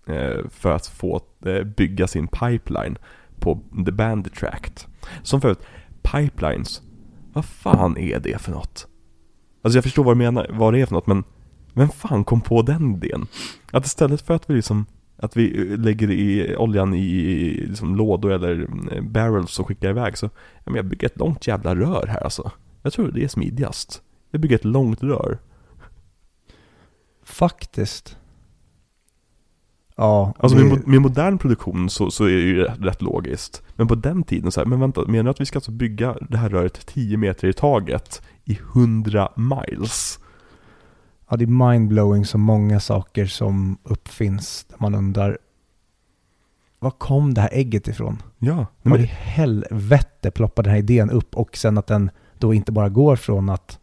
[0.07, 2.99] eh, för att få eh, bygga sin pipeline
[3.41, 4.89] på The Bandit Tract.
[5.23, 5.61] Som förut,
[6.03, 6.83] pipelines,
[7.33, 8.89] vad fan är det för något?
[9.65, 11.25] Alltså jag förstår vad du menar, vad det är för något, men
[11.73, 13.27] vem fan kom på den idén?
[13.71, 14.87] Att istället för att vi liksom
[15.17, 20.19] att vi eh, lägger i oljan i liksom lådor eller eh, barrels och skickar iväg
[20.19, 22.51] så ja, men jag bygger ett långt jävla rör här alltså.
[22.83, 24.03] Jag tror det är smidigast.
[24.31, 25.39] Jag bygger ett långt rör.
[27.25, 28.17] Faktiskt.
[29.97, 33.63] Ja, Alltså det- med, med modern produktion så, så är det ju rätt, rätt logiskt.
[33.75, 36.17] Men på den tiden så här, men vänta, menar du att vi ska alltså bygga
[36.31, 40.19] det här röret 10 meter i taget i 100 miles?
[41.29, 44.65] Ja, det är mindblowing så många saker som uppfinns.
[44.69, 45.39] Där man undrar,
[46.79, 48.23] var kom det här ägget ifrån?
[48.39, 52.11] Ja, nej, Var i men, helvete ploppade den här idén upp och sen att den
[52.39, 53.79] då inte bara går från att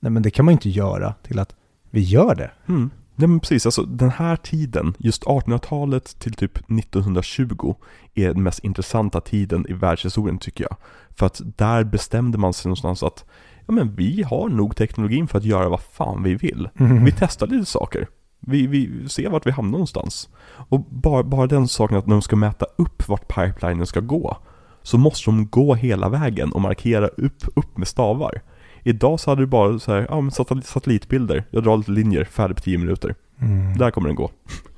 [0.00, 1.54] nej men det kan man ju inte göra till att
[1.90, 2.50] vi gör det.
[2.68, 2.90] mm.
[3.14, 7.74] Nej men precis, alltså den här tiden, just 1800-talet till typ 1920
[8.14, 10.76] är den mest intressanta tiden i världshistorien tycker jag.
[11.16, 13.24] För att där bestämde man sig någonstans att
[13.66, 16.68] ja men vi har nog teknologin för att göra vad fan vi vill.
[17.04, 18.08] Vi testar lite saker.
[18.40, 20.28] Vi, vi ser vart vi hamnar någonstans.
[20.68, 24.36] Och bara, bara den saken att när de ska mäta upp vart pipelinen ska gå,
[24.82, 28.42] så måste de gå hela vägen och markera upp, upp med stavar.
[28.82, 32.24] Idag så hade du bara så här, ja men satellit, satellitbilder, jag drar lite linjer,
[32.24, 33.14] färdig på 10 minuter.
[33.38, 33.78] Mm.
[33.78, 34.30] Där kommer den gå.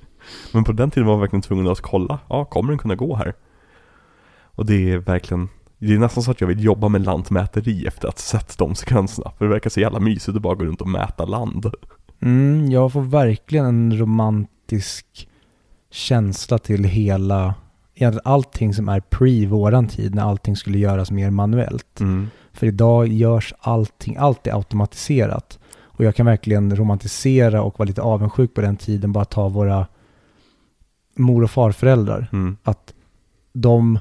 [0.52, 3.16] Men på den tiden var man verkligen tvungen att kolla, ja kommer den kunna gå
[3.16, 3.35] här?
[4.55, 5.48] Och det är verkligen,
[5.78, 8.74] det är nästan så att jag vill jobba med lantmäteri efter att ha sett de
[8.74, 9.32] sekvenserna.
[9.39, 11.70] För det verkar så jävla mysigt att bara gå runt och mäta land.
[12.20, 15.28] Mm, jag får verkligen en romantisk
[15.90, 17.55] känsla till hela,
[17.94, 22.01] egentligen allting som är pre våran tid när allting skulle göras mer manuellt.
[22.01, 22.28] Mm.
[22.55, 25.59] För idag görs allting, allt är automatiserat.
[25.82, 29.86] Och jag kan verkligen romantisera och vara lite avundsjuk på den tiden, bara ta våra
[31.16, 32.26] mor och farföräldrar.
[32.32, 32.56] Mm.
[32.62, 32.94] Att
[33.52, 33.98] de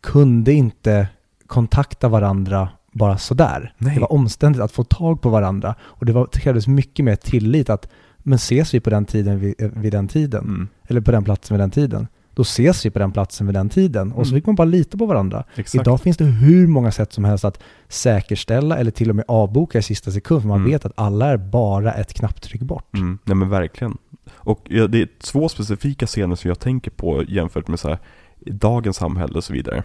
[0.00, 1.08] kunde inte
[1.46, 3.74] kontakta varandra bara sådär.
[3.78, 3.94] Nej.
[3.94, 5.74] Det var omständigt att få tag på varandra.
[5.80, 7.88] Och det, var, det krävdes mycket mer tillit att,
[8.18, 10.44] men ses vi på den tiden vid, vid den tiden?
[10.44, 10.68] Mm.
[10.88, 12.06] Eller på den platsen vid den tiden?
[12.34, 14.12] Då ses vi på den platsen vid den tiden.
[14.12, 14.40] Och så Mm.
[14.40, 15.44] fick man bara lita på varandra.
[15.56, 15.82] Exakt.
[15.82, 19.78] Idag finns det hur många sätt som helst att säkerställa eller till och med avboka
[19.78, 20.40] i sista sekund.
[20.40, 20.70] För man Mm.
[20.70, 22.94] vet att alla är bara ett knapptryck bort.
[22.94, 23.98] Mm, nej men verkligen.
[24.34, 27.98] Och det är två specifika scener som jag tänker på jämfört med så här,
[28.46, 29.82] dagens samhälle och så vidare.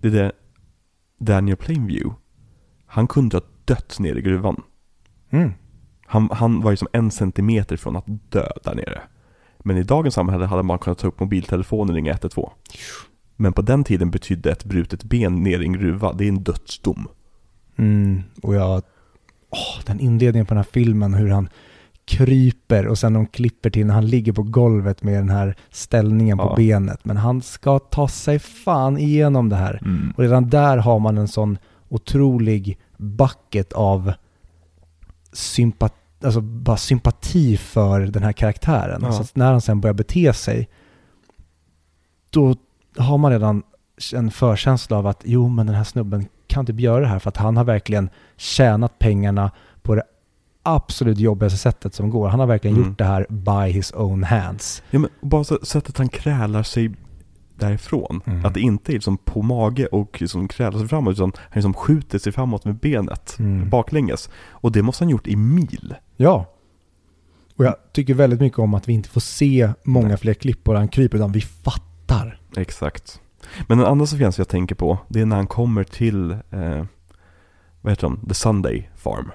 [0.00, 0.32] Det är det
[1.18, 2.14] Daniel Plainview,
[2.86, 4.62] han kunde ha dött nere i gruvan.
[5.30, 5.52] Mm.
[6.06, 9.00] Han, han var ju som en centimeter från att dö där nere.
[9.66, 12.50] Men i dagens samhälle hade man kunnat ta upp mobiltelefonen och ringa 112.
[13.36, 16.42] Men på den tiden betydde ett brutet ben ner i en gruva, det är en
[16.42, 17.08] dödsdom.
[17.76, 18.22] Mm.
[18.42, 18.82] Och jag...
[19.50, 21.48] Åh, den inledningen på den här filmen, hur han
[22.04, 26.38] kryper och sen de klipper till när han ligger på golvet med den här ställningen
[26.38, 26.54] på Ja.
[26.56, 27.04] benet.
[27.04, 29.78] Men han ska ta sig fan igenom det här.
[29.84, 30.12] Mm.
[30.16, 31.58] Och redan där har man en sån
[31.88, 34.12] otrolig bucket av
[35.32, 39.00] sympati, alltså bara sympati för den här karaktären.
[39.02, 39.12] Ja.
[39.12, 40.68] Så att när han sen börjar bete sig,
[42.30, 42.54] då
[42.98, 43.62] har man redan
[44.14, 47.28] en förkänsla av att jo, men den här snubben kan typ göra det här för
[47.28, 49.50] att han har verkligen tjänat pengarna
[49.82, 50.02] på det
[50.62, 52.28] absolut jobbigaste sättet som går.
[52.28, 52.88] Han har verkligen Mm.
[52.88, 54.82] gjort det här by his own hands.
[54.90, 56.90] Ja men bara så, sättet han krälar sig
[57.56, 58.20] därifrån.
[58.26, 58.44] Mm.
[58.44, 61.74] Att det inte är liksom på mage och liksom krälar sig framåt utan han liksom
[61.74, 63.70] skjuter sig framåt med benet Mm.
[63.70, 64.30] baklänges.
[64.48, 65.94] Och det måste han gjort i mil.
[66.16, 66.46] Ja.
[67.56, 70.16] Och jag tycker väldigt mycket om att vi inte får se många Nej.
[70.16, 72.40] fler klipp på han kryper, utan vi fattar.
[72.56, 73.20] Exakt.
[73.66, 76.84] Men den andra sekvensen jag tänker på, det är när han kommer till, eh,
[77.80, 79.30] vad heter de, The Sunday Farm.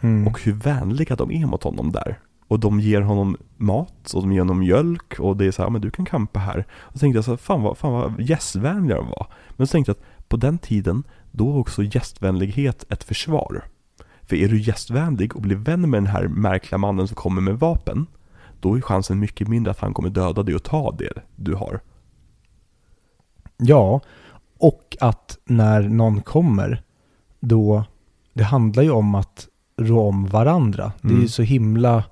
[0.00, 0.26] Mm.
[0.28, 2.18] Och hur vänliga de är mot honom där.
[2.52, 5.70] Och de ger honom mat och de ger honom mjölk och det är så här,
[5.70, 6.66] men du kan campa här.
[6.80, 9.26] Och så tänkte jag så här, fan vad, fan vad gästvänliga de var.
[9.56, 13.64] Men så tänkte jag att på den tiden, då var också gästvänlighet ett försvar.
[14.22, 17.58] För är du gästvänlig och blir vän med den här märkliga mannen som kommer med
[17.58, 18.06] vapen,
[18.60, 21.80] då är chansen mycket mindre att han kommer döda dig och ta det du har.
[23.56, 24.00] Ja,
[24.58, 26.82] och att när någon kommer,
[27.40, 27.84] då,
[28.32, 30.92] det handlar ju om att rå om varandra.
[31.00, 31.28] Det är ju Mm.
[31.28, 32.04] så himla,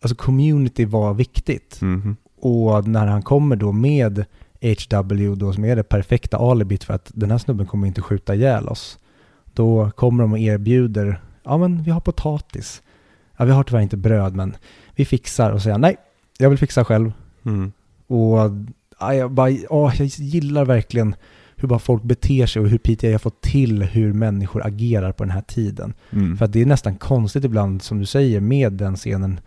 [0.00, 1.80] alltså community var viktigt.
[1.80, 2.16] Mhm.
[2.40, 4.24] Och när han kommer då med
[4.60, 8.34] HW då som är det perfekta alibit för att den här snubben kommer inte skjuta
[8.34, 8.98] ihjäl oss.
[9.44, 12.82] Då kommer de och erbjuder, ja men vi har potatis.
[13.36, 14.56] Ja vi har tyvärr inte bröd men
[14.94, 15.96] vi fixar och säger nej,
[16.38, 17.12] jag vill fixa själv.
[17.44, 17.72] Mm.
[18.06, 18.38] Och
[19.00, 21.14] ja, jag, bara, ja, jag gillar verkligen
[21.56, 25.24] hur bara folk beter sig och hur PTA har fått till hur människor agerar på
[25.24, 25.94] den här tiden.
[26.10, 26.36] Mm.
[26.36, 29.40] För att det är nästan konstigt ibland, som du säger, med den scenen.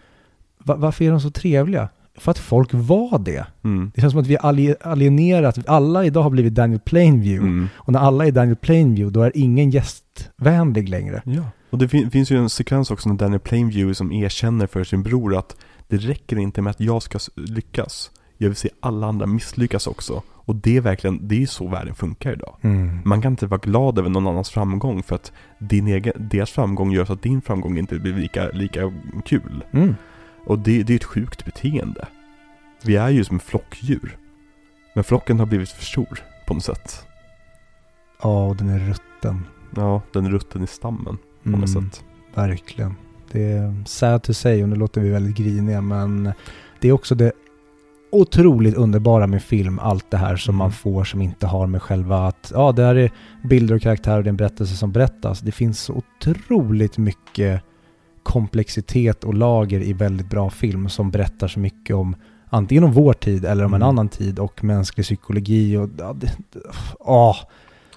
[0.64, 1.90] Va- varför är de så trevliga?
[2.18, 3.46] För att folk var det.
[3.64, 3.92] Mm.
[3.96, 7.48] Det känns som att vi är ali- alienerat, alla idag har blivit Daniel Plainview.
[7.48, 7.70] Mm.
[7.76, 11.22] Och när alla är Daniel Plainview, då är ingen gästvänlig längre.
[11.26, 14.84] Ja, och det fin- finns ju en sekvens också när Daniel Plainview som erkänner för
[14.84, 15.56] sin bror att
[15.88, 18.12] det räcker inte med att jag ska lyckas.
[18.38, 20.22] Jag vill se alla andra misslyckas också.
[20.30, 22.56] Och det är verkligen, det är så världen funkar idag.
[22.62, 23.00] Mm.
[23.06, 26.92] Man kan inte vara glad över någon annans framgång för att din egen, deras framgång
[26.92, 28.94] gör så att din framgång inte blir lika, lika
[29.26, 29.64] kul.
[29.72, 29.96] Mm.
[30.46, 32.08] Och det, det är ett sjukt beteende.
[32.84, 34.18] Vi är ju som flockdjur.
[34.94, 37.06] Men flocken har blivit för stor på något sätt.
[38.24, 39.46] Ja, och den är rutten.
[39.76, 41.60] Ja, den är rutten i stammen på Mm.
[41.62, 42.04] något sätt.
[42.36, 42.96] Verkligen.
[43.32, 46.32] Det är sad to say och nu låter vi väldigt griniga men
[46.80, 47.32] det är också det
[48.12, 50.58] otroligt underbara med film, allt det här som Mm.
[50.58, 53.12] man får som inte har med själva att, ja det här är
[53.44, 55.40] bilder och karaktärer och det är en berättelse som berättas.
[55.40, 57.64] Det finns så otroligt mycket
[58.24, 62.16] komplexitet och lager i väldigt bra film som berättar så mycket om
[62.50, 63.90] antingen om vår tid eller om en Mm.
[63.90, 66.32] annan tid och mänsklig psykologi och ja, det,
[67.00, 67.36] ah,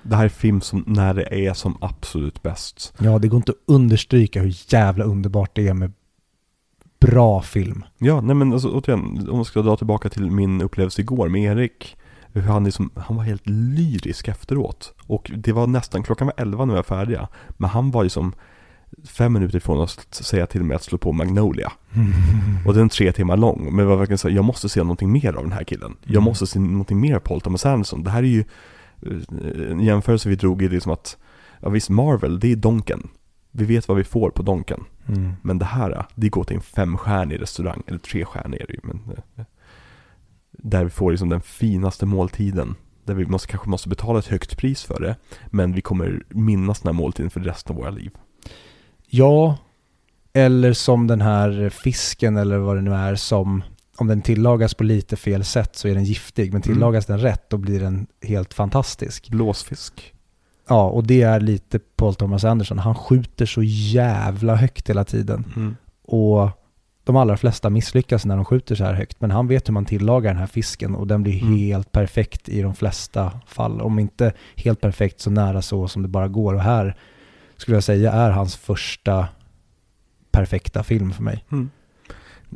[0.02, 2.92] Det här är film som när det är som absolut bäst.
[2.98, 5.92] ja, det går inte att understryka hur jävla underbart det är med
[7.00, 7.84] bra film.
[7.98, 11.42] Ja, nej men alltså, återigen, om jag ska dra tillbaka till min upplevelse igår med
[11.42, 11.96] Erik.
[12.32, 14.94] Hur han, liksom, han var helt lyrisk efteråt.
[15.06, 17.28] Och det var nästan, klockan var elva när vi var färdiga.
[17.50, 18.32] Men han var ju som
[19.04, 21.72] fem minuter ifrån att säga till mig att slå på Magnolia.
[22.66, 23.64] Och den är tre timmar lång.
[23.64, 25.96] Men det var verkligen så jag måste se någonting mer av den här killen.
[26.02, 26.24] Jag Mm.
[26.24, 28.02] måste se någonting mer Paul Thomas Anderson.
[28.02, 28.44] Det här är ju
[29.06, 31.16] eh, en jämförelse vi drog i liksom att,
[31.60, 33.08] ja visst Marvel, det är Donken.
[33.50, 34.84] Vi vet vad vi får på Donken.
[35.08, 35.32] Mm.
[35.42, 39.00] Men det här, det går till en femstjärnig restaurang, eller trestjärnig är det ju, men
[39.36, 39.44] eh,
[40.50, 42.74] där vi får liksom den finaste måltiden.
[43.04, 45.16] Där vi måste, kanske måste betala ett högt pris för det,
[45.50, 48.10] men vi kommer minnas den här måltiden för resten av våra liv.
[49.16, 49.58] Ja,
[50.32, 53.62] eller som den här fisken eller vad det nu är som
[53.96, 56.52] om den tillagas på lite fel sätt så är den giftig.
[56.52, 56.74] Men Mm.
[56.74, 59.28] tillagas den rätt då blir den helt fantastisk.
[59.30, 60.14] Blåsfisk.
[60.68, 62.78] Ja, och det är lite Paul Thomas Anderson.
[62.78, 65.44] Han skjuter så jävla högt hela tiden.
[65.56, 65.76] Mm.
[66.04, 66.48] Och
[67.04, 69.20] de allra flesta misslyckas när de skjuter så här högt.
[69.20, 71.54] Men han vet hur man tillagar den här fisken och den blir Mm.
[71.56, 73.80] helt perfekt i de flesta fall.
[73.80, 76.54] Om inte helt perfekt så nära så som det bara går.
[76.54, 76.96] Och här
[77.56, 79.28] skulle jag säga är hans första
[80.30, 81.44] perfekta film för mig.
[81.52, 81.70] Mm.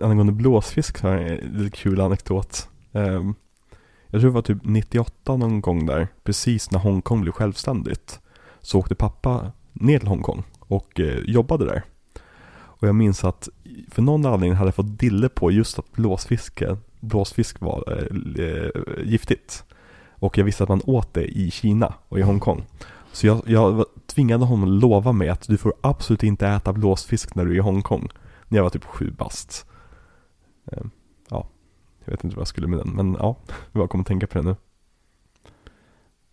[0.02, 2.68] Angående blåsfisk så har jag en lite kul anekdot.
[2.92, 3.34] Um,
[4.06, 8.20] jag tror det var typ 98 någon gång där, precis när Hongkong blev självständigt.
[8.60, 11.82] Så åkte pappa ner till Hongkong och eh, jobbade där.
[12.50, 13.48] Och jag minns att
[13.90, 18.70] för någon anledning hade jag fått dille på just att blåsfiske, blåsfisk var eh, eh
[19.04, 19.64] giftigt.
[20.10, 22.64] Och jag visste att man åt det i Kina och i Hongkong.
[23.12, 27.34] Så jag, jag tvingade honom att lova mig att du får absolut inte äta blåsfisk
[27.34, 28.08] när du är i Hongkong.
[28.48, 29.66] När jag var typ sju bast.
[30.72, 30.90] Ehm,
[31.30, 31.46] Ja,
[32.04, 33.36] jag vet inte vad jag skulle med den, men ja,
[33.72, 34.56] jag kommer att tänka på det nu.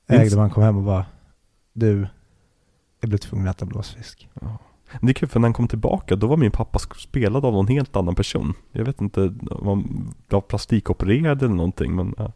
[0.07, 1.05] Ägde man kom hem och bara,
[1.73, 2.07] du,
[2.99, 4.29] jag blev tvungen att äta blåsfisk.
[4.91, 7.53] Men det är kul för när han kom tillbaka, då var min pappa spelad av
[7.53, 8.53] någon helt annan person.
[8.71, 12.31] Jag vet inte om han var plastikopererad eller någonting, men ja,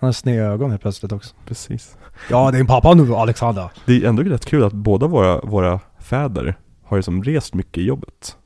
[0.00, 1.34] Han har sneda ögon helt plötsligt också.
[1.46, 1.96] precis.
[2.30, 3.70] Ja, det är din pappa nu, Alexander.
[3.86, 7.78] Det är ändå rätt kul att båda våra, våra fäder har ju som rest mycket
[7.78, 8.36] i jobbet.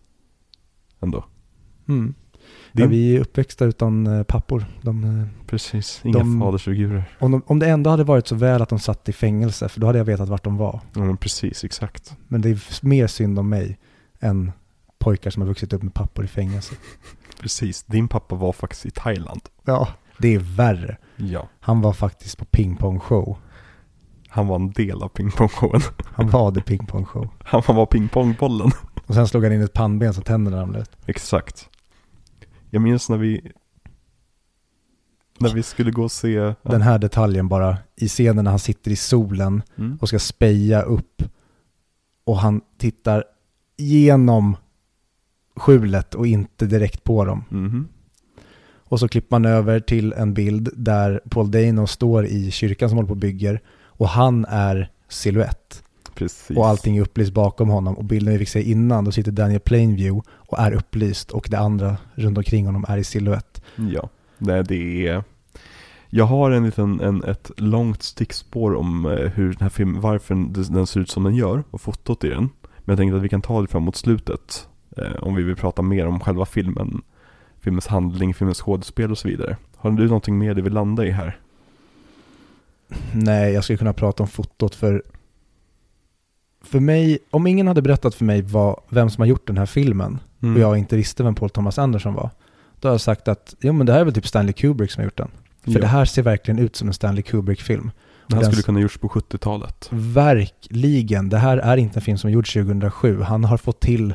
[1.00, 1.24] Ändå.
[1.88, 2.14] Mm.
[2.72, 4.64] Det Ja, vi är uppväxta utan eh, pappor.
[4.82, 7.04] De, eh, Precis, inga de- fadersfigurer.
[7.18, 9.80] om, de, om det ändå hade varit så väl att de satt i fängelse, för
[9.80, 10.80] då hade jag vetat vart de var.
[10.94, 12.16] Ja men precis, exakt.
[12.28, 13.78] Men det är mer synd om mig
[14.20, 14.52] än
[14.98, 16.74] pojkar som har vuxit upp med pappor i fängelse.
[17.40, 19.40] Precis, din pappa var faktiskt i Thailand.
[19.64, 19.88] Ja.
[20.18, 20.96] Det är värre.
[21.16, 21.48] Ja.
[21.60, 23.36] Han var faktiskt på pingpongshow.
[24.28, 25.80] Han var en del av pingpongshowen.
[26.04, 27.28] Han var the pingpongshow.
[27.44, 28.70] Han var pingpongbollen.
[29.06, 30.90] Och sen slog han in ett pannben så tänderna ramlade ut.
[31.06, 31.68] Exakt.
[32.70, 33.52] Jag minns när vi
[35.38, 36.54] när vi skulle gå och se ja.
[36.62, 39.98] Den här detaljen bara, i scenen när han sitter i solen Mm.
[40.00, 41.22] och ska speja upp
[42.24, 43.24] och han tittar
[43.76, 44.56] genom
[45.56, 47.44] skjulet och inte direkt på dem.
[47.48, 47.88] Mhm.
[48.92, 52.96] Och så klipper man över till en bild där Paul Dano står i kyrkan som
[52.98, 55.82] håller på och bygger och han är silhuett.
[56.14, 56.56] Precis.
[56.56, 57.96] Och allting är upplyst bakom honom.
[57.96, 61.58] Och bilden vi fick se innan, då sitter Daniel Plainview och är upplyst och det
[61.58, 63.62] andra runt omkring honom är i silhuett.
[63.76, 64.08] Ja,
[64.38, 65.24] det, det är...
[66.10, 70.34] Jag har en liten, en, ett långt stickspår om eh, hur den här filmen, varför
[70.34, 72.48] den den ser ut som den gör och fotot i den.
[72.62, 74.68] Men jag tänkte att vi kan ta det framåt slutet.
[74.96, 77.02] Eh, om vi vill prata mer om själva filmen,
[77.62, 79.56] filmens handling, filmens skådespel och så vidare.
[79.76, 81.38] Har du någonting mer du vill landa i här?
[83.12, 85.02] Nej, jag skulle kunna prata om fotot för
[86.64, 89.66] för mig, om ingen hade berättat för mig vad, vem som har gjort den här
[89.66, 90.54] filmen Mm.
[90.54, 92.30] och jag inte visste vem Paul Thomas Anderson var,
[92.80, 95.00] då har jag sagt att jo men det här är väl typ Stanley Kubrick som
[95.00, 95.30] har gjort den.
[95.64, 95.78] För Ja.
[95.80, 97.90] det här ser verkligen ut som en Stanley Kubrick-film.
[98.26, 99.88] Det här den- skulle kunna gjorts på 70-talet.
[99.92, 101.28] Verkligen.
[101.28, 103.20] Det här är inte en film som är gjord 2007.
[103.22, 104.14] Han har fått till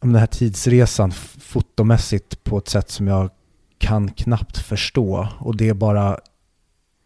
[0.00, 3.30] om den här tidsresan fotomässigt på ett sätt som jag
[3.78, 5.28] kan knappt förstå.
[5.38, 6.18] Och det är bara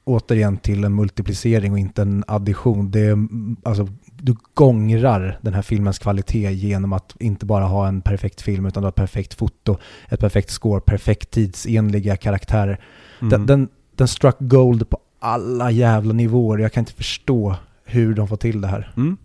[0.04, 2.90] återigen till en multiplicering och inte en addition.
[2.90, 3.18] Det är,
[3.62, 8.66] alltså, du gångrar den här filmens kvalitet genom att inte bara ha en perfekt film
[8.66, 12.80] utan du har ett perfekt foto, ett perfekt score, perfekt tidsenliga karaktärer.
[13.20, 13.30] Mm.
[13.30, 16.58] Den, den, den struck gold på alla jävla nivåer.
[16.58, 18.92] Jag kan inte förstå hur de får till det här.
[18.96, 19.16] Mm.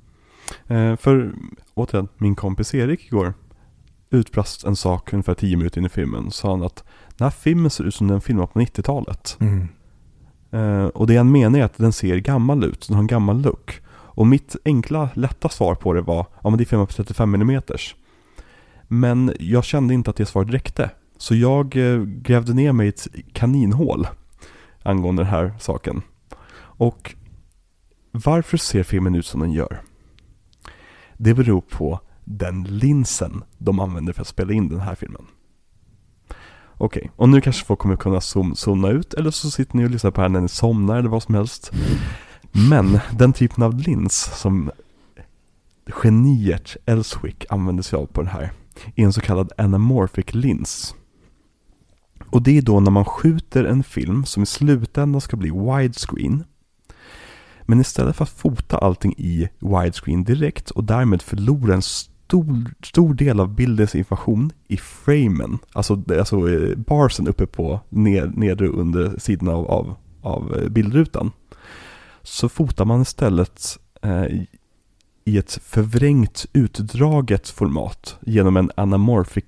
[0.68, 1.34] Eh, för
[1.74, 3.34] återigen, min kompis Erik igår
[4.18, 6.32] utbrast en sak ungefär 10 minuter in i filmen.
[6.32, 6.84] Sa han att
[7.18, 9.38] den här filmen ser ut som den filmade på 90-talet.
[10.52, 13.42] Eh, och det han menar är att den ser gammal ut, den har en gammal
[13.42, 13.82] look.
[13.88, 17.36] Och mitt enkla, lätta svar på det var, ja men det är filmat på 35
[17.36, 17.62] mm.
[18.88, 20.90] Men jag kände inte att det svaret räckte.
[21.18, 24.08] Så jag eh, grävde ner mig i ett kaninhål
[24.84, 26.02] angående den här saken.
[26.58, 27.16] Och
[28.12, 29.82] varför ser filmen ut som den gör?
[31.18, 35.26] Det beror på den linsen de använder för att spela in den här filmen.
[36.78, 39.90] Okej, och nu kanske folk kommer kunna zoom, zona ut eller så sitter ni och
[39.90, 41.72] lyssnar på här när ni somnar eller vad som helst.
[42.52, 44.72] Men den typen av lins som
[46.04, 48.52] geniet Elswick använder sig av på den här
[48.96, 50.96] är en så kallad anamorphic lins.
[52.30, 56.44] Och det är då när man skjuter en film som i slutändan ska bli widescreen
[57.66, 61.82] men istället för att fota allting i widescreen direkt och därmed förlora en
[62.36, 68.32] stor, stor del av bildens information i framen, alltså, alltså eh, barsen uppe på ner,
[68.36, 71.32] nedre och under sidorna av, av, av eh, bildrutan,
[72.24, 79.44] så fotar man istället eh, i- ett förvrängt utdraget format genom en anamorphic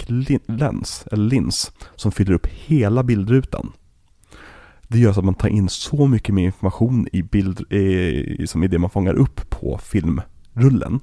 [0.48, 3.72] lens, eller lins, som fyller upp hela bildrutan.
[4.88, 8.64] Det gör så att man tar in så mycket mer information i, bild, eh, som
[8.64, 11.00] i det man fångar upp på filmrullen.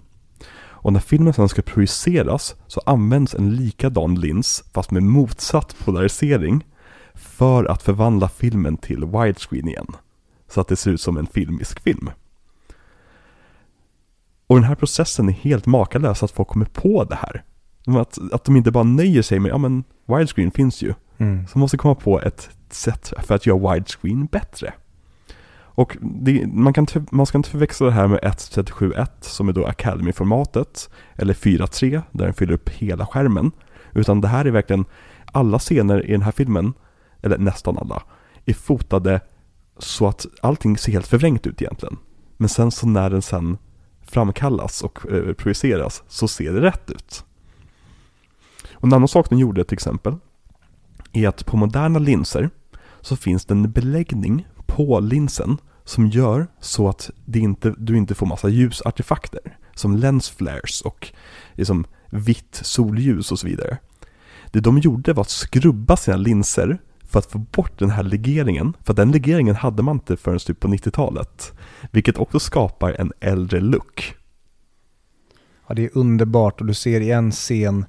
[0.84, 6.64] Och när filmen sedan ska projiceras så används en likadan lins fast med motsatt polarisering
[7.14, 9.86] för att förvandla filmen till widescreen igen.
[10.48, 12.10] Så att det ser ut som en filmisk film.
[14.46, 17.44] Och den här processen är helt makalös att folk kommer på det här.
[18.00, 20.94] Att, att de inte bara nöjer sig med, ja men widescreen finns ju.
[21.18, 21.46] Mm.
[21.46, 24.72] Så måste komma på ett sätt för att göra widescreen bättre.
[25.74, 29.66] Och det, man, kan, man ska inte förväxla det här med 1.37.1 som är då
[29.66, 30.90] Academy-formatet.
[31.16, 33.50] Eller 4.3 där den fyller upp hela skärmen.
[33.92, 34.84] Utan det här är verkligen
[35.32, 36.72] alla scener i den här filmen,
[37.22, 38.02] eller nästan alla,
[38.44, 39.20] är fotade
[39.78, 41.96] så att allting ser helt förvrängt ut egentligen.
[42.36, 43.58] Men sen så när den sen
[44.02, 47.24] framkallas och eh, projiceras så ser det rätt ut.
[48.72, 50.16] Och en annan sak den gjorde till exempel
[51.12, 52.50] är att på moderna linser
[53.00, 58.14] så finns det en beläggning på linsen som gör så att det inte, du inte
[58.14, 61.08] får massa ljusartefakter som lens flares och
[61.54, 63.78] liksom vitt solljus och så vidare.
[64.52, 68.76] Det de gjorde var att skrubba sina linser för att få bort den här legeringen,
[68.84, 71.52] för den legeringen hade man inte förrän typ på 90-talet.
[71.90, 74.14] Vilket också skapar en äldre look.
[75.68, 77.84] Ja, det är underbart och du ser i en scen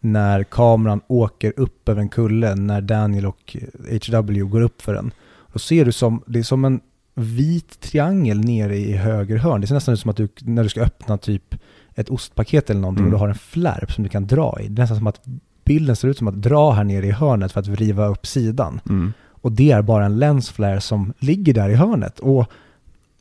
[0.00, 3.56] när kameran åker upp över en kulle när Daniel och
[3.90, 5.12] HW går upp för den.
[5.56, 6.80] Då ser du som, det är som en
[7.14, 9.60] vit triangel nere i höger hörn.
[9.60, 11.54] Det ser nästan ut som att du, när du ska öppna typ
[11.94, 13.14] ett ostpaket eller någonting Mm.
[13.14, 14.68] och du har en flärp som du kan dra i.
[14.68, 15.20] Det är nästan som att
[15.64, 18.80] bilden ser ut som att dra här nere i hörnet för att vriva upp sidan.
[18.88, 19.12] Mm.
[19.28, 22.20] Och det är bara en lens flare som ligger där i hörnet.
[22.20, 22.50] Och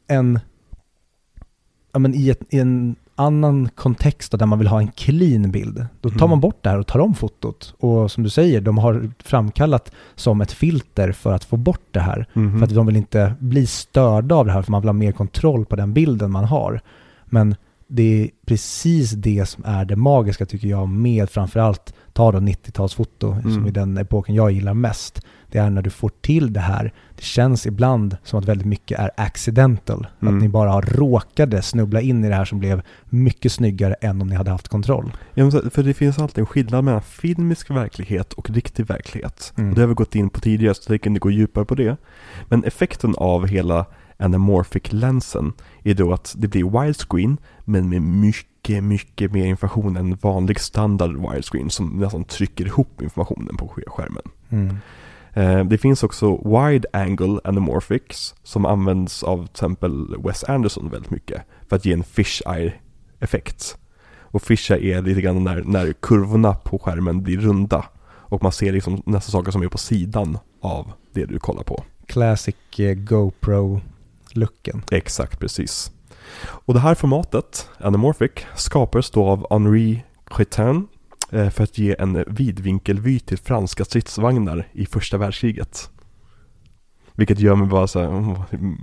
[0.08, 0.40] en,
[1.92, 5.86] ja men i, ett, i en annan kontext där man vill ha en clean bild,
[6.02, 6.30] då tar Mm.
[6.30, 7.74] man bort det här och tar om fotot.
[7.80, 12.00] Och som du säger, de har framkallat som ett filter för att få bort det
[12.00, 12.26] här.
[12.34, 12.60] Mhm.
[12.60, 15.12] För att de vill inte bli störda av det här, för man vill ha mer
[15.12, 16.82] kontroll på den bilden man har.
[17.26, 17.56] Men
[17.88, 23.42] det är precis det som är det magiska tycker jag med framförallt, ta då 90-talsfoto
[23.42, 23.66] som Mm.
[23.66, 25.22] är den epoken jag gillar mest.
[25.52, 26.94] Det är när du får till det här.
[27.16, 30.08] Det känns ibland som att väldigt mycket är accidental.
[30.22, 30.36] Mm.
[30.36, 34.22] Att ni bara har råkade snubbla in i det här som blev mycket snyggare än
[34.22, 35.12] om ni hade haft kontroll.
[35.34, 39.54] Ja, för det finns alltid en skillnad mellan filmisk verklighet och riktig verklighet.
[39.58, 39.70] Mm.
[39.70, 41.76] Och det har vi gått in på tidigare så jag tänker inte gå djupare på
[41.76, 41.98] det.
[42.50, 43.86] Men effekten av hela
[44.18, 45.54] anamorphic-länsen
[45.84, 51.16] är då att det blir widescreen men med mycket, mycket mer information än vanlig standard
[51.16, 54.24] widescreen som nästan trycker ihop informationen på skärmen.
[54.50, 54.78] Mm.
[55.36, 61.12] Eh, Det finns också wide angle anamorphics som används av till exempel Wes Anderson väldigt
[61.12, 62.72] mycket för att ge en fish-eye
[63.20, 63.78] effekt.
[64.22, 67.86] Och fish-eye är lite grann när, när kurvorna på skärmen blir runda
[68.30, 71.84] och man ser liksom nästan saker som är på sidan av det du kollar på.
[72.08, 74.82] Classic eh, GoPro-looken.
[74.92, 75.92] Exakt, precis.
[76.42, 80.88] Och det här formatet, Anamorphic, skapades då av Henri Cretin
[81.52, 85.90] för att ge en vidvinkelvy till franska stridsvagnar i första världskriget.
[87.18, 88.36] Vilket gör mig bara så här,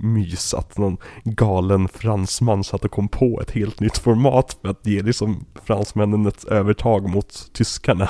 [0.03, 4.87] mys att någon galen fransman satt och kom på ett helt nytt format för att
[4.87, 8.09] ge liksom fransmännen ett övertag mot tyskarna.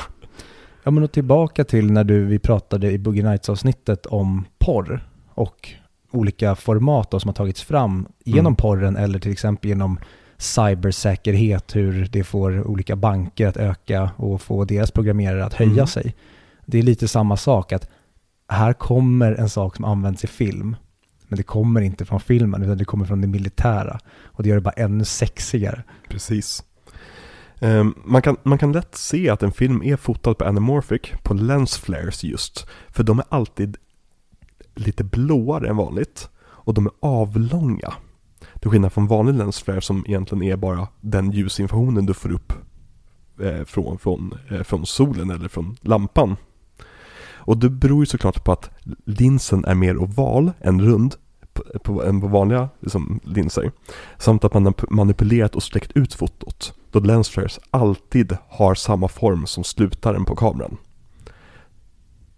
[0.83, 5.07] Ja men och tillbaka till när du, vi pratade i Boogie Nights avsnittet om porr
[5.33, 5.69] och
[6.11, 8.55] olika format då som har tagits fram genom Mm.
[8.55, 9.99] porren eller till exempel genom
[10.43, 15.87] cybersäkerhet, hur det får olika banker att öka och få deras programmerare att höja Mm.
[15.87, 16.15] sig.
[16.65, 17.89] Det är lite samma sak att
[18.47, 20.75] här kommer en sak som används i film,
[21.27, 24.55] men det kommer inte från filmen utan det kommer från det militära och det gör
[24.55, 25.83] det bara ännu sexigare.
[26.09, 26.63] Precis.
[27.59, 31.33] Ehm, man, kan, man kan lätt se att en film är fotad på anamorphic på
[31.33, 32.67] lens flares just.
[32.89, 33.77] För de är alltid
[34.75, 36.29] lite blåare än vanligt.
[36.65, 37.93] Och de är avlånga.
[38.63, 42.53] Till skillnad från vanlig lens flare som egentligen är bara den ljusinformationen du får upp
[43.41, 46.35] eh, från, från, eh, från solen eller från lampan.
[47.33, 48.69] Och det beror ju såklart på att
[49.05, 51.15] linsen är mer oval än rund
[51.53, 53.71] på, på, än på vanliga liksom, linser.
[54.17, 56.73] Samt att man har manipulerat och sträckt ut fotot.
[56.91, 60.77] Då lens flares alltid har samma form som slutaren på kameran.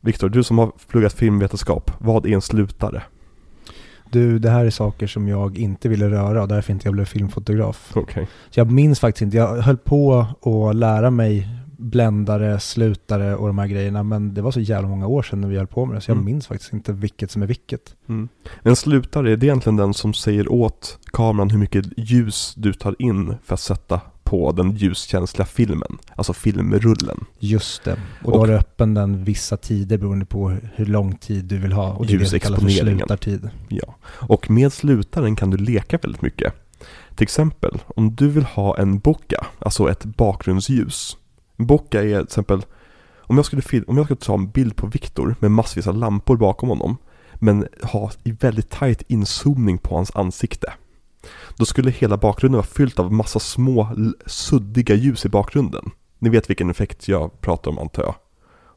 [0.01, 3.03] Viktor, du som har pluggat filmvetenskap, vad är en slutare?
[4.11, 7.05] Du, det här är saker som jag inte ville röra och därför inte jag blev
[7.05, 7.91] filmfotograf.
[7.95, 8.27] Okej.
[8.49, 10.27] Så jag minns faktiskt inte, jag höll på
[10.69, 15.07] att lära mig bländare, slutare och de här grejerna men det var så jävla många
[15.07, 16.25] år sedan när vi höll på med det så jag Mm.
[16.25, 17.95] minns faktiskt inte vilket som är vilket.
[18.09, 18.29] Mm.
[18.63, 22.95] En slutare, det är egentligen den som säger åt kameran hur mycket ljus du tar
[22.99, 25.97] in för att sätta på den ljuskänsliga filmen.
[26.15, 27.25] Alltså filmrullen.
[27.39, 27.91] Just det.
[27.93, 31.57] Och då Och- har du öppen den vissa tider beroende på hur lång tid du
[31.57, 31.93] vill ha.
[31.93, 32.97] Och det det Ljusexponeringen.
[32.97, 33.49] slutartid.
[33.69, 33.95] Ja.
[34.05, 36.53] Och med slutaren kan du leka väldigt mycket.
[37.15, 41.17] Till exempel, om du vill ha en bokeh, alltså ett bakgrundsljus.
[41.57, 42.61] En bokeh är till exempel,
[43.27, 46.37] om jag skulle, om jag skulle ta en bild på Viktor med massvis av lampor
[46.37, 46.97] bakom honom,
[47.35, 50.73] men ha i väldigt tight inzoomning på hans ansikte.
[51.57, 53.87] Då skulle hela bakgrunden vara fylld av massa små
[54.25, 55.91] suddiga ljus i bakgrunden.
[56.19, 58.15] Ni vet vilken effekt jag pratar om antar jag.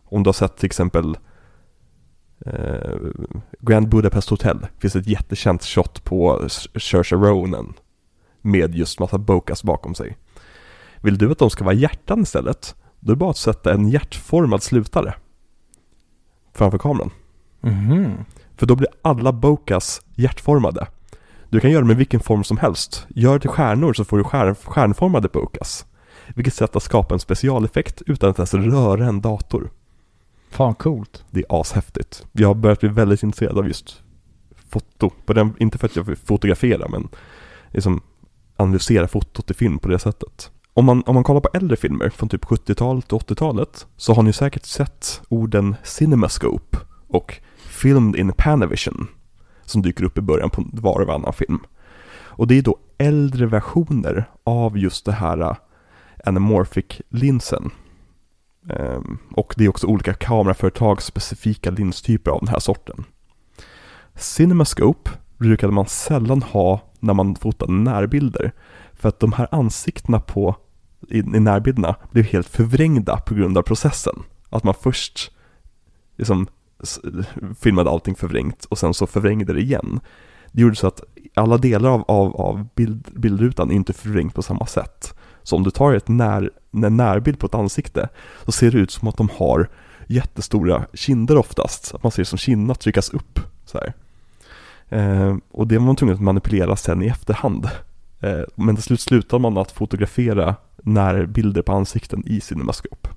[0.04, 1.18] Om du har sett till exempel
[2.46, 2.96] eh,
[3.60, 6.48] Grand Budapest Hotel finns ett jättekänt shot på
[6.78, 7.74] Saoirse Ronan
[8.42, 10.16] med just massa bokas bakom sig.
[11.00, 12.74] Vill du att de ska vara hjärtan istället?
[13.00, 15.14] Då är det bara att sätta en hjärtformad slutare
[16.52, 17.10] framför kameran.
[17.60, 18.12] Mhm.
[18.56, 20.86] För då blir alla bokas hjärtformade.
[21.50, 23.06] Du kan göra det med vilken form som helst.
[23.08, 25.86] Gör det till stjärnor så får du stjärn, stjärnformade bokas.
[26.34, 29.70] Vilket sätt att skapa en specialeffekt utan att ens röra en dator.
[30.50, 31.24] Fan coolt.
[31.30, 32.26] Det är ashäftigt.
[32.32, 34.02] Jag har börjat bli väldigt intresserad av just
[34.68, 35.10] foto.
[35.26, 37.08] På den, inte för att jag vill fotografera men
[37.72, 38.00] liksom
[38.56, 40.50] analysera fotot i film på det sättet.
[40.74, 44.22] Om man, om man kollar på äldre filmer från typ 70-talet och 80-talet så har
[44.22, 49.08] ni säkert sett orden CinemaScope och Filmed in Panavision
[49.68, 51.58] som dyker upp i början på var och varannan film.
[52.10, 55.56] Och det är då äldre versioner av just det här äh,
[56.24, 57.70] anamorphic-linsen.
[58.70, 63.04] Ehm, och det är också olika kameraföretags specifika linstyper av den här sorten.
[64.14, 68.52] Cinemascope brukade man sällan ha när man fotade närbilder.
[68.92, 70.56] För att de här ansiktena på,
[71.08, 74.22] i, i närbilderna blev helt förvrängda på grund av processen.
[74.50, 75.30] Att man först
[76.16, 76.46] liksom
[77.60, 80.00] filmade allting förvrängt och sen så förvrängde det igen.
[80.52, 81.02] Det gjorde så att
[81.34, 85.14] alla delar av, av, av bild, bildrutan är inte förvrängt på samma sätt.
[85.42, 88.08] Så om du tar ett när, en närbild på ett ansikte
[88.44, 89.68] så ser det ut som att de har
[90.06, 91.94] jättestora kinder oftast.
[91.94, 93.94] Att man ser som kinderna tryckas upp så här.
[94.88, 97.68] Eh, och det var man tvungen att manipulera sen i efterhand.
[98.20, 103.08] Eh, men till slut slutar man att fotografera närbilder på ansikten i CinemaScope.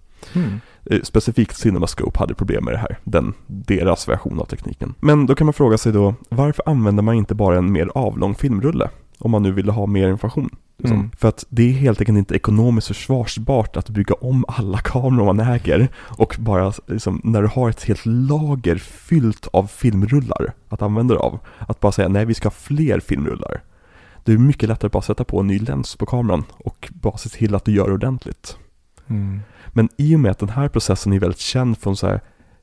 [0.85, 4.93] Eh, Specifikt CinemaScope hade problem med det här, den, deras version av tekniken.
[4.99, 8.35] Men då kan man fråga sig då, varför använder man inte bara en mer avlång
[8.35, 8.89] filmrulle?
[9.19, 10.49] Om man nu ville ha mer information.
[10.77, 10.97] Liksom.
[10.97, 11.11] Mm.
[11.17, 15.39] För att det är helt enkelt inte ekonomiskt försvarsbart att bygga om alla kameror man
[15.39, 21.13] äger och bara liksom, när du har ett helt lager fyllt av filmrullar att använda
[21.13, 23.61] dig av, att bara säga nej vi ska ha fler filmrullar.
[24.23, 27.17] Det är mycket lättare att bara sätta på en ny lens på kameran och bara
[27.17, 28.57] se till att du gör det ordentligt.
[29.07, 29.39] Mm.
[29.71, 32.21] Men i och med att den här processen är väldigt känd från så här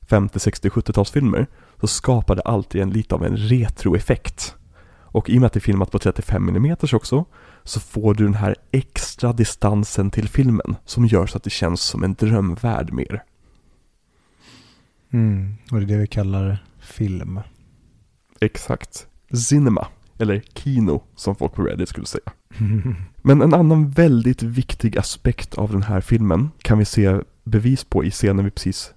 [0.09, 1.47] 50, 60, 70-talsfilmer
[1.80, 4.55] så skapar det alltid en lite av en retroeffekt.
[5.10, 7.24] Och i och med att det är filmat på 35 mm också
[7.64, 11.80] så får du den här extra distansen till filmen som gör så att det känns
[11.80, 13.24] som en drömvärld mer.
[15.12, 15.55] Mm.
[15.70, 17.40] Och det är det vi kallar film.
[18.40, 19.06] Exakt.
[19.48, 19.86] Cinema,
[20.18, 22.32] eller kino som folk på Reddit skulle säga.
[23.23, 28.05] Men en annan väldigt viktig aspekt av den här filmen kan vi se bevis på
[28.05, 28.95] i scenen vi precis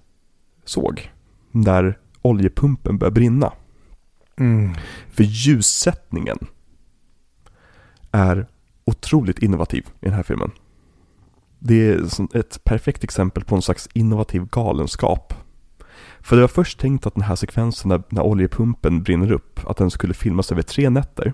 [0.64, 1.10] såg.
[1.52, 3.52] Där oljepumpen börjar brinna.
[4.36, 4.74] Mm.
[5.10, 6.38] För ljussättningen
[8.10, 8.46] är
[8.84, 10.50] otroligt innovativ i den här filmen.
[11.58, 15.34] Det är ett perfekt exempel på en slags innovativ galenskap.
[16.20, 19.76] För det var först tänkt att den här sekvensen när, när oljepumpen brinner upp, att
[19.76, 21.32] den skulle filmas över tre nätter.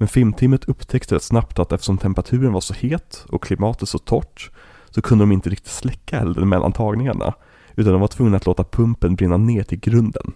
[0.00, 4.50] Men filmteamet upptäckte rätt snabbt att eftersom temperaturen var så het och klimatet så torrt
[4.90, 7.34] så kunde de inte riktigt släcka elden mellan tagningarna.
[7.74, 10.32] Utan de var tvungna att låta pumpen brinna ner till grunden.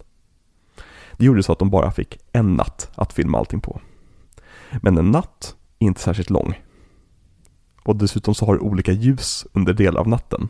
[1.17, 3.81] Det gjorde så att de bara fick en natt att filma allting på.
[4.81, 6.61] Men en natt är inte särskilt lång.
[7.83, 10.47] Och dessutom så har du olika ljus under delar av natten.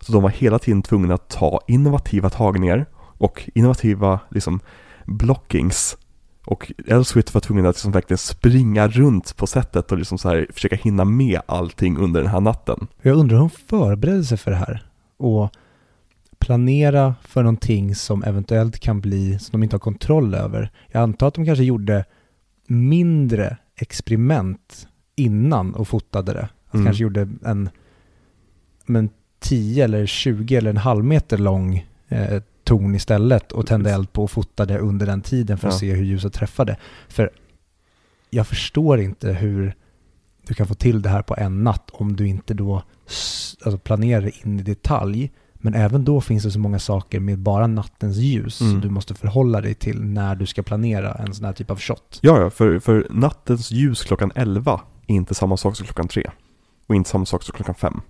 [0.00, 4.60] Så de var hela tiden tvungna att ta innovativa tagningar och innovativa liksom
[5.06, 5.96] blockings.
[6.44, 10.46] Och Elswit var tvungen att liksom verkligen springa runt på sättet och liksom så här
[10.50, 12.86] försöka hinna med allting under den här natten.
[13.02, 14.86] Jag undrar hur hon förberedde sig för det här.
[15.16, 15.50] Och
[16.38, 20.70] planera för någonting som eventuellt kan bli, som de inte har kontroll över.
[20.88, 22.04] Jag antar att de kanske gjorde
[22.66, 26.48] mindre experiment innan och fotade det.
[26.68, 26.86] Att Mm.
[26.86, 27.68] kanske gjorde en,
[28.86, 29.10] men
[29.40, 32.42] 10 eller 20 eller en halv meter lång eh,
[32.72, 35.78] torn istället och tände eld på och fotade under den tiden för att Ja.
[35.80, 36.76] se hur ljuset träffade.
[37.08, 37.30] För
[38.30, 39.74] jag förstår inte hur
[40.46, 42.82] du kan få till det här på en natt om du inte då
[43.64, 45.30] alltså planerar in i detalj.
[45.54, 48.80] Men även då finns det så många saker med bara nattens ljus Mm.
[48.80, 52.18] du måste förhålla dig till när du ska planera en sån här typ av shot.
[52.22, 56.30] Ja, ja, för, för nattens ljus klockan 11 är inte samma sak som klockan 3.
[56.86, 58.00] Och inte samma sak som klockan 5.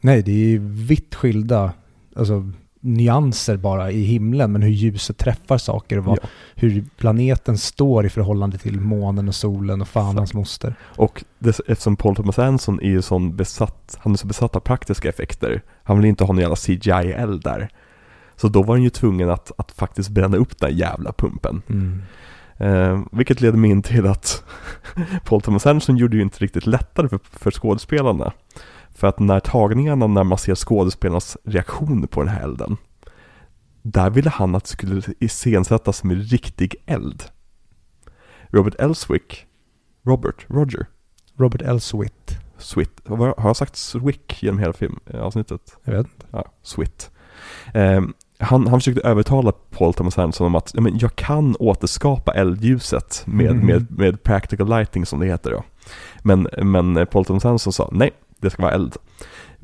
[0.00, 1.72] Nej, det är ju vitt skilda
[2.16, 2.52] alltså,
[2.94, 6.28] nyanser bara i himlen, men hur ljuset träffar saker och vad, Ja.
[6.54, 10.74] hur planeten står i förhållande till månen och solen och fan hans moster.
[10.82, 14.60] Och dess, eftersom Paul Thomas Anderson är ju sån besatt, han är så besatt av
[14.60, 15.62] praktiska effekter.
[15.82, 17.68] Han vill inte ha någon jävla CGI-eld där.
[18.36, 21.62] Så då var han ju tvungen att, att faktiskt bränna upp den jävla pumpen.
[21.68, 22.02] Mm.
[22.56, 24.44] Eh, vilket leder mig in till att
[25.24, 28.32] Paul Thomas Anderson gjorde ju inte riktigt lättare för, för skådespelarna.
[28.98, 32.76] För att när tagningarna, när man ser skådespelarnas reaktioner på den här elden,
[33.82, 37.22] där ville han att det skulle iscensättas med riktig eld.
[38.50, 39.46] Robert Elswick,
[40.06, 40.86] Robert, Roger,
[41.36, 42.38] Robert Elswit.
[42.58, 45.76] Switt, har jag sagt Swick genom hela filmavsnittet?
[45.84, 46.26] Jag vet inte.
[46.30, 47.10] Ja, Switt.
[47.74, 48.02] Eh,
[48.38, 53.22] han, han försökte övertala Paul Thomas Anderson om att ja, men jag kan återskapa eldljuset
[53.26, 53.66] med, Mm.
[53.66, 55.64] med, med practical lighting som det heter då.
[56.22, 58.10] Men, men Paul Thomas Anderson sa nej,
[58.40, 58.96] det ska vara eld.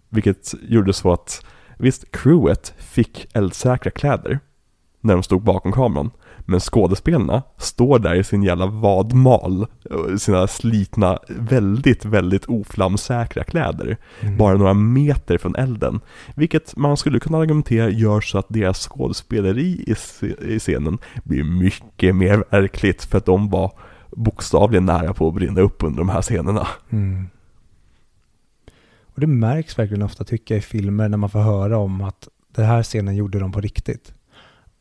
[0.09, 1.47] Vilket gjorde så att
[1.79, 4.41] visst, crewet fick eldsäkra kläder
[5.01, 6.11] när de stod bakom kameran.
[6.47, 13.97] Men skådespelarna står där i sin jävla vadmal, och sina slitna, väldigt, väldigt oflamsäkra kläder
[14.21, 14.37] Mm.
[14.37, 16.01] bara några meter från elden.
[16.37, 19.95] Vilket man skulle kunna argumentera gör så att deras skådespeleri
[20.41, 23.73] i scenen blir mycket mer verkligt för att de var
[24.17, 26.67] bokstavligen nära på att brinna upp under de här scenerna.
[26.91, 27.27] Mm.
[29.15, 32.29] Och det märks verkligen ofta tycker jag i filmer när man får höra om att
[32.55, 34.15] den här scenen gjorde de på riktigt.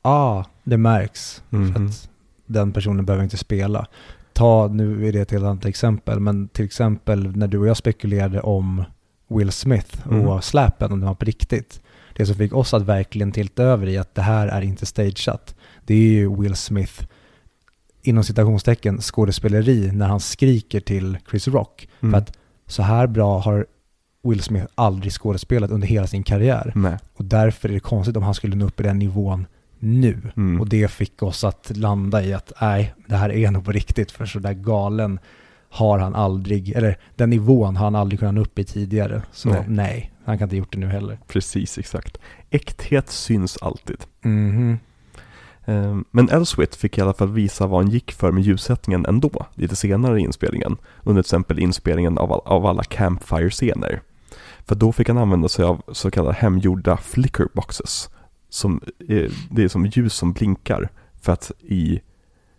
[0.02, 1.44] Ah, det märks.
[1.50, 1.88] För Mhm.
[1.88, 2.10] att
[2.46, 3.88] den personen behöver inte spela.
[4.34, 7.78] Ta, nu är det ett helt annat exempel, men till exempel när du och jag
[7.78, 8.84] spekulerade om
[9.28, 10.42] Will Smith och Mm.
[10.42, 11.82] släpen, om det var på riktigt.
[12.16, 15.56] Det som fick oss att verkligen tilta över i att det här är inte stageat.
[15.86, 17.04] Det är ju Will Smith,
[18.02, 21.88] inom citationstecken, skådespeleri när han skriker till Chris Rock.
[22.02, 22.12] Mm.
[22.12, 22.38] För att
[22.68, 23.66] så här bra har
[24.24, 26.72] Will Smith aldrig skådespelat under hela sin karriär.
[26.76, 26.98] Nej.
[27.14, 29.46] Och därför är det konstigt om han skulle nå upp i den nivån
[29.80, 30.18] nu.
[30.38, 30.62] Mm.
[30.62, 34.12] Och det fick oss att landa i att nej, det här är nog på riktigt.
[34.12, 35.20] För så där galen
[35.70, 39.22] har han aldrig, eller den nivån har han aldrig kunnat nå upp i tidigare.
[39.32, 39.64] Så Nej.
[39.68, 41.20] nej, han kan inte gjort det nu heller.
[41.28, 42.18] Precis, exakt.
[42.50, 43.98] Äkthet syns alltid.
[45.66, 49.46] Eh, Men Elswit fick i alla fall visa vad han gick för med ljussättningen ändå,
[49.56, 50.78] lite senare i inspelningen.
[51.04, 54.02] Under till exempel inspelningen av, all- av alla Campfire-scener.
[54.66, 58.10] För då fick han använda sig av så kallade hemgjorda flicker boxes.
[58.50, 60.90] Som, är- det är som ljus som blinkar
[61.22, 62.02] för att i,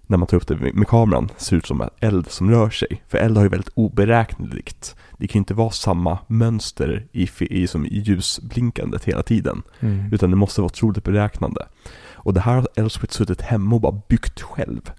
[0.07, 3.03] när man tar upp det med kameran, ser ut som en eld som rör sig.
[3.09, 4.97] För eld har ju väldigt oberäkneligt.
[5.19, 9.63] Det kan ju inte vara samma mönster i, i, som i ljusblinkandet hela tiden.
[9.81, 10.13] Mm.
[10.13, 11.67] Utan det måste vara otroligt beräknande.
[12.13, 14.91] Och det här har Elswit suttit hemma och bara byggt själv.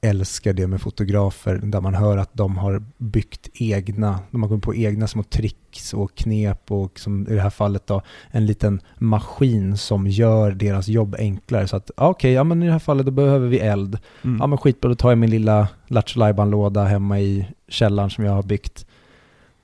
[0.00, 4.64] Älskar det med fotografer där man hör att de har byggt egna, de har kommit
[4.64, 8.80] på egna små tricks och knep och som i det här fallet då en liten
[8.98, 11.68] maskin som gör deras jobb enklare.
[11.68, 13.98] Så att okej, ja men i det här fallet då behöver vi eld.
[14.24, 14.36] Mm.
[14.40, 18.32] Ja men skitbra, då tar jag min lilla Lattjo låda hemma i källaren som jag
[18.32, 18.86] har byggt.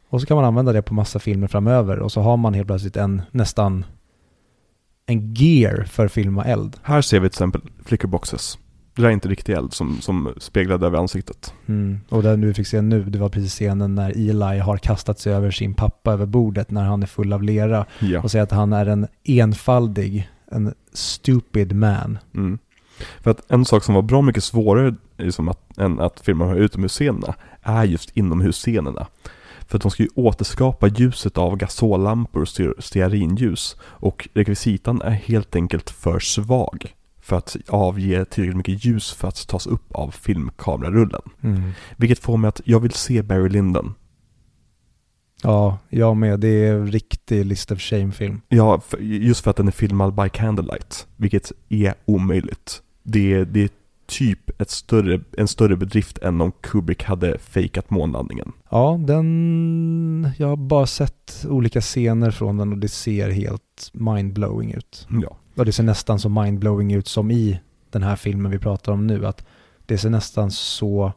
[0.08, 2.66] Och så kan man använda det på massa filmer framöver och så har man helt
[2.66, 3.84] plötsligt en nästan
[5.06, 6.76] en gear för att filma eld.
[6.82, 8.58] Här ser vi till exempel flickerboxes.
[8.96, 11.54] Det där är inte riktig eld som, som speglade över ansiktet.
[11.66, 12.00] Mm.
[12.08, 15.32] Och den du fick se nu, det var precis scenen när Eli har kastat sig
[15.34, 18.20] över sin pappa över bordet när han är full av lera Ja.
[18.22, 22.18] och säger att han är en enfaldig, en stupid man.
[22.34, 22.58] Mm.
[23.20, 26.50] För att en sak som var bra mycket svårare liksom att, än att filma de
[26.50, 29.06] här utomhusscenerna är just inomhusscenerna.
[29.68, 35.10] För att de ska ju återskapa ljuset av gasollampor och stear- stearinljus och rekvisitan är
[35.10, 40.10] helt enkelt för svag för att avge tillräckligt mycket ljus för att tas upp av
[40.10, 41.22] filmkamerarullen.
[41.42, 41.70] Mm.
[41.96, 43.94] Vilket får mig att jag vill se Barry Lyndon.
[45.42, 46.40] Ja, jag med.
[46.40, 48.40] Det är en riktig list of shame-film.
[48.48, 52.82] Ja, för, just för att den är filmad by candlelight, vilket är omöjligt.
[53.02, 53.70] Det, är- det är
[54.06, 58.52] typ ett större, en större bedrift än om Kubrick hade fejkat månlandningen.
[58.70, 60.28] Ja, den...
[60.38, 65.06] Jag har bara sett olika scener från den och det ser helt mindblowing ut.
[65.22, 65.36] Ja.
[65.54, 67.60] Och det ser nästan så mindblowing ut som i
[67.90, 69.26] den här filmen vi pratar om nu.
[69.26, 69.44] Att
[69.86, 71.12] det ser nästan så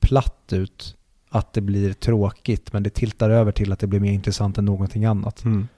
[0.00, 0.96] platt ut
[1.30, 2.72] att det blir tråkigt.
[2.72, 5.44] Men det tiltar över till att det blir mer intressant än någonting annat.
[5.44, 5.68] Mm.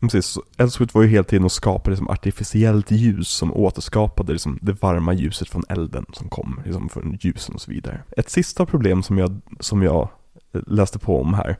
[0.00, 4.72] Precis, Elswit var ju hela tiden och skapade liksom artificiellt ljus som återskapade liksom det
[4.72, 8.02] varma ljuset från elden som kom liksom från ljusen och så vidare.
[8.16, 10.08] Ett sista problem som jag, som jag
[10.52, 11.56] eh, läste på om här,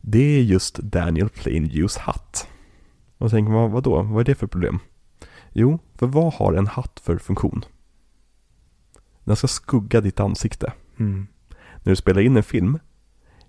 [0.00, 2.48] det är just Daniel Plainviews hatt.
[3.20, 4.02] Och tänker, vad, vadå?
[4.02, 4.78] Vad är det för problem?
[5.52, 7.64] Jo, för vad har en hatt för funktion?
[9.24, 10.72] Den ska skugga ditt ansikte.
[10.98, 11.26] Mm.
[11.82, 12.78] När du spelar in en film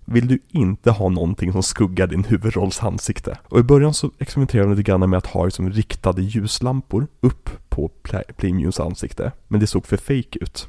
[0.04, 3.38] vill du inte ha någonting som skuggar din huvudrolls ansikte.
[3.44, 7.50] Och i början så experimenterade de lite grann med att ha liksom riktade ljuslampor upp
[7.68, 9.32] på Pla- Playmunes ansikte.
[9.48, 10.68] Men det såg för fake ut.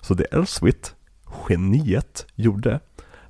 [0.00, 0.94] Så det Elswit,
[1.48, 2.80] geniet, gjorde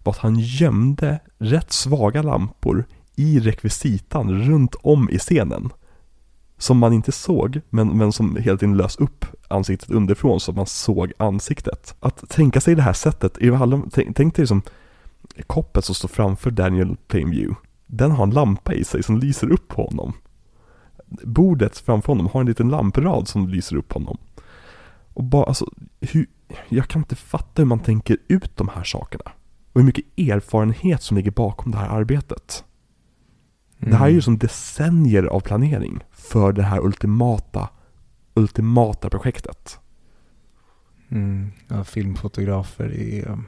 [0.02, 2.84] var att han gömde rätt svaga lampor
[3.18, 5.70] i rekvisitan runt om i scenen.
[6.58, 10.56] Som man inte såg, men, men som hela tiden lös upp ansiktet underifrån så att
[10.56, 11.94] man såg ansiktet.
[12.00, 14.62] Att tänka sig det här sättet, i alla, tänk, tänk dig som
[15.46, 17.60] koppet som står framför Daniel Plainview.
[17.86, 20.12] Den har en lampa i sig som lyser upp på honom.
[21.24, 24.18] Bordet framför honom har en liten lamprad som lyser upp honom.
[25.14, 25.66] Och bara alltså,
[26.00, 26.26] hur,
[26.68, 29.32] jag kan inte fatta hur man tänker ut de här sakerna.
[29.72, 32.64] Och hur mycket erfarenhet som ligger bakom det här arbetet.
[33.78, 37.68] Det här är ju som decennier av planering för det här ultimata,
[38.34, 39.78] ultimata projektet.
[41.08, 41.52] Mm.
[41.68, 43.38] Ja, filmfotografer är...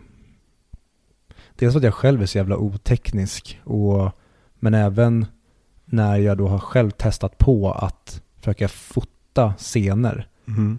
[1.54, 4.10] Dels för att jag själv är så jävla oteknisk och
[4.54, 5.26] men även
[5.84, 10.28] när jag då har själv testat på att försöka fota scener.
[10.48, 10.78] Mm.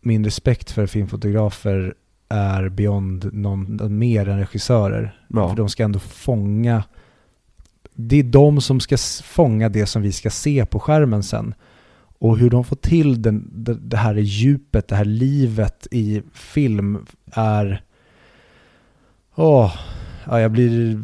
[0.00, 1.94] Min respekt för filmfotografer
[2.28, 5.20] är beyond någon mer än regissörer.
[5.28, 5.48] Ja.
[5.48, 6.84] För de ska ändå fånga
[7.96, 11.54] det är de som ska fånga det som vi ska se på skärmen sen.
[12.18, 17.06] Och hur de får till den, det, det här djupet, det här livet i film
[17.32, 17.82] är...
[19.34, 19.74] Åh,
[20.24, 21.00] ja, jag blir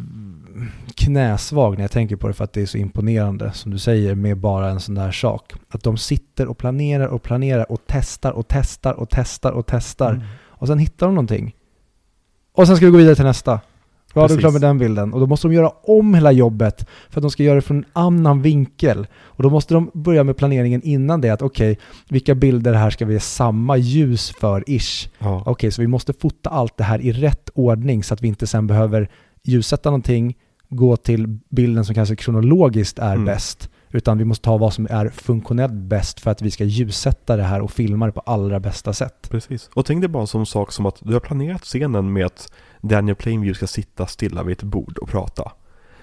[0.95, 4.15] knäsvag när jag tänker på det för att det är så imponerande, som du säger,
[4.15, 5.53] med bara en sån där sak.
[5.69, 10.11] Att de sitter och planerar och planerar och testar och testar och testar och testar.
[10.13, 10.27] Mm.
[10.47, 11.55] Och sen hittar de någonting.
[12.53, 13.61] Och sen ska vi gå vidare till nästa.
[14.15, 14.37] Ja, då Precis.
[14.37, 15.13] du klar med den bilden.
[15.13, 17.77] Och då måste de göra om hela jobbet för att de ska göra det från
[17.77, 19.07] en annan vinkel.
[19.23, 21.31] Och då måste de börja med planeringen innan det.
[21.31, 21.79] Att okej,
[22.09, 25.09] vilka bilder här ska vi ge samma ljus för, ish?
[25.19, 25.43] Ja.
[25.47, 28.47] Okej, så vi måste fota allt det här i rätt ordning så att vi inte
[28.47, 29.11] sen behöver
[29.45, 30.35] ljussätta någonting,
[30.69, 33.25] gå till bilden som kanske kronologiskt är Mm.
[33.25, 33.71] bäst.
[33.95, 37.43] Utan vi måste ta vad som är funktionellt bäst för att vi ska ljussätta det
[37.43, 39.29] här och filma det på allra bästa sätt.
[39.31, 39.71] Precis.
[39.75, 42.53] Och tänk dig bara en sån sak som att du har planerat scenen med att
[42.81, 45.53] Daniel Plainview ska sitta stilla vid ett bord och prata.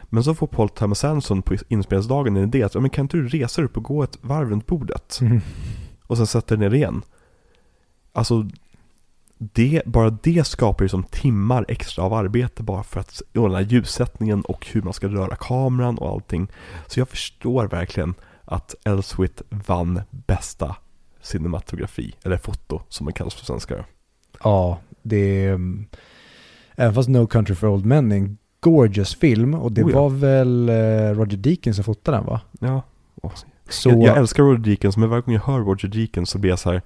[0.04, 3.28] Men så får Paul Thomas Anderson på inspelningsdagen en idé att, men kan inte du
[3.28, 5.20] resa upp och gå ett varv runt bordet?
[6.08, 7.02] Och sen sätta dig ner igen.
[8.14, 8.50] Alltså,
[9.42, 14.42] det, bara det skapar ju som timmar extra av arbete bara för att ordna ljussättningen
[14.42, 16.48] och hur man ska röra kameran och allting.
[16.88, 18.14] Så jag förstår verkligen
[18.46, 20.76] att Elswit vann bästa
[21.22, 23.86] cinematografi, eller foto som det kallas på svenska.
[24.44, 25.54] Ja, det är...
[25.54, 25.86] mm,
[26.76, 30.02] Även fast No Country for Old Men är en gorgeous film och det Oh ja.
[30.02, 30.74] var väl eh,
[31.20, 32.42] Roger Deakins som fotade den va?
[32.60, 32.82] Ja,
[33.70, 36.50] Så, jag, jag älskar Roger Deakins, men varje gång jag hör Roger Deakins så blir
[36.50, 36.82] jag så här.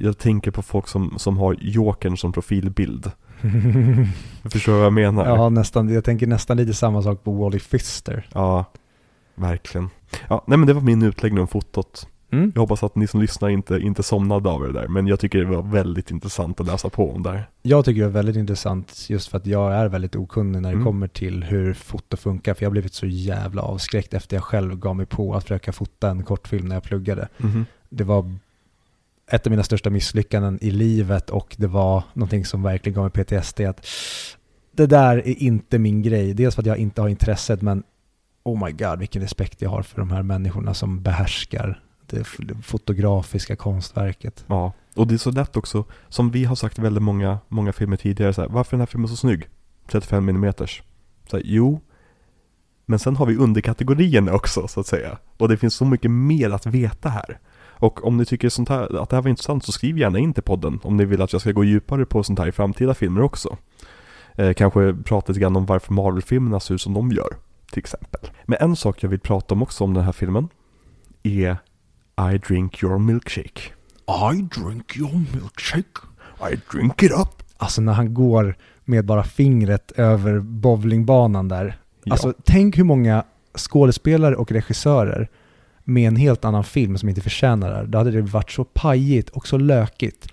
[0.00, 3.10] Jag tänker på folk som, som har Jokern som profilbild.
[4.52, 5.26] Förstår vad jag menar?
[5.26, 8.26] ja, nästan, jag tänker nästan lite samma sak på Wally Pfister.
[8.34, 8.64] Ja,
[9.34, 9.90] verkligen.
[10.28, 12.08] Ja, nej men det var min utläggning om fotot.
[12.32, 12.52] Mm.
[12.54, 15.38] Jag hoppas att ni som lyssnar inte, inte somnade av det där, men jag tycker
[15.38, 17.48] det var väldigt intressant att läsa på om där.
[17.62, 20.72] Jag tycker det är väldigt intressant just för att jag är väldigt okunnig när det
[20.74, 20.84] Mm.
[20.84, 22.54] kommer till hur foto funkar.
[22.54, 25.72] För jag har blivit så jävla avskräckt efter jag själv gav mig på att försöka
[25.72, 27.28] fota en kortfilm när jag pluggade.
[27.38, 27.66] Mhm.
[27.88, 28.34] Det var
[29.32, 33.24] ett av mina största misslyckanden i livet och det var någonting som verkligen gav mig
[33.24, 33.60] PTSD.
[33.60, 33.86] Att
[34.72, 36.34] det där är inte min grej.
[36.34, 37.82] Dels för att jag inte har intresset men
[38.42, 42.24] oh my god vilken respekt jag har för de här människorna som behärskar det
[42.62, 44.44] fotografiska konstverket.
[44.46, 47.96] Ja, och det är så lätt också, som vi har sagt väldigt många, många filmer
[47.96, 49.48] tidigare, så här, varför är den här filmen så snygg?
[49.88, 50.52] 35 mm.
[50.56, 50.66] Så
[51.36, 51.80] här, jo,
[52.86, 55.18] men sen har vi underkategorierna också så att säga.
[55.36, 57.38] Och det finns så mycket mer att veta här.
[57.82, 60.34] Och om ni tycker sånt här, att det här var intressant så skriv gärna in
[60.34, 62.94] till podden om ni vill att jag ska gå djupare på sånt här i framtida
[62.94, 63.56] filmer också.
[64.34, 67.36] Eh, kanske prata lite grann om varför Marvel-filmerna ser ut som de gör,
[67.70, 68.20] till exempel.
[68.44, 70.48] Men en sak jag vill prata om också om den här filmen
[71.22, 71.56] är
[72.32, 73.60] I drink your milkshake.
[74.32, 76.00] I drink your milkshake.
[76.52, 77.42] I drink it up.
[77.56, 81.78] Alltså när han går med bara fingret över bowlingbanan där.
[82.04, 82.12] Ja.
[82.12, 85.28] Alltså tänk hur många skådespelare och regissörer
[85.84, 87.84] med en helt annan film som inte förtjänar det här.
[87.86, 90.26] Då hade det varit så pajigt och så lökigt.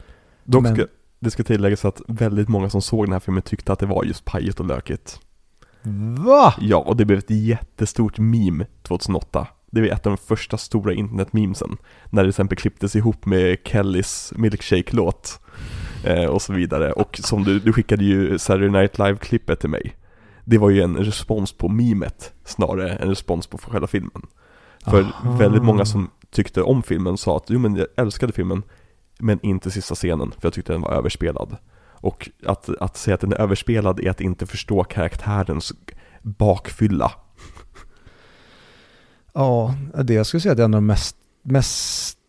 [0.43, 0.85] Dock Men- ska,
[1.19, 4.03] det ska tilläggas att väldigt många som såg den här filmen tyckte att det var
[4.03, 5.19] just pajigt och lökigt.
[6.17, 6.53] Va?
[6.59, 9.47] Ja, och det blev ett jättestort meme 2008.
[9.71, 11.77] Det var ett av de första stora internetmemesen.
[12.09, 15.39] När det till exempel klipptes ihop med Kellys milkshake-låt.
[16.03, 16.91] Eh, och så vidare.
[16.91, 19.95] Och som du, du skickade ju Saturday Night Live-klippet till mig.
[20.45, 24.21] Det var ju en respons på memet snarare än respons på själva filmen.
[24.89, 25.37] För Aha.
[25.37, 28.63] väldigt många som tyckte om filmen sa att jo men jag älskade filmen
[29.19, 31.57] men inte sista scenen för jag tyckte den var överspelad.
[32.01, 35.73] Och att, att säga att den är överspelad är att inte förstå karaktärens
[36.21, 37.11] bakfylla.
[39.33, 42.19] Ja, det jag skulle säga det är en av de mest, mest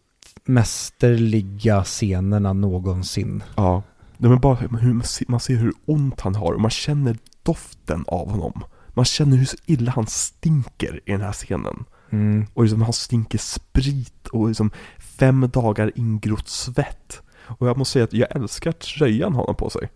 [0.45, 3.43] mästerliga scenerna någonsin.
[3.57, 3.82] Ja,
[4.19, 8.65] är bara hur man ser, hur ont han har och man känner doften av honom.
[8.89, 11.85] Man känner hur illa han stinker i den här scenen.
[12.11, 12.47] Mm.
[12.55, 17.23] Och liksom han stinker sprit och liksom fem dagar ingrott svett.
[17.43, 19.89] Och jag måste säga att jag älskar tröjan han har på sig.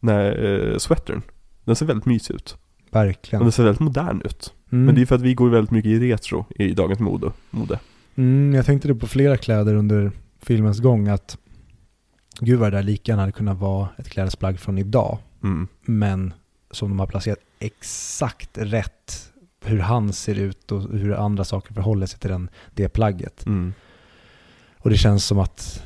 [0.00, 1.22] Nej, eh, sweatern.
[1.64, 2.56] Den ser väldigt mysig ut.
[2.90, 3.42] Och Verkligen.
[3.42, 4.54] den ser väldigt modern ut.
[4.72, 4.84] Mm.
[4.84, 7.32] Men det är för att vi går väldigt mycket i retro i dagens mode.
[7.50, 7.78] mode.
[8.14, 11.38] Mm, jag tänkte det på flera kläder under filmens gång att
[12.40, 15.18] gud vad det där lika hade kunnat vara ett klädesplagg från idag.
[15.42, 15.68] Mm.
[15.82, 16.34] Men
[16.70, 19.31] som de har placerat exakt rätt
[19.64, 23.46] hur han ser ut och hur andra saker förhåller sig till den, det plagget.
[23.46, 23.72] Mm.
[24.78, 25.82] Och det känns som att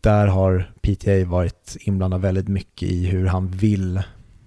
[0.00, 4.02] där har PTA varit inblandad väldigt mycket i hur han vill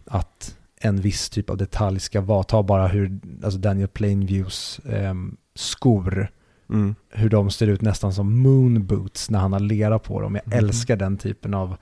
[0.06, 2.44] att en viss typ av detalj ska vara.
[2.44, 6.28] Ta bara hur alltså Daniel Plainviews ehm, skor
[6.70, 6.96] Mm.
[7.10, 10.36] hur de ser ut nästan som moon boots när han har lera på dem.
[10.36, 10.58] Jag Mhm.
[10.66, 11.76] älskar den typen av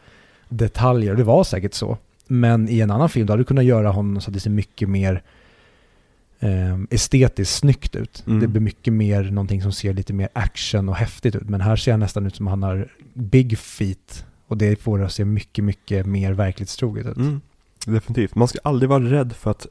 [0.50, 1.16] detaljer.
[1.16, 1.98] Det var säkert så.
[2.28, 4.50] Men i en annan film då hade du kunnat göra honom så att det ser
[4.50, 5.24] mycket mer
[6.42, 8.24] eh, estetiskt snyggt ut.
[8.28, 8.40] Mm.
[8.40, 11.50] Det blir mycket mer någonting som ser lite mer action och häftigt ut.
[11.50, 14.26] Men här ser han nästan ut som han har big feet.
[14.48, 17.18] Och det får det att se mycket, mycket mer verklighetstroget ut.
[17.18, 17.42] Mm.
[17.86, 18.36] Definitivt.
[18.36, 19.68] Man ska aldrig vara rädd för att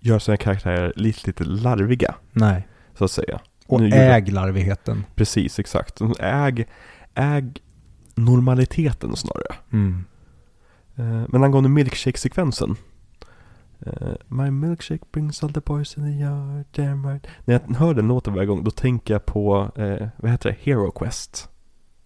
[0.00, 2.68] göra sina karaktärer lite, lite larviga, Nej.
[2.98, 3.40] så att säga.
[3.66, 5.04] Och Nu äg larvigheten.
[5.14, 6.00] Precis, exakt.
[6.20, 6.66] Äg,
[7.14, 7.52] äg
[8.14, 9.54] normaliteten snarare.
[9.72, 10.04] Mm.
[10.96, 12.76] Eh, Men angående milkshake-sekvensen.
[13.86, 17.26] Eh, My milkshake brings all the boys in the yard, damn right.
[17.44, 20.56] När jag hör den låten varje gång, då tänker jag på, eh, vad heter det,
[20.62, 21.48] Hero Quest.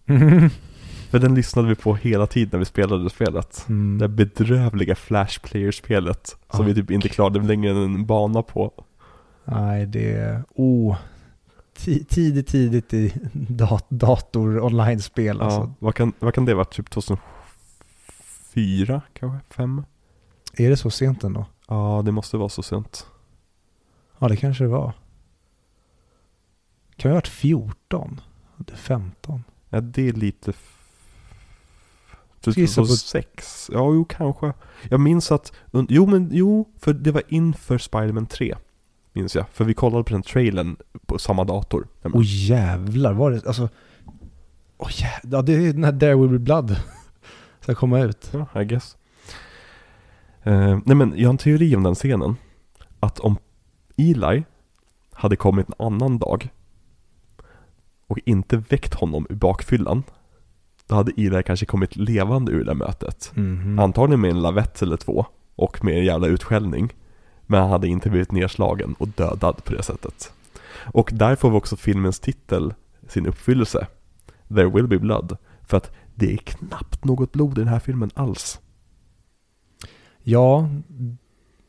[1.09, 3.65] För den lyssnade vi på hela tiden när vi spelade spelet.
[3.69, 3.97] Mm.
[3.97, 6.35] Det bedrövliga Flash Player-spelet.
[6.51, 6.67] Som Ah.
[6.67, 8.71] vi typ inte klarade längre än en bana på.
[9.45, 10.43] Nej, det är...
[10.55, 10.97] Oh,
[11.77, 15.37] ti- tidigt, tidigt i dat- dator online-spel.
[15.39, 15.73] Ja, Alltså.
[15.79, 16.65] vad, kan, vad kan det vara?
[16.65, 19.39] Typ 2004 kanske?
[19.49, 19.83] Fem?
[20.57, 21.45] Är det så sent ändå?
[21.71, 23.07] Ja, det måste vara så sent.
[24.19, 24.93] Ja, det kanske det var.
[26.95, 28.21] Kan det ha varit 14?
[28.57, 29.43] Det är 15.
[29.69, 30.53] Ja, det är lite...
[32.41, 33.69] Ska gissa på- 2006?
[33.73, 34.53] Ja, jo, kanske.
[34.89, 35.53] Jag minns att...
[35.89, 38.55] Jo, men jo, för det var inför Spider-Man 3.
[39.13, 39.45] Minns jag.
[39.49, 41.87] För vi kollade på den trailern på samma dator.
[42.03, 43.69] Åh jävlar, var det, alltså.
[44.77, 46.75] Åh jävlar, ja, det är när There Will Be Blood
[47.59, 48.29] ska komma ut.
[48.33, 48.97] Ja, I guess.
[50.43, 52.35] Eh, nej men, jag har en teori om den scenen.
[52.99, 53.37] Att om
[53.97, 54.43] Eli
[55.11, 56.49] hade kommit en annan dag
[58.07, 60.03] och inte väckt honom ur bakfyllan,
[60.87, 63.31] då hade Eli kanske kommit levande ur det mötet.
[63.35, 63.79] Mhm.
[63.79, 66.93] Antagligen med en lavett eller två och med en jävla utskällning.
[67.41, 70.33] Men han hade inte blivit nedslagen och dödad på det sättet.
[70.73, 72.73] Och där får vi också filmens titel
[73.07, 73.87] sin uppfyllelse.
[74.47, 75.37] There will be blood.
[75.61, 78.59] För att det är knappt något blod i den här filmen alls.
[80.23, 80.69] Ja,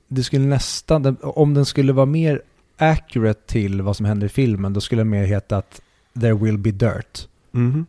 [0.09, 2.43] det skulle nästan, om den skulle vara mer
[2.77, 5.81] accurate till vad som händer i filmen, då skulle den mer heta att
[6.20, 7.29] “There will be dirt”.
[7.55, 7.87] Mm.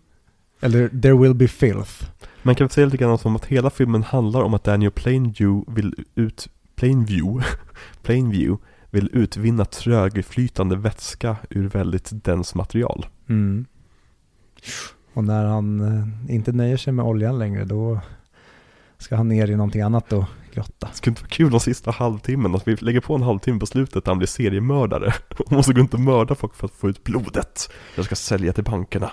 [0.62, 2.12] Eller “There will be filth”.
[2.42, 5.72] Man kan väl säga lite grann som att hela filmen handlar om att Daniel Plainview
[5.72, 7.46] vill ut, Plainview,
[8.04, 13.06] Plainview vill utvinna trögflytande vätska ur väldigt dens material.
[13.30, 13.66] Mm.
[15.14, 18.00] Och när han eh, inte nöjer sig med oljan längre, då
[18.98, 20.26] ska han ner i någonting annat då.
[20.54, 20.88] 38.
[20.92, 23.66] Det skulle inte vara kul de sista halvtimmen, att vi lägger på en halvtimme på
[23.66, 25.14] slutet där han blir seriemördare.
[25.48, 27.70] Han måste gå runt och mörda folk för att få ut blodet.
[27.96, 29.12] Jag ska sälja till bankerna.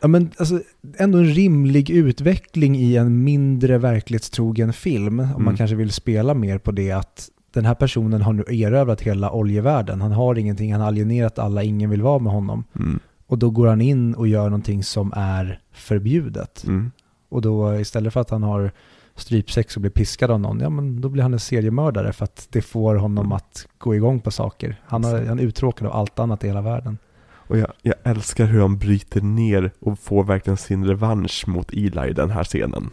[0.00, 0.60] Ja men alltså,
[0.98, 5.20] ändå en rimlig utveckling i en mindre verklighetstrogen film.
[5.20, 5.44] Om mm.
[5.44, 9.32] man kanske vill spela mer på det att den här personen har nu erövrat hela
[9.32, 10.00] oljevärlden.
[10.00, 12.64] Han har ingenting, han har alienerat alla, ingen vill vara med honom.
[12.78, 13.00] Mm.
[13.26, 16.64] Och då går han in och gör någonting som är förbjudet.
[16.66, 16.90] Mm.
[17.28, 18.72] Och då istället för att han har
[19.20, 22.46] strypsex och blir piskad av någon, ja men då blir han en seriemördare för att
[22.50, 23.32] det får honom Mm.
[23.36, 24.80] att gå igång på saker.
[24.86, 26.98] Han, har, han är uttråkad av allt annat i hela världen.
[27.30, 32.10] Och jag, jag älskar hur han bryter ner och får verkligen sin revansch mot Eli
[32.10, 32.90] i den här scenen.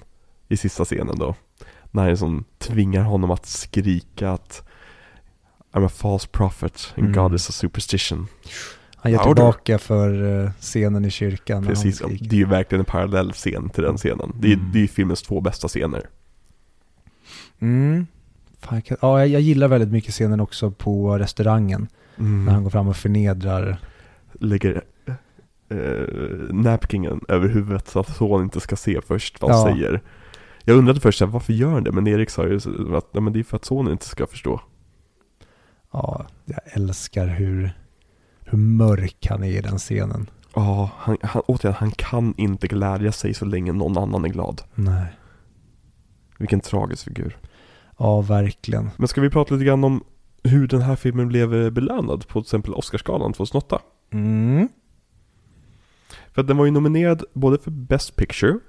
[0.47, 1.35] I sista scenen då.
[1.91, 4.63] När han som tvingar honom att skrika att
[5.71, 7.23] I'm a false prophet and Mm.
[7.23, 8.27] God is a superstition.
[9.05, 11.65] Han ger tillbaka för eh, scenen i kyrkan.
[11.65, 12.25] Precis, skriker.
[12.29, 14.31] det är ju verkligen en parallell scen till den scenen.
[14.39, 14.71] Det är, Mm.
[14.71, 16.01] det är ju filmens två bästa scener.
[17.59, 18.07] Mm.
[18.59, 21.87] Fan, jag, kan, ja, jag, gillar väldigt mycket scenen också på restaurangen.
[22.17, 22.45] Mm.
[22.45, 23.77] När han går fram och förnedrar.
[24.33, 24.81] Lägger
[25.69, 25.77] eh,
[26.49, 29.75] napkingen över huvudet så att son inte ska se först vad han Ja.
[29.75, 30.01] säger.
[30.63, 31.91] Jag undrade först varför gör han det?
[31.91, 32.55] Men Erik sa ju
[32.95, 34.61] att nej, men det är för att sonen inte ska förstå.
[35.91, 37.71] Ja, jag älskar hur,
[38.45, 40.29] hur mörk han är i den scenen.
[40.53, 44.61] Ja, han, han, återigen, han kan inte glädja sig så länge någon annan är glad.
[44.75, 45.05] Nej.
[46.37, 47.37] Vilken tragisk figur.
[47.97, 48.89] Ja, verkligen.
[48.97, 50.03] Men ska vi prata lite grann om
[50.43, 53.81] hur den här filmen blev eh, belönad på till exempel Oscarsgalan 2008?
[54.11, 54.67] Mm.
[56.33, 58.59] För att den var ju nominerad både för Best Picture,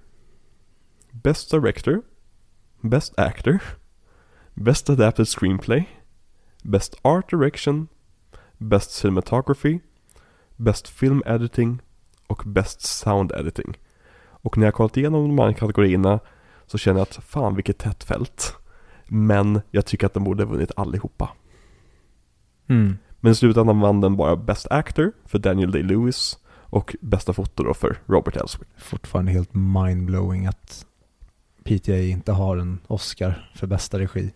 [1.10, 2.02] Best Director,
[2.80, 3.58] Best Actor,
[4.54, 5.88] Best Adapted Screenplay,
[6.62, 7.88] Best Art Direction,
[8.58, 9.80] Best Cinematography,
[10.56, 11.82] Best Film Editing
[12.26, 13.78] och Best Sound Editing.
[14.18, 16.20] Och när jag kollat igenom de här kategorierna
[16.66, 18.56] så känner jag att fan vilket tätt fält.
[19.06, 21.30] Men jag tycker att den borde ha vunnit allihopa.
[22.66, 22.98] Mm.
[23.20, 27.74] Men i slutändan vann den bara Best Actor för Daniel Day-Lewis och bästa foto då
[27.74, 28.68] för Robert Elswit.
[28.76, 30.86] Fortfarande helt mindblowing att
[31.64, 34.32] PTA inte har en Oscar för bästa regi.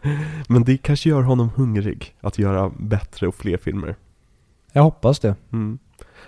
[0.48, 3.96] Men det kanske gör honom hungrig att göra bättre och fler filmer.
[4.72, 5.34] Jag hoppas det.
[5.52, 5.78] Mm.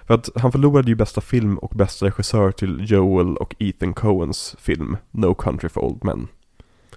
[0.06, 4.56] För att han förlorade ju bästa film och bästa regissör till Joel och Ethan Coens
[4.58, 6.28] film No Country for Old Men.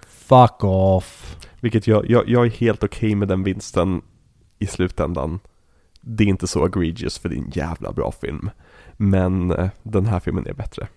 [0.08, 1.36] Fuck off.
[1.60, 4.02] Vilket jag, jag, jag är helt okej med den vinsten
[4.58, 5.40] i slutändan.
[6.00, 8.50] Det är inte så egregious för det är en jävla bra film.
[8.96, 10.88] Men eh, den här filmen är bättre.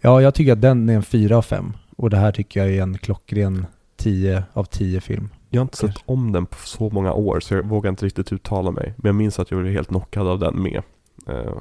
[0.00, 1.72] Ja, jag tycker att den är en 4 av 5.
[1.96, 3.66] Och det här tycker jag är en klockren
[3.96, 5.28] 10 av 10 film.
[5.50, 8.32] Jag har inte sett om den på så många år så jag vågar inte riktigt
[8.32, 8.94] uttala mig.
[8.96, 10.82] Men jag minns att jag blev helt knockad av den med.
[11.28, 11.58] Eh,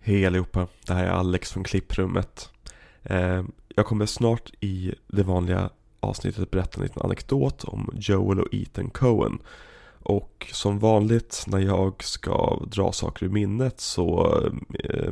[0.00, 2.50] Hej allihopa, det här är Alex från klipprummet.
[3.02, 3.42] Eh,
[3.76, 5.70] jag kommer snart i det vanliga
[6.00, 9.38] avsnittet berätta en liten anekdot om Joel och Ethan Coen.
[10.02, 14.40] Och som vanligt när jag ska dra saker ur minnet så
[14.84, 15.08] eh,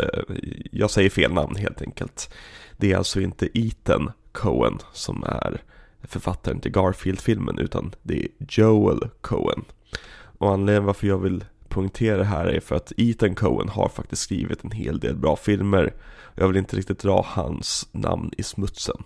[0.00, 0.36] eh,
[0.72, 2.34] jag säger fel namn helt enkelt.
[2.76, 5.62] Det är alltså inte Ethan Coen som är
[6.02, 9.64] författaren till Garfield-filmen utan det är Joel Coen.
[10.38, 14.22] Och anledningen varför jag vill poängtera det här är för att Ethan Coen har faktiskt
[14.22, 15.94] skrivit en hel del bra filmer.
[16.34, 19.02] Jag vill inte riktigt dra hans namn i smutsen.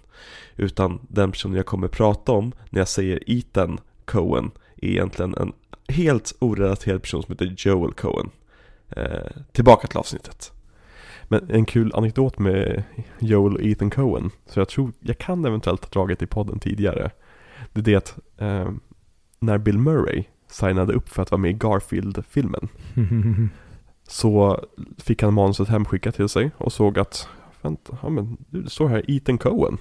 [0.57, 5.53] Utan den person jag kommer prata om när jag säger Ethan Coen är egentligen en
[5.89, 8.31] helt orelaterad person som heter Joel Coen.
[8.89, 10.53] Eh, tillbaka till avsnittet.
[11.29, 12.83] Men en kul anekdot med
[13.19, 17.11] Joel och Ethan Coen, så jag tror, jag kan eventuellt ha dragit i podden tidigare.
[17.73, 18.71] Det är det att eh,
[19.39, 22.69] när Bill Murray signade upp för att vara med i Garfield-filmen
[24.09, 24.65] så
[24.99, 27.29] fick han manuset hemskickat till sig och såg att
[27.63, 29.79] vänta, ja men det står här Ethan Coen.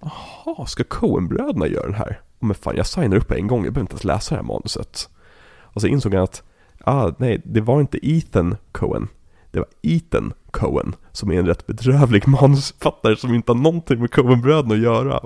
[0.00, 2.20] Jaha, ska Coen-bröderna göra den här?
[2.38, 5.10] Men fan, jag signar upp en gång, jag behöver inte ens läsa det här manuset.
[5.58, 6.42] Och så insåg han att,
[6.80, 9.08] ah, nej, det var inte Ethan Coen.
[9.56, 14.10] Det var Ethan Coen, som är en rätt bedrövlig manusförfattare som inte har någonting med
[14.10, 15.20] Coen-bröderna att göra.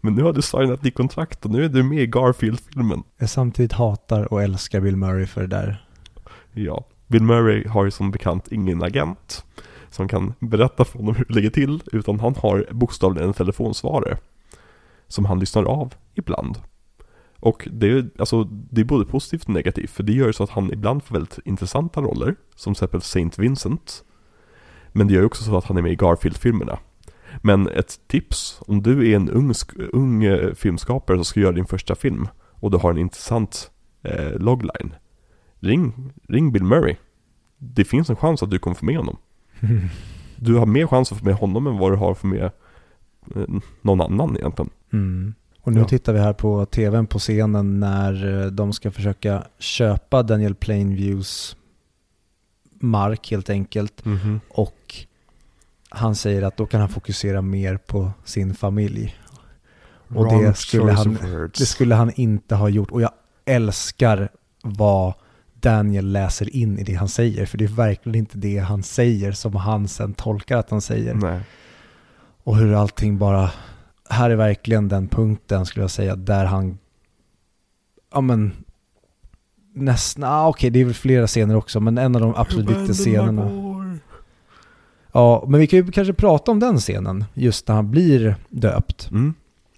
[0.00, 3.02] Men nu har du signat ditt kontrakt och nu är du med i Garfield-filmen.
[3.18, 5.86] Jag samtidigt hatar och älskar Bill Murray för det där.
[6.52, 9.44] Ja, Bill Murray har ju som bekant ingen agent
[9.90, 14.18] som kan berätta för honom hur det ligger till, utan han har bokstavligen en telefonsvarare
[15.08, 16.58] som han lyssnar av ibland.
[17.42, 20.44] Och det är, alltså, det är både positivt och negativt, för det gör ju så
[20.44, 24.04] att han ibland får väldigt intressanta roller, som till exempel Saint Vincent.
[24.92, 26.78] Men det gör ju också så att han är med i Garfield-filmerna.
[27.42, 29.52] Men ett tips, om du är en ung,
[29.92, 33.70] ung eh, filmskapare som ska göra din första film och du har en intressant
[34.02, 34.94] eh, logline,
[35.60, 36.96] ring, ring Bill Murray.
[37.58, 39.16] Det finns en chans att du kommer få med honom.
[40.36, 42.50] Du har mer chans att få med honom än vad du har att få med
[43.36, 43.46] eh,
[43.82, 44.70] någon annan egentligen.
[44.92, 45.34] Mm.
[45.64, 45.88] Och nu Ja.
[45.88, 51.56] tittar vi här på tvn på scenen när eh, de ska försöka köpa Daniel Plainviews
[52.80, 54.02] mark helt enkelt.
[54.48, 54.94] Och
[55.88, 59.16] han säger att då kan han fokusera mer på sin familj.
[60.08, 61.18] Och det skulle, han,
[61.58, 62.90] det skulle han inte ha gjort.
[62.90, 63.10] Och jag
[63.44, 64.28] älskar
[64.62, 65.14] vad
[65.54, 67.46] Daniel läser in i det han säger.
[67.46, 71.14] För det är verkligen inte det han säger som han sen tolkar att han säger.
[71.14, 71.40] Nej.
[72.44, 73.50] Och hur allting bara...
[74.12, 76.78] Här är verkligen den punkten skulle jag säga där han...
[78.12, 78.52] Ja men...
[79.74, 80.24] Nästan...
[80.24, 83.50] Ah, Okej, det är väl flera scener också, men en av de absolut viktigaste scenerna.
[85.12, 89.10] Ja, men vi kan ju kanske prata om den scenen, just när han blir döpt.
[89.10, 89.34] Mm.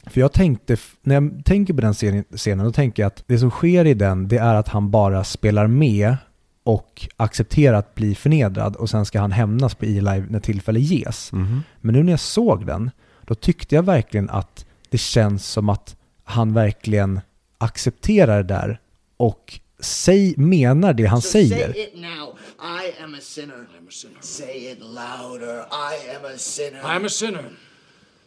[0.07, 1.95] För jag tänkte, när jag tänker på den
[2.37, 5.25] scenen, då tänker jag att det som sker i den, det är att han bara
[5.25, 6.17] spelar med
[6.65, 11.33] och accepterar att bli förnedrad och sen ska han hämnas på Eli när tillfälle ges.
[11.33, 11.63] Mhm.
[11.81, 12.91] Men nu när jag såg den,
[13.27, 17.21] då tyckte jag verkligen att det känns som att han verkligen
[17.59, 18.81] accepterar det där
[19.17, 21.73] och säg, menar det han So säger.
[21.73, 22.39] Say it now.
[22.61, 23.55] I am a sinner.
[23.55, 24.21] I'm a sinner.
[24.21, 25.67] Say it louder.
[25.71, 26.79] I am a sinner.
[26.79, 27.45] I am a sinner.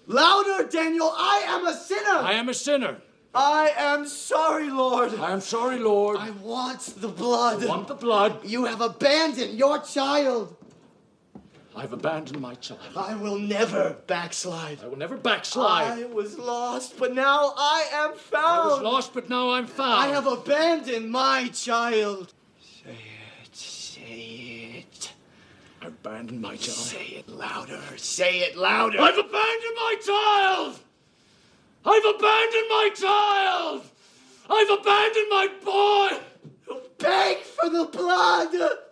[0.08, 1.12] louder, Daniel.
[1.18, 2.32] I am a sinner.
[2.32, 2.98] I am a sinner.
[3.34, 5.14] I am sorry, Lord.
[5.20, 6.18] I am sorry, Lord.
[6.18, 7.64] I want the blood.
[7.64, 8.40] I want the blood.
[8.44, 10.56] You have abandoned your child.
[11.78, 12.80] I've abandoned my child.
[12.96, 14.80] I will never backslide.
[14.84, 16.00] I will never backslide.
[16.00, 18.72] I was lost, but now I am found.
[18.72, 19.94] I was lost, but now I'm found.
[19.94, 22.34] I have abandoned my child.
[22.60, 22.98] Say
[23.44, 23.56] it.
[23.56, 25.14] Say it.
[25.80, 26.78] I've abandoned my child.
[26.78, 27.80] Say it louder.
[27.98, 29.00] Say it louder.
[29.00, 30.80] I've abandoned my child.
[31.86, 33.84] I've abandoned my child.
[34.50, 36.18] I've abandoned my boy.
[36.98, 38.87] Beg for the blood.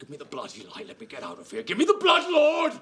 [0.00, 0.86] Give me the blood, Eli.
[0.88, 1.62] Let me get out of here.
[1.62, 2.72] Give me the blood, Lord,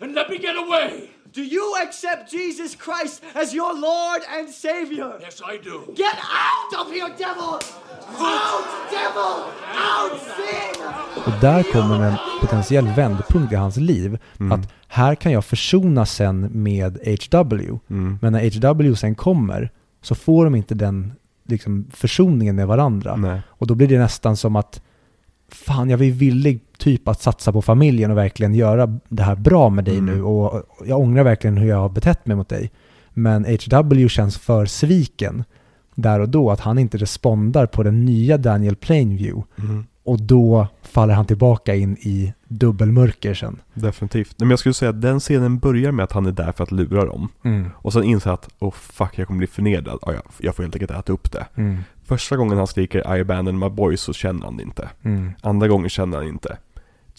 [0.00, 1.10] and let me get away.
[1.32, 5.18] Do you accept Jesus Christ as your Lord and Savior?
[5.20, 5.92] Yes, I do.
[5.96, 7.52] Get out of here, devil!
[8.18, 9.34] Out, devil!
[9.94, 10.84] Out, sin!
[11.26, 14.18] Och där kommer en potentiell vändpunkt i hans liv.
[14.52, 17.78] Att här kan jag försona sen med HW.
[18.20, 19.70] Men när HW sen kommer
[20.02, 21.12] så får de inte den
[21.44, 23.16] liksom, försoningen med varandra.
[23.16, 23.40] Nej.
[23.48, 24.82] Och då blir det nästan som att
[25.50, 29.70] fan, jag är villig typ att satsa på familjen och verkligen göra det här bra
[29.70, 30.22] med dig nu.
[30.22, 32.70] Och jag ångrar verkligen hur jag har betett mig mot dig.
[33.10, 35.44] Men HW känns för sviken
[35.94, 39.42] där och då, att han inte respondar på den nya Daniel Plainview.
[40.04, 43.60] Och då faller han tillbaka in i dubbelmörker sen.
[43.74, 44.34] Definitivt.
[44.38, 46.72] Men jag skulle säga att den scenen börjar med att han är där för att
[46.72, 47.28] lura dem.
[47.74, 49.98] Och sen inser att, oh fuck, jag kommer bli förnedrad.
[50.02, 51.46] Ja, jag, får helt enkelt äta upp det.
[52.10, 54.90] Första gången han skriker I abandon my boy så känner han det inte.
[55.42, 56.58] Andra gången känner han inte.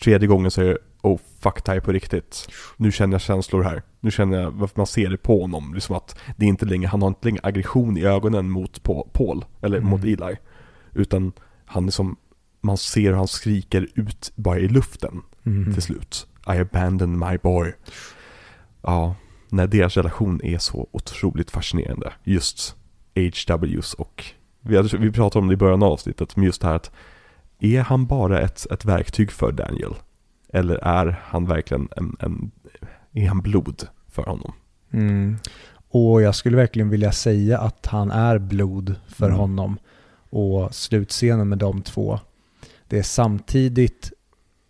[0.03, 2.47] Tredje gången så är det, oh fuck, det är på riktigt.
[2.77, 3.83] Nu känner jag känslor här.
[3.99, 5.73] Nu känner jag varför man ser det på honom.
[5.73, 9.07] Liksom att det är inte längre, han har inte längre aggression i ögonen mot Pa-
[9.13, 10.35] Paul, eller mot Eli.
[10.93, 11.31] Utan
[11.65, 12.15] han är som,
[12.61, 15.21] man ser hur han skriker ut bara i luften
[15.73, 16.27] till slut.
[16.47, 17.73] I abandoned my boy.
[18.81, 19.15] Ja,
[19.49, 22.13] när deras relation är så otroligt fascinerande.
[22.23, 22.75] Just
[23.15, 24.25] HWs och,
[24.61, 26.91] vi, hade, vi pratade om det i början av avsnittet, men just det här att
[27.59, 29.93] är han bara ett, ett verktyg för Daniel?
[30.53, 32.51] Eller är han verkligen en, en
[33.13, 34.53] är han blod för honom?
[34.91, 35.37] Mm.
[35.89, 39.37] Och jag skulle verkligen vilja säga att han är blod för Mm.
[39.39, 39.77] honom.
[40.29, 42.19] Och slutscenen med de två.
[42.87, 44.11] Det är samtidigt,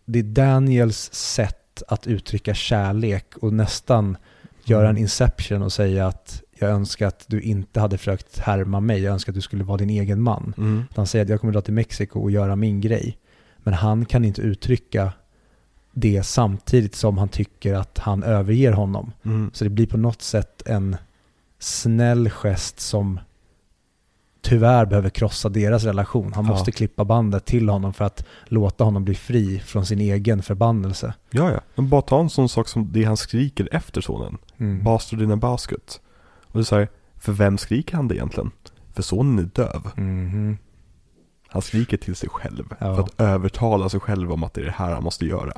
[0.05, 4.17] det är Daniels sätt att uttrycka kärlek och nästan
[4.63, 5.01] göra en Mm.
[5.01, 9.31] inception och säga att jag önskar att du inte hade försökt härma mig, jag önskar
[9.31, 10.53] att du skulle vara din egen man.
[10.57, 10.83] Mm.
[10.95, 13.17] Han säger att jag kommer dra till Mexiko och göra min grej.
[13.57, 15.13] Men han kan inte uttrycka
[15.93, 19.11] det samtidigt som han tycker att han överger honom.
[19.25, 19.51] Mm.
[19.53, 20.97] Så det blir på något sätt en
[21.59, 23.19] snäll gest som
[24.41, 26.33] tyvärr behöver krossa deras relation.
[26.33, 26.51] Han Ja.
[26.51, 31.13] måste klippa bandet till honom för att låta honom bli fri från sin egen förbannelse.
[31.31, 31.59] Ja, ja.
[31.75, 34.37] Men bara ta en sån sak som det han skriker efter sonen.
[34.57, 34.83] Mm.
[34.83, 36.01] Bastard in a basket.
[36.51, 36.87] Och så här,
[37.17, 38.51] för vem skriker han det egentligen?
[38.93, 39.91] För sonen är döv.
[39.95, 40.57] Mhm.
[41.47, 42.73] Han skriker till sig själv.
[42.79, 42.95] Ja.
[42.95, 45.53] För att övertala sig själv om att det är det här han måste göra.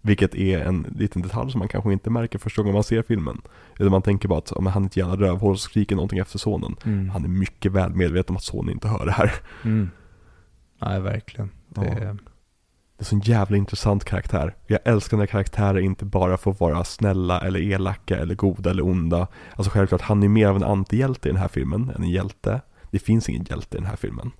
[0.00, 3.40] Vilket är en liten detalj som man kanske inte märker första gången man ser filmen.
[3.78, 6.38] Utan man tänker bara att om han är ett jävla rövhål så skriker någonting efter
[6.38, 6.76] sonen.
[6.84, 7.08] Mm.
[7.08, 9.32] Han är mycket väl medveten om att sonen inte hör det här.
[9.64, 9.90] Mm.
[10.80, 11.50] Nej, verkligen.
[11.68, 12.16] Det, Ja.
[13.02, 14.54] Det är en jävla intressant karaktär.
[14.66, 19.26] Jag älskar när karaktärer inte bara får vara snälla eller elaka eller goda eller onda.
[19.56, 22.60] Alltså självklart, han är mer av en antihjälte i den här filmen än en hjälte.
[22.90, 24.30] Det finns ingen hjälte i den här filmen.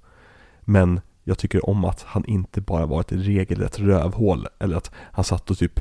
[0.60, 5.24] Men jag tycker om att han inte bara var ett regelrätt rövhål eller att han
[5.24, 5.80] satt och typ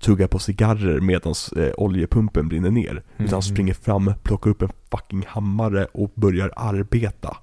[0.00, 3.02] tuggar på cigarrer medan eh, oljepumpen brinner ner.
[3.16, 7.36] Utan han springer fram, plockar upp en fucking hammare och börjar arbeta.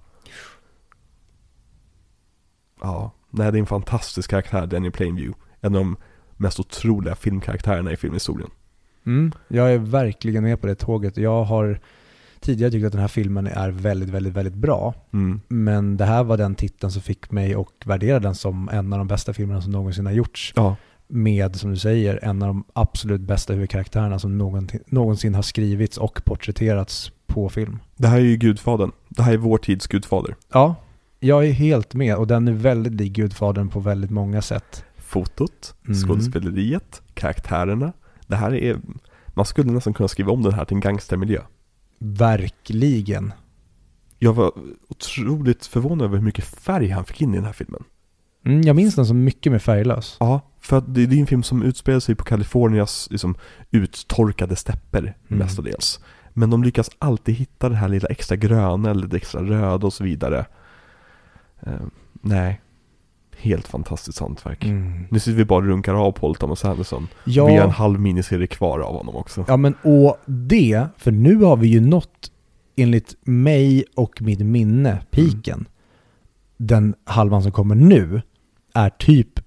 [2.81, 5.39] Ja, nej det är en fantastisk karaktär, Daniel Plainview.
[5.61, 5.97] En av de
[6.37, 8.49] mest otroliga filmkaraktärerna i filmhistorien.
[9.05, 11.17] Mm, jag är verkligen med på det tåget.
[11.17, 11.79] Jag har
[12.39, 14.93] tidigare tyckt att den här filmen är väldigt, väldigt, väldigt bra.
[15.13, 15.41] Mm.
[15.47, 18.99] Men det här var den titeln som fick mig att värdera den som en av
[18.99, 20.53] de bästa filmerna som någonsin har gjorts.
[20.55, 20.75] Ja,
[21.07, 24.37] Med, som du säger, en av de absolut bästa huvudkaraktärerna som
[24.87, 27.79] någonsin, har skrivits och porträtterats på film.
[27.95, 28.91] det här är ju Gudfadern.
[29.09, 30.35] Det här är vår tids Gudfader.
[30.53, 30.75] Ja,
[31.19, 34.83] jag är helt med och den är väldigt lik Gudfadern på väldigt många sätt.
[34.97, 35.99] Fotot, Mm.
[35.99, 37.93] skådespeleriet, karaktärerna.
[38.27, 38.77] Det här är,
[39.27, 41.41] man skulle nästan kunna skriva om den här till en gangstermiljö.
[41.99, 43.33] Verkligen.
[44.19, 44.51] Jag var
[44.89, 47.83] otroligt förvånad över hur mycket färg han fick in i den här filmen.
[48.45, 50.17] Mm, jag minns den som mycket mer färglös.
[50.19, 53.35] Ja, för det är en film som utspelar sig på Kalifornias liksom,
[53.71, 55.39] uttorkade stäpper Mm.
[55.39, 55.99] mestadels.
[56.33, 59.93] Men de lyckas alltid hitta det här lilla extra gröna eller det extra röda och
[59.93, 60.45] så vidare.
[61.61, 61.71] Eh,
[62.21, 62.61] nej,
[63.37, 64.65] helt fantastiskt hantverk.
[64.65, 65.03] Mm.
[65.09, 67.07] Nu sitter vi bara och runkar av Paul Thomas Anderson.
[67.25, 67.45] Ja.
[67.47, 69.45] Vi har en halv miniserie kvar av honom också.
[69.47, 72.31] Ja men och det, för nu har vi ju nått
[72.75, 75.65] enligt mig och mitt minne piken.
[76.57, 78.21] Den halvan som kommer nu
[78.73, 79.39] är typ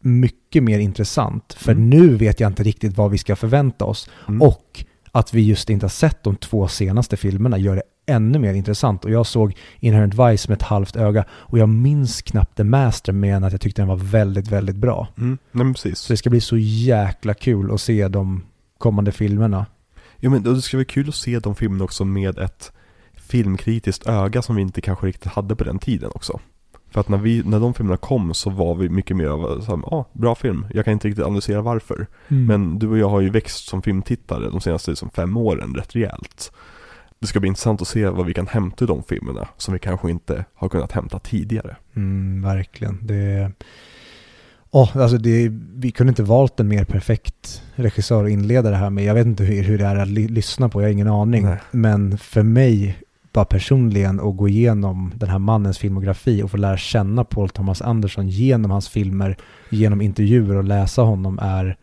[0.00, 1.52] mycket mer intressant.
[1.52, 1.90] För Mm.
[1.90, 4.10] nu vet jag inte riktigt vad vi ska förvänta oss.
[4.28, 4.42] Mm.
[4.42, 8.54] Och att vi just inte har sett de två senaste filmerna gör det ännu mer
[8.54, 9.04] intressant.
[9.04, 13.12] Och jag såg Inherent Vice med ett halvt öga och jag minns knappt The Master
[13.12, 15.08] men att jag tyckte den var väldigt, väldigt bra.
[15.18, 15.98] Mm, nej precis.
[15.98, 18.42] Så det ska bli så jäkla kul att se de
[18.78, 19.66] kommande filmerna.
[20.16, 22.72] Ja men det ska vara kul att se de filmerna också med ett
[23.14, 26.40] filmkritiskt öga som vi inte kanske riktigt hade på den tiden också.
[26.90, 29.94] För att när, vi, när de filmerna kom så var vi mycket mer av här,
[29.94, 30.66] ah, bra film.
[30.74, 32.06] Jag kan inte riktigt analysera varför.
[32.28, 32.46] Mm.
[32.46, 35.96] Men du och jag har ju växt som filmtittare de senaste liksom, fem åren rätt
[35.96, 36.52] rejält.
[37.20, 39.80] Det ska bli intressant att se vad vi kan hämta i de filmerna som vi
[39.80, 41.76] kanske inte har kunnat hämta tidigare.
[41.96, 42.98] Mm, verkligen.
[43.02, 43.52] Det,
[44.70, 48.90] oh, alltså det, vi kunde inte valt en mer perfekt regissör att inleda det här
[48.90, 49.04] med.
[49.04, 51.44] Jag vet inte hur, hur det är att ly- lyssna på, jag har ingen aning.
[51.44, 51.58] Nej.
[51.70, 52.98] Men för mig,
[53.32, 57.82] bara personligen, att gå igenom den här mannens filmografi och få lära känna Paul Thomas
[57.82, 59.36] Anderson genom hans filmer,
[59.70, 61.76] genom intervjuer och läsa honom är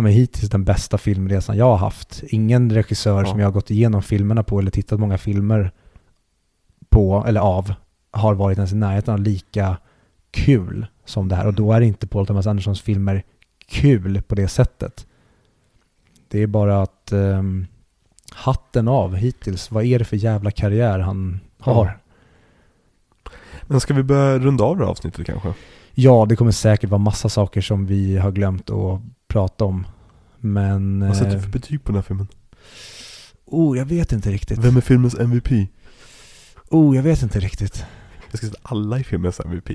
[0.00, 2.22] ja, men hittills den bästa filmresan jag har haft.
[2.28, 3.30] Ingen regissör Ja.
[3.30, 5.72] som jag har gått igenom filmerna på eller tittat många filmer
[6.88, 7.74] på eller av
[8.10, 9.76] har varit ens i närheten av lika
[10.30, 11.46] kul som det här.
[11.46, 13.22] Och då är inte Paul Thomas Andersons filmer
[13.68, 15.06] kul på det sättet.
[16.28, 17.66] Det är bara att ehm,
[18.32, 19.70] hatten av hittills.
[19.70, 21.98] Vad är det för jävla karriär han har?
[23.62, 25.54] Men ska vi börja runda av det här avsnittet kanske?
[25.94, 29.00] Ja, det kommer säkert vara massa saker som vi har glömt att
[29.30, 29.86] prata om.
[30.38, 31.06] Men...
[31.06, 32.26] Vad sätter du eh, för betyg på den här filmen?
[33.50, 34.58] oh, jag vet inte riktigt.
[34.58, 35.68] Vem är filmens MVP?
[36.68, 37.84] Oh, jag vet inte riktigt.
[38.30, 39.70] Jag ska säga att alla är filmens MVP.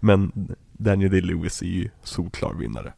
[0.00, 0.32] Men
[0.72, 2.92] Daniel Day-Lewis är ju solklar vinnare.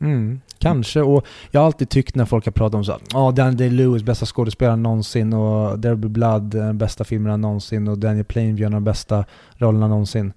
[0.00, 3.56] Mm, kanske, och jag har alltid tyckt när folk har pratat om så ja Daniel
[3.56, 8.24] Day-Lewis, bästa skådespelaren någonsin och There Will Be Blood, den bästa filmerna någonsin och Daniel
[8.24, 9.24] Plainview, de bästa
[9.54, 10.32] rollerna någonsin.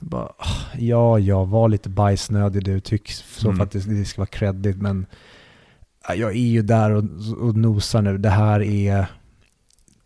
[0.00, 0.32] Bara,
[0.78, 3.56] ja, ja, var lite bajsnödig du, tyck så Mm.
[3.56, 5.06] för att det, det ska vara credit, men
[6.08, 7.04] ja, jag är ju där och,
[7.40, 8.18] och nosar nu.
[8.18, 9.06] Det här är...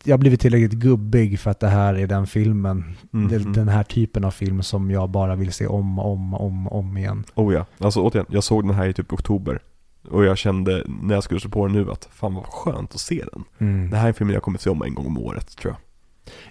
[0.04, 2.96] Jag har blivit tillräckligt gubbig för att det här är den filmen.
[3.10, 3.28] Mhm.
[3.28, 6.96] Den, den här typen av film som jag bara vill se om, om, om, om
[6.96, 7.24] igen.
[7.34, 9.62] Oh ja, alltså återigen, jag såg den här i typ oktober.
[10.10, 13.00] Och jag kände när jag skulle slå på den nu att fan vad skönt att
[13.00, 13.44] se den.
[13.58, 13.90] Mm.
[13.90, 15.72] Det här är en film jag kommer att se om en gång om året tror
[15.74, 15.80] jag.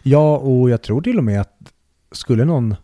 [0.03, 1.73] Ja, och jag tror till och med att
[2.11, 2.75] skulle någon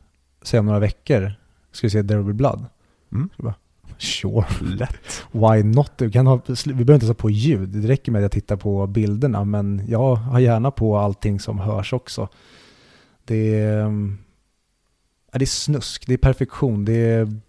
[0.48, 1.34] säga om några veckor,
[1.72, 2.66] ska vi se There Will Be Blood?
[3.12, 3.30] Mm.
[3.38, 3.56] Så bara,
[3.98, 5.26] sure, Lätt.
[5.32, 5.98] why not?
[5.98, 8.56] Du kan ha, vi behöver inte ha på ljud, det räcker med att jag tittar
[8.56, 12.30] på bilderna, men jag har gärna på allting som hörs också.
[13.26, 14.18] Det är, mm,
[15.32, 17.40] ja, det är snusk, det är perfektion, det är,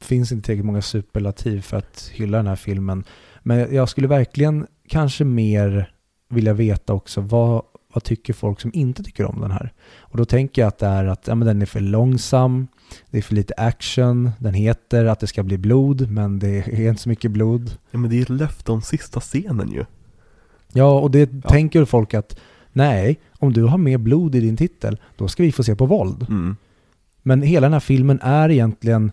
[0.00, 3.04] finns inte tillräckligt många superlativ för att hylla den här filmen.
[3.42, 5.92] Men jag skulle verkligen kanske mer
[6.28, 7.62] vilja veta också vad,
[7.92, 9.72] vad tycker folk som inte tycker om den här?
[9.98, 12.66] Och då tänker jag att det är att ja, men den är för långsam,
[13.10, 16.88] det är för lite action, den heter att det ska bli blod, men det är
[16.88, 17.76] inte så mycket blod.
[17.90, 19.84] Ja men det är ett löfte om sista scenen ju.
[20.72, 22.40] Ja, och det tänker folk att
[22.72, 25.86] nej, om du har mer blod i din titel, då ska vi få se på
[25.86, 26.26] våld.
[26.28, 26.56] Mm.
[27.22, 29.12] Men hela den här filmen är egentligen,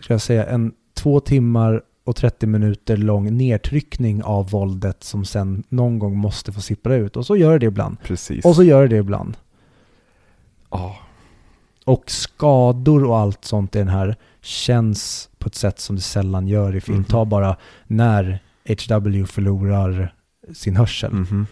[0.00, 5.62] ska jag säga, en två timmar och 30 minuter lång nedtryckning av våldet som sen
[5.68, 7.16] någon gång måste få sippra ut.
[7.16, 7.96] Och så gör det ibland.
[8.02, 8.44] Precis.
[8.44, 9.36] Och så gör det ibland.
[10.70, 10.96] Ja.
[11.84, 16.48] Och skador och allt sånt i den här känns på ett sätt som det sällan
[16.48, 16.98] gör i film.
[16.98, 17.04] Mhm.
[17.04, 17.56] Ta bara
[17.86, 18.38] när
[18.68, 19.26] H.W.
[19.26, 20.14] förlorar
[20.54, 21.12] sin hörsel.
[21.12, 21.46] Mhm.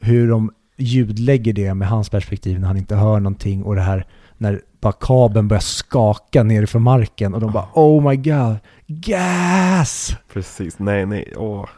[0.00, 4.06] Hur de ljudlägger det med hans perspektiv när han inte hör någonting och det här
[4.38, 8.56] när bara kabeln börjar skaka nerifrån marken och de bara oh my god,
[8.86, 10.16] gas!
[10.32, 11.68] Precis, nej nej, åh.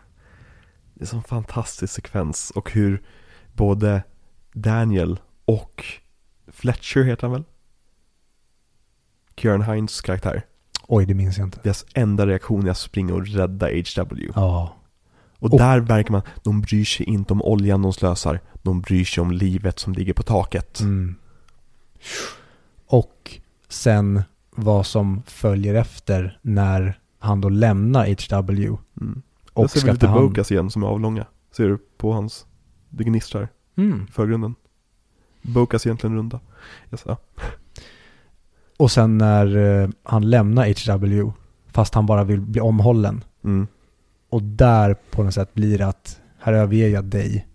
[0.95, 3.03] Det är en sån fantastisk sekvens och hur
[3.53, 4.03] både
[4.53, 5.85] Daniel och
[6.49, 7.45] Fletcher heter han väl?
[9.37, 10.43] Kieran Hines karaktär.
[10.89, 11.61] Oj, det minns jag inte.
[11.63, 14.31] Deras enda reaktion är att springa och rädda HW.
[14.35, 14.77] Ja.
[15.39, 18.41] Och, Och- där märker man, de bryr sig inte om oljan de slösar.
[18.63, 20.81] De bryr sig om livet som ligger på taket.
[20.81, 21.17] Mm.
[22.87, 28.77] Och sen vad som följer efter när han då lämnar HW.
[29.01, 29.23] Mm.
[29.53, 30.29] Och Där ser vi lite hand...
[30.29, 31.27] Bokas igen som är avlånga.
[31.57, 32.47] Ser du på hans,
[32.89, 34.07] det gnistrar Mm.
[34.09, 34.55] i förgrunden.
[35.43, 36.41] Bokas egentligen runda.
[36.93, 37.17] Yes, ja.
[38.77, 41.33] Och sen när eh, han lämnar HW,
[41.67, 43.25] fast han bara vill bli omhållen.
[43.45, 43.67] Mm.
[44.29, 47.47] Och där på något sätt blir det att här överger jag dig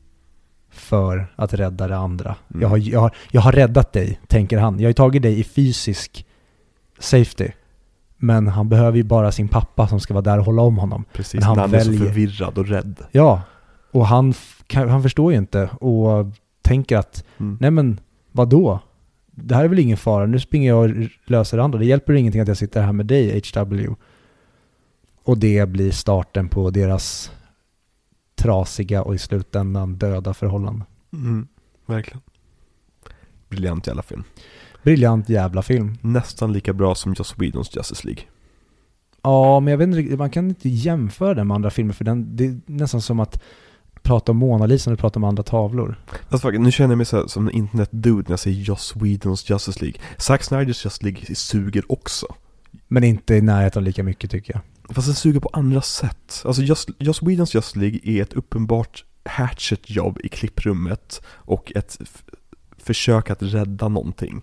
[0.72, 2.36] för att rädda det andra.
[2.50, 2.62] Mm.
[2.62, 4.80] Jag, har, jag, har, jag har räddat dig, tänker han.
[4.80, 6.26] Jag har tagit dig i fysisk
[7.00, 7.48] safety.
[8.18, 11.06] Men han behöver ju bara sin pappa som ska vara där och hålla om honom.
[11.14, 13.00] Precis, Men han han är så väljer- förvirrad och rädd.
[13.12, 13.42] Ja,
[13.92, 14.34] och han,
[14.74, 16.26] han förstår ju inte och
[16.62, 17.58] tänker att Mm.
[17.62, 18.00] nej men
[18.32, 18.80] vadå?
[19.32, 21.80] Det här är väl ingen fara, nu springer jag och löser det andra.
[21.80, 23.88] Det hjälper ingenting att jag sitter här med dig, HW.
[25.24, 27.32] Och det blir starten på deras
[28.36, 30.84] trasiga och i slutändan döda förhållanden.
[31.14, 31.48] Mm.
[31.86, 32.22] Verkligen.
[33.50, 34.24] Briljant jävla film.
[34.84, 35.98] Briljant jävla film.
[36.02, 38.24] Nästan lika bra som Joss Whedons Justice League.
[39.22, 42.36] Ja, men jag vet inte, man kan inte jämföra den med andra filmer för den,
[42.36, 43.42] det är nästan som att
[44.02, 45.96] prata om Mona Lisa när du pratar om andra tavlor.
[46.30, 49.50] Alltså, nu känner jag mig så här, som en internet-dude när jag säger Joss Whedons
[49.50, 50.02] Justice League.
[50.18, 52.36] Zack Snyders Justice League suger också.
[52.88, 54.62] Men inte i närheten lika mycket tycker jag.
[54.94, 56.44] Fast den suger på andra sätt.
[56.46, 61.98] Alltså Joss, Joss Whedons Just League är ett uppenbart hatchet-jobb i klipprummet och ett
[62.78, 64.42] försök att rädda någonting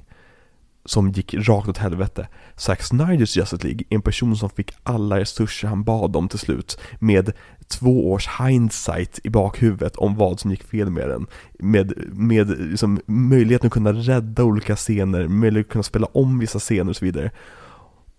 [0.85, 2.29] som gick rakt åt helvete.
[2.57, 6.39] Zack Snyders Justice League är en person som fick alla resurser han bad om till
[6.39, 7.33] slut med
[7.69, 11.27] två års hindsight i bakhuvudet om vad som gick fel med den.
[11.59, 16.59] Med, med liksom, möjligheten att kunna rädda olika scener, möjligheten att kunna spela om vissa
[16.59, 17.31] scener och så vidare.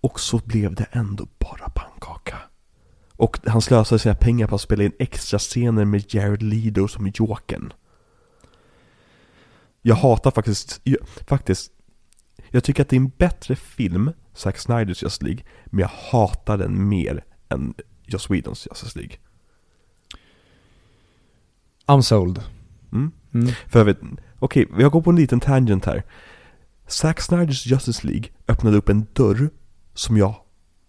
[0.01, 1.88] Och så blev det ändå bara pang.
[3.19, 7.11] Och han slösade sina pengar på att spela in extra scener med Jared Leto som
[7.13, 7.73] Jokern.
[9.81, 11.71] Jag hatar faktiskt, jag, faktiskt,
[12.49, 16.57] jag tycker att det är en bättre film, Zack Snyders Justice League, men jag hatar
[16.57, 17.73] den mer än
[18.05, 19.17] Joss Whedons Justice League.
[21.85, 22.43] I'm sold.
[22.91, 23.11] Mm.
[23.33, 23.47] Mm.
[23.67, 23.99] För jag vet,
[24.39, 26.03] okej, jag går på en liten tangent här.
[26.87, 29.49] Zack Snyders Justice League öppnade upp en dörr
[29.93, 30.35] som jag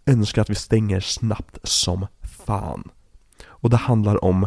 [0.07, 2.07] önskar att vi stänger snabbt som
[2.51, 2.91] fan.
[3.47, 4.47] Och det handlar om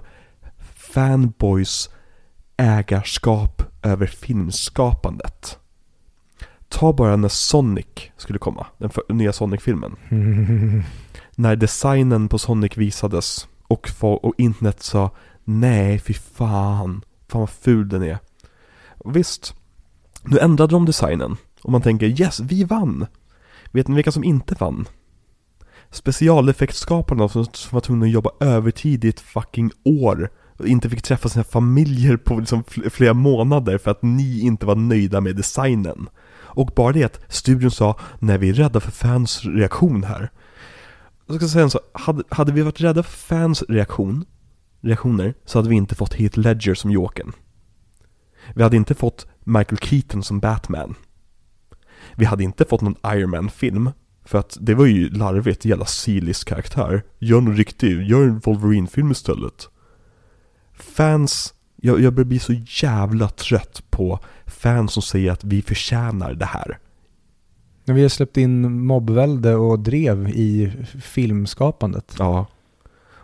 [0.76, 1.90] fanboys
[2.58, 5.60] ägarskap över filmskapandet.
[6.70, 7.86] Ta bara när Sonic
[8.18, 9.96] skulle komma, den för, nya Sonic-filmen.
[11.36, 15.12] När designen på Sonic visades och, och internet sa
[15.44, 18.20] nej, fy fan, fan vad ful den är.
[18.98, 19.56] Och visst,
[20.24, 23.06] nu ändrade de designen och man tänker yes, vi vann.
[23.72, 24.88] Vet ni vilka som inte vann?
[25.94, 31.02] Specialeffektskaparna som, som var tvungna att jobba övertid i ett fucking år och inte fick
[31.02, 36.10] träffa sina familjer på liksom flera månader för att ni inte var nöjda med designen.
[36.56, 40.32] Och bara det att studion sa, nej vi är rädda för fans reaktion här.
[41.28, 44.26] Jag ska säga så, hade, hade vi varit rädda för fans reaktion,
[44.82, 47.32] reaktioner, så hade vi inte fått Heath Ledger som Jokern.
[48.56, 50.96] Vi hade inte fått Michael Keaton som Batman.
[52.16, 53.92] Vi hade inte fått någon Iron Man-film,
[54.26, 57.04] för att det var ju larvigt, jävla Sealisk karaktär.
[57.20, 59.70] Gör någon riktig, gör en Wolverine-film istället.
[60.74, 66.34] Fans, jag, jag börjar bli så jävla trött på fans som säger att vi förtjänar
[66.34, 66.80] det här.
[67.86, 70.72] Men vi har släppt in mobbvälde och drev i
[71.02, 72.16] filmskapandet.
[72.20, 72.48] Ja.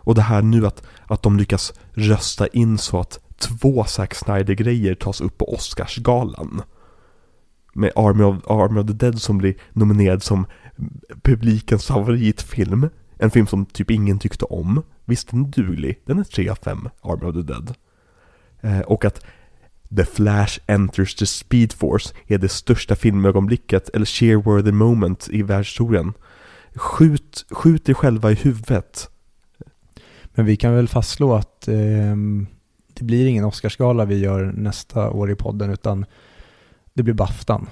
[0.02, 4.94] Och det här nu att, att de lyckas rösta in så att två Zack Snyder-grejer
[4.94, 6.62] tas upp på Oscarsgalan.
[7.72, 10.46] Med Army of, Army of the Dead som blir nominerad som
[11.22, 12.88] publikens favoritfilm.
[13.18, 14.82] En film som typ ingen tyckte om.
[15.04, 16.00] Visst, den är duglig.
[16.04, 17.74] Den är 3 av 5, Army of the Dead.
[18.60, 19.24] Eh, och att
[19.96, 26.12] The Flash Enters the Speed Force är det största filmögonblicket, eller cheerworthy moment i världshistorien.
[26.74, 29.10] Skjut, skjut er själva i huvudet.
[30.34, 32.16] Men vi kan väl fastslå att eh,
[32.94, 36.04] det blir ingen Oscarsgala vi gör nästa år i podden utan
[36.94, 37.68] det blir Baftan.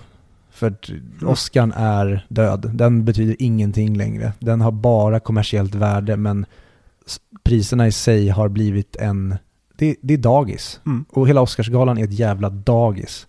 [0.58, 0.90] För att
[1.26, 2.70] Oscarn är död.
[2.74, 4.32] Den betyder ingenting längre.
[4.38, 6.46] Den har bara kommersiellt värde men
[7.42, 9.34] priserna i sig har blivit en...
[9.76, 10.80] Det, det är dagis.
[10.86, 11.04] Mm.
[11.08, 13.26] Och hela Oscarsgalan är ett jävla dagis.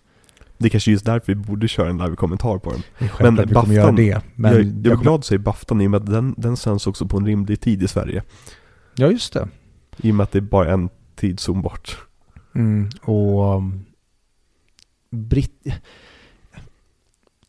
[0.58, 2.82] Det är kanske just därför vi borde köra en live-kommentar på den.
[2.98, 4.20] Det är Men vi kommer göra Baftan- det.
[4.34, 6.56] Men jag, jag är kommer- glad att säga Baftan i och med att den, den
[6.56, 8.22] sänds också på en rimlig tid i Sverige.
[8.96, 9.48] Ja, just det.
[9.96, 11.98] I och med att det är bara en tidszon bort.
[12.54, 13.84] Mm, och um,
[15.10, 15.66] britt...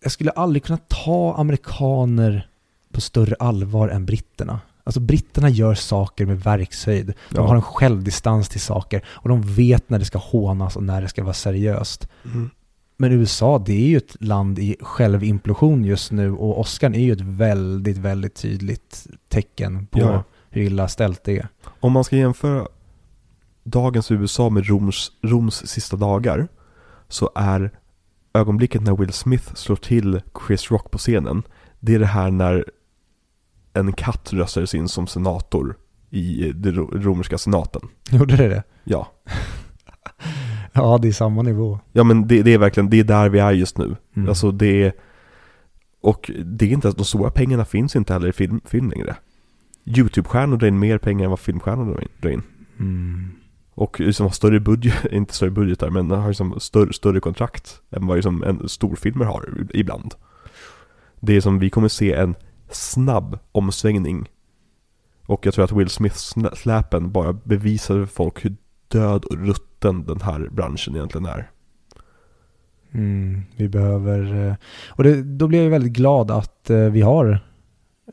[0.03, 2.47] Jag skulle aldrig kunna ta amerikaner
[2.91, 4.59] på större allvar än britterna.
[4.83, 7.07] Alltså britterna gör saker med verkshöjd.
[7.07, 7.47] De Ja.
[7.47, 11.07] har en självdistans till saker och de vet när det ska hånas och när det
[11.07, 12.07] ska vara seriöst.
[12.25, 12.49] Mm.
[12.97, 17.11] Men USA, det är ju ett land i självimplosion just nu och Oscar är ju
[17.13, 20.23] ett väldigt, väldigt tydligt tecken på Ja.
[20.49, 21.47] hur illa ställt det är.
[21.79, 22.67] Om man ska jämföra
[23.63, 26.47] dagens USA med Roms, Roms sista dagar
[27.07, 27.71] så är
[28.33, 31.43] ögonblicket när Will Smith slår till Chris Rock på scenen
[31.79, 32.65] det är det här när
[33.73, 35.77] en katt röstades in som senator
[36.09, 37.81] i den ro- romerska senaten.
[38.11, 38.63] Gjorde det det?
[38.83, 39.11] Ja,
[40.73, 41.79] Ja, det är samma nivå.
[41.91, 43.95] ja men det, det är verkligen, det är där vi är just nu.
[44.15, 44.29] Mm.
[44.29, 44.93] Alltså det är,
[46.01, 49.15] och det är inte, de stora pengarna finns inte heller i film, film längre.
[49.85, 52.03] YouTube-stjärnor drar in mer pengar än vad filmstjärnor.
[52.21, 52.43] Drar in.
[52.79, 53.31] Mm.
[53.73, 58.07] Och liksom har större budget, inte större budgetar, men har liksom större, större kontrakt än
[58.07, 60.13] vad liksom en storfilmer har ibland.
[61.19, 62.35] Det är som vi kommer se en
[62.69, 64.29] snabb omsvängning.
[65.25, 68.55] Och jag tror att Will Smith-släpen bara bevisar för folk hur
[68.87, 71.49] död och rutten den här branschen egentligen är.
[72.93, 74.47] Mm, vi behöver...
[74.47, 74.55] eh,
[74.89, 77.39] Och det, då blir jag väldigt glad att eh, vi har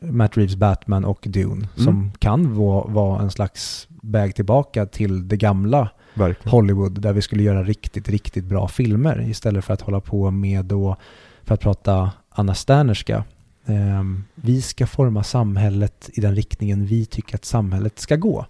[0.01, 2.55] Matt Reeves Batman och Dune som kan
[2.93, 6.51] vara en slags väg tillbaka till det gamla Verkligen.
[6.51, 10.65] Hollywood där vi skulle göra riktigt, riktigt bra filmer istället för att hålla på med
[10.65, 10.95] då,
[11.43, 13.23] för att prata Anna Sternerska,
[13.65, 18.45] ehm, vi ska forma samhället i den riktningen vi tycker att samhället ska gå.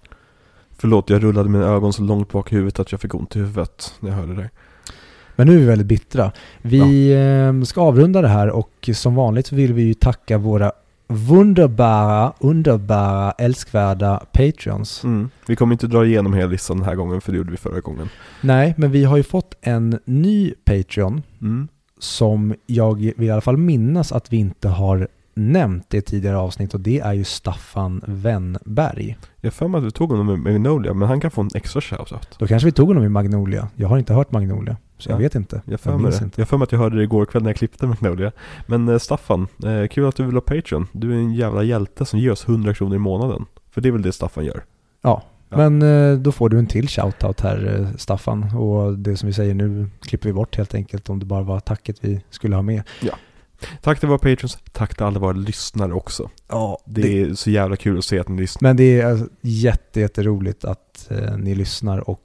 [0.77, 3.39] Förlåt, jag rullade mina ögon så långt bak i huvudet att jag fick ont i
[3.39, 4.49] huvudet när jag hörde det.
[5.35, 6.31] Men nu är vi väldigt bittra.
[6.61, 10.71] Vi eh, ska avrunda det här och som vanligt vill vi ju tacka våra
[11.09, 15.03] wunderbara, underbara, älskvärda Patreons.
[15.03, 15.29] Mm.
[15.47, 17.79] Vi kommer inte dra igenom hela listan den här gången, för det gjorde vi förra
[17.79, 18.09] gången.
[18.41, 21.67] Nej, men vi har ju fått en ny Patreon Mm.
[21.99, 26.73] som jag vill i alla fall minnas att vi inte har nämnt i tidigare avsnitt
[26.73, 29.17] och det är ju Staffan Wennberg.
[29.41, 31.81] Jag för mig att vi tog honom med Magnolia, men han kan få en extra
[31.81, 32.35] shoutout.
[32.39, 33.67] Då kanske vi tog honom i Magnolia.
[33.75, 35.19] Jag har inte hört Magnolia, så jag Ja.
[35.19, 35.61] vet inte.
[35.65, 36.25] Jag för mig minns det.
[36.25, 36.41] inte.
[36.41, 38.31] Jag har för mig att jag hörde det igår kväll när jag klippte Magnolia.
[38.67, 40.87] Men eh, Staffan, eh, kul att du vill ha Patreon.
[40.91, 43.45] Du är en jävla hjälte som ger oss 100 kronor i månaden.
[43.71, 44.63] För det är väl det Staffan gör.
[45.01, 45.57] Ja, Ja.
[45.69, 48.43] men eh, då får du en till shoutout här eh, Staffan.
[48.55, 51.59] Och det som vi säger nu klipper vi bort helt enkelt om det bara var
[51.59, 52.83] tacket vi skulle ha med.
[53.81, 56.29] Tack till våra Patreons, tack till alla våra lyssnare också.
[56.47, 58.69] Ja, Det, är så jävla kul att se att ni lyssnar.
[58.69, 62.21] Men det är jätte, jätteroligt att eh, ni lyssnar och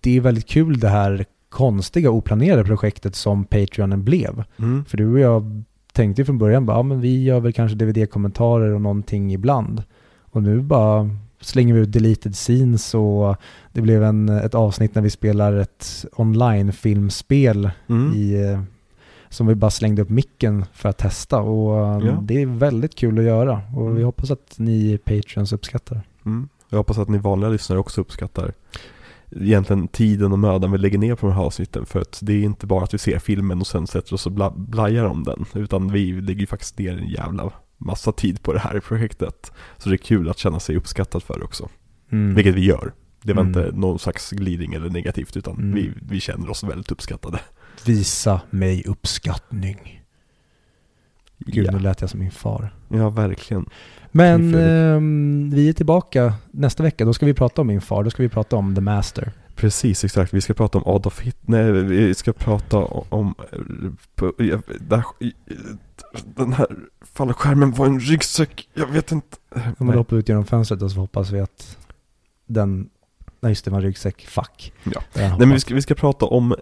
[0.00, 1.24] det är väldigt kul det här
[1.54, 4.44] konstiga oplanerade projektet som Patreonen blev.
[4.58, 4.84] Mm.
[4.84, 7.76] För du och jag tänkte ju från början bara, ja men vi gör väl kanske
[7.76, 9.82] DVD-kommentarer och någonting ibland.
[10.20, 11.10] Och nu bara
[11.40, 13.36] slänger vi ut deleted scenes och
[13.72, 18.12] det blev en, ett avsnitt när vi spelar ett online-filmspel Mm.
[18.14, 18.60] i, eh,
[19.28, 21.40] som vi bara slängde upp micken för att testa.
[21.40, 22.18] Och eh, Ja.
[22.22, 23.60] det är väldigt kul att göra.
[23.76, 24.04] Och vi Mm.
[24.04, 26.00] hoppas att ni Patreons uppskattar.
[26.26, 26.48] Mm.
[26.68, 28.52] Jag hoppas att ni vanliga lyssnare också uppskattar
[29.40, 31.86] egentligen tiden och mödan vi lägger ner på de här avsnitten.
[31.86, 34.32] För att det är inte bara att vi ser filmen och sen sätter oss och
[34.32, 35.44] bla- blajar om den.
[35.54, 39.52] Utan vi lägger ju faktiskt ner en jävla massa tid på det här projektet.
[39.78, 41.68] Så det är kul att känna sig uppskattad för det också.
[42.12, 42.34] Mm.
[42.34, 42.92] Vilket vi gör.
[43.22, 43.58] Det var Mm.
[43.60, 45.74] inte någon slags glidning eller negativt utan Mm.
[45.74, 47.40] vi, vi känner oss väldigt uppskattade.
[47.86, 50.00] Visa mig uppskattning.
[51.38, 51.72] Gud, ja.
[51.72, 52.74] nu lät jag som min far.
[52.88, 53.66] ja, verkligen.
[54.16, 57.04] Men ehm, vi är tillbaka nästa vecka.
[57.04, 58.04] Då ska vi prata om min far.
[58.04, 59.32] Då ska vi prata om The Master.
[59.54, 60.34] Precis, exakt.
[60.34, 61.72] Vi ska prata om Adolf Hitler.
[61.72, 63.34] Nej, vi ska prata om...
[64.80, 65.04] Där,
[66.24, 66.66] den här
[67.14, 68.68] fallskärmen var en ryggsäck.
[68.74, 69.36] Jag vet inte.
[69.78, 71.78] Om man hoppar ut genom fönstret och så hoppas vi att
[72.46, 72.88] den...
[73.40, 74.26] Nej just det, var en ryggsäck.
[74.26, 74.72] Fuck.
[74.84, 75.02] Ja.
[75.14, 76.54] Nej, men vi ska, vi ska prata om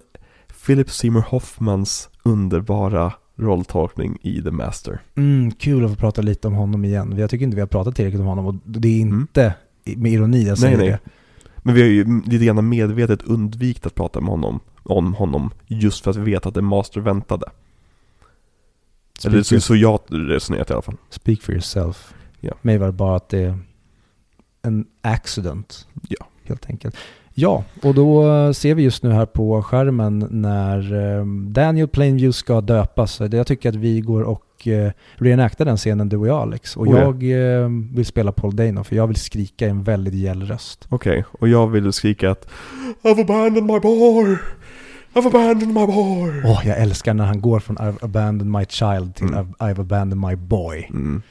[0.67, 5.01] Philip Seymour Hoffmans underbara rolltolkning i The Master.
[5.15, 7.15] Mm, kul att få prata lite om honom igen.
[7.19, 9.21] Jag tycker inte vi har pratat tillräckligt om honom och det är Mm.
[9.21, 9.55] inte
[9.85, 10.99] med ironi jag säger nej, det.
[11.59, 16.05] Men vi har ju lite grann medvetet undvikit att prata med honom, om honom just
[16.05, 17.47] för att vi vet att The Master väntade.
[19.25, 20.97] Eller Speak, så, så jag resonerat i alla fall.
[21.11, 22.15] speak for yourself.
[22.41, 22.53] Ja.
[22.63, 23.59] Mig var det bara att det är
[24.63, 25.89] en accident.
[26.09, 26.27] Ja.
[26.45, 26.97] Helt enkelt.
[27.35, 30.79] Ja, och då eh, ser vi just nu här på skärmen när
[31.19, 33.21] eh, Daniel Plainview ska döpas.
[33.21, 36.77] Jag tycker att vi går och eh, reenactar den scenen du och jag Alex.
[36.77, 37.37] Och Oh, ja.
[37.37, 40.87] jag vill spela Paul Dano för jag vill skrika i en väldigt gäll röst.
[40.89, 42.49] Okej, och jag vill skrika att
[43.03, 44.37] I've abandoned my boy!
[45.15, 46.43] I've abandoned my boy!
[46.45, 49.39] Åh, jag älskar när han går från I've abandoned my child till Mm.
[49.39, 50.87] I've, I've abandoned my boy.
[50.91, 51.23] Mm.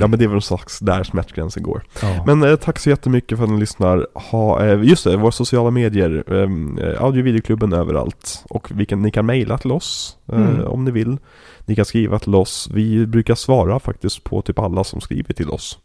[0.00, 1.82] Ja men det är väl slags där smärtgränsen går.
[2.02, 2.24] Ja.
[2.26, 4.06] Men eh, tack så jättemycket för att ni lyssnar.
[4.30, 8.44] Ha, eh, just det, våra sociala medier, eh, audio och videoklubben överallt.
[8.50, 10.66] Och vi kan, ni kan mejla till oss eh, Mm.
[10.66, 11.18] om ni vill.
[11.66, 12.68] Ni kan skriva till oss.
[12.74, 15.78] Vi brukar svara faktiskt på typ alla som skriver till oss.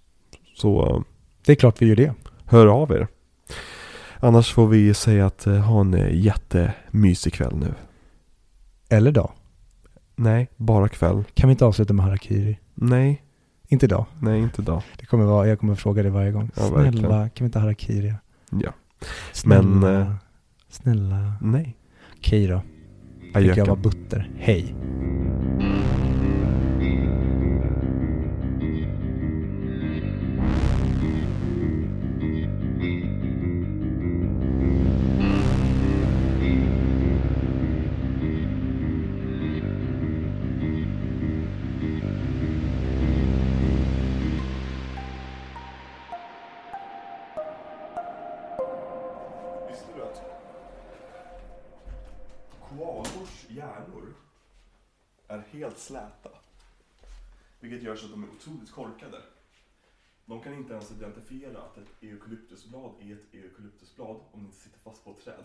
[0.55, 0.99] Så eh,
[1.45, 2.13] det är klart vi gör det.
[2.45, 3.07] hör av er.
[4.19, 7.73] Annars får vi säga att eh, ha en jättemysig kväll nu.
[8.89, 9.31] Eller då?
[10.15, 11.23] Nej, bara kväll.
[11.33, 12.59] Kan vi inte avsluta med harakiri?
[12.73, 13.21] Nej,
[13.75, 14.05] Inte idag.
[14.19, 14.81] nej inte idag.
[14.97, 16.49] Det kommer vara, jag kommer fråga det varje gång.
[16.55, 17.09] Ja, snälla, verkligen.
[17.09, 18.13] kan vi inte harakiri?
[18.49, 18.71] Ja,
[19.31, 19.63] Snälla.
[19.63, 20.11] Men, eh,
[20.69, 21.33] snälla.
[21.41, 21.75] nej.
[22.17, 22.61] Okej då.
[23.39, 24.29] Fick jag vara butter.
[24.37, 24.75] Hej.
[55.75, 56.29] Helt släta?
[57.59, 59.21] Vilket gör så att de är otroligt korkade.
[60.25, 64.79] De kan inte ens identifiera att ett eukalyptusblad är ett eukalyptusblad om det inte sitter
[64.79, 65.43] fast på ett träd.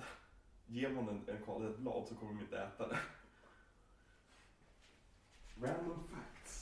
[0.66, 2.98] Ger man en, en koala ett blad så kommer de inte äta det.
[5.60, 6.59] Random fact.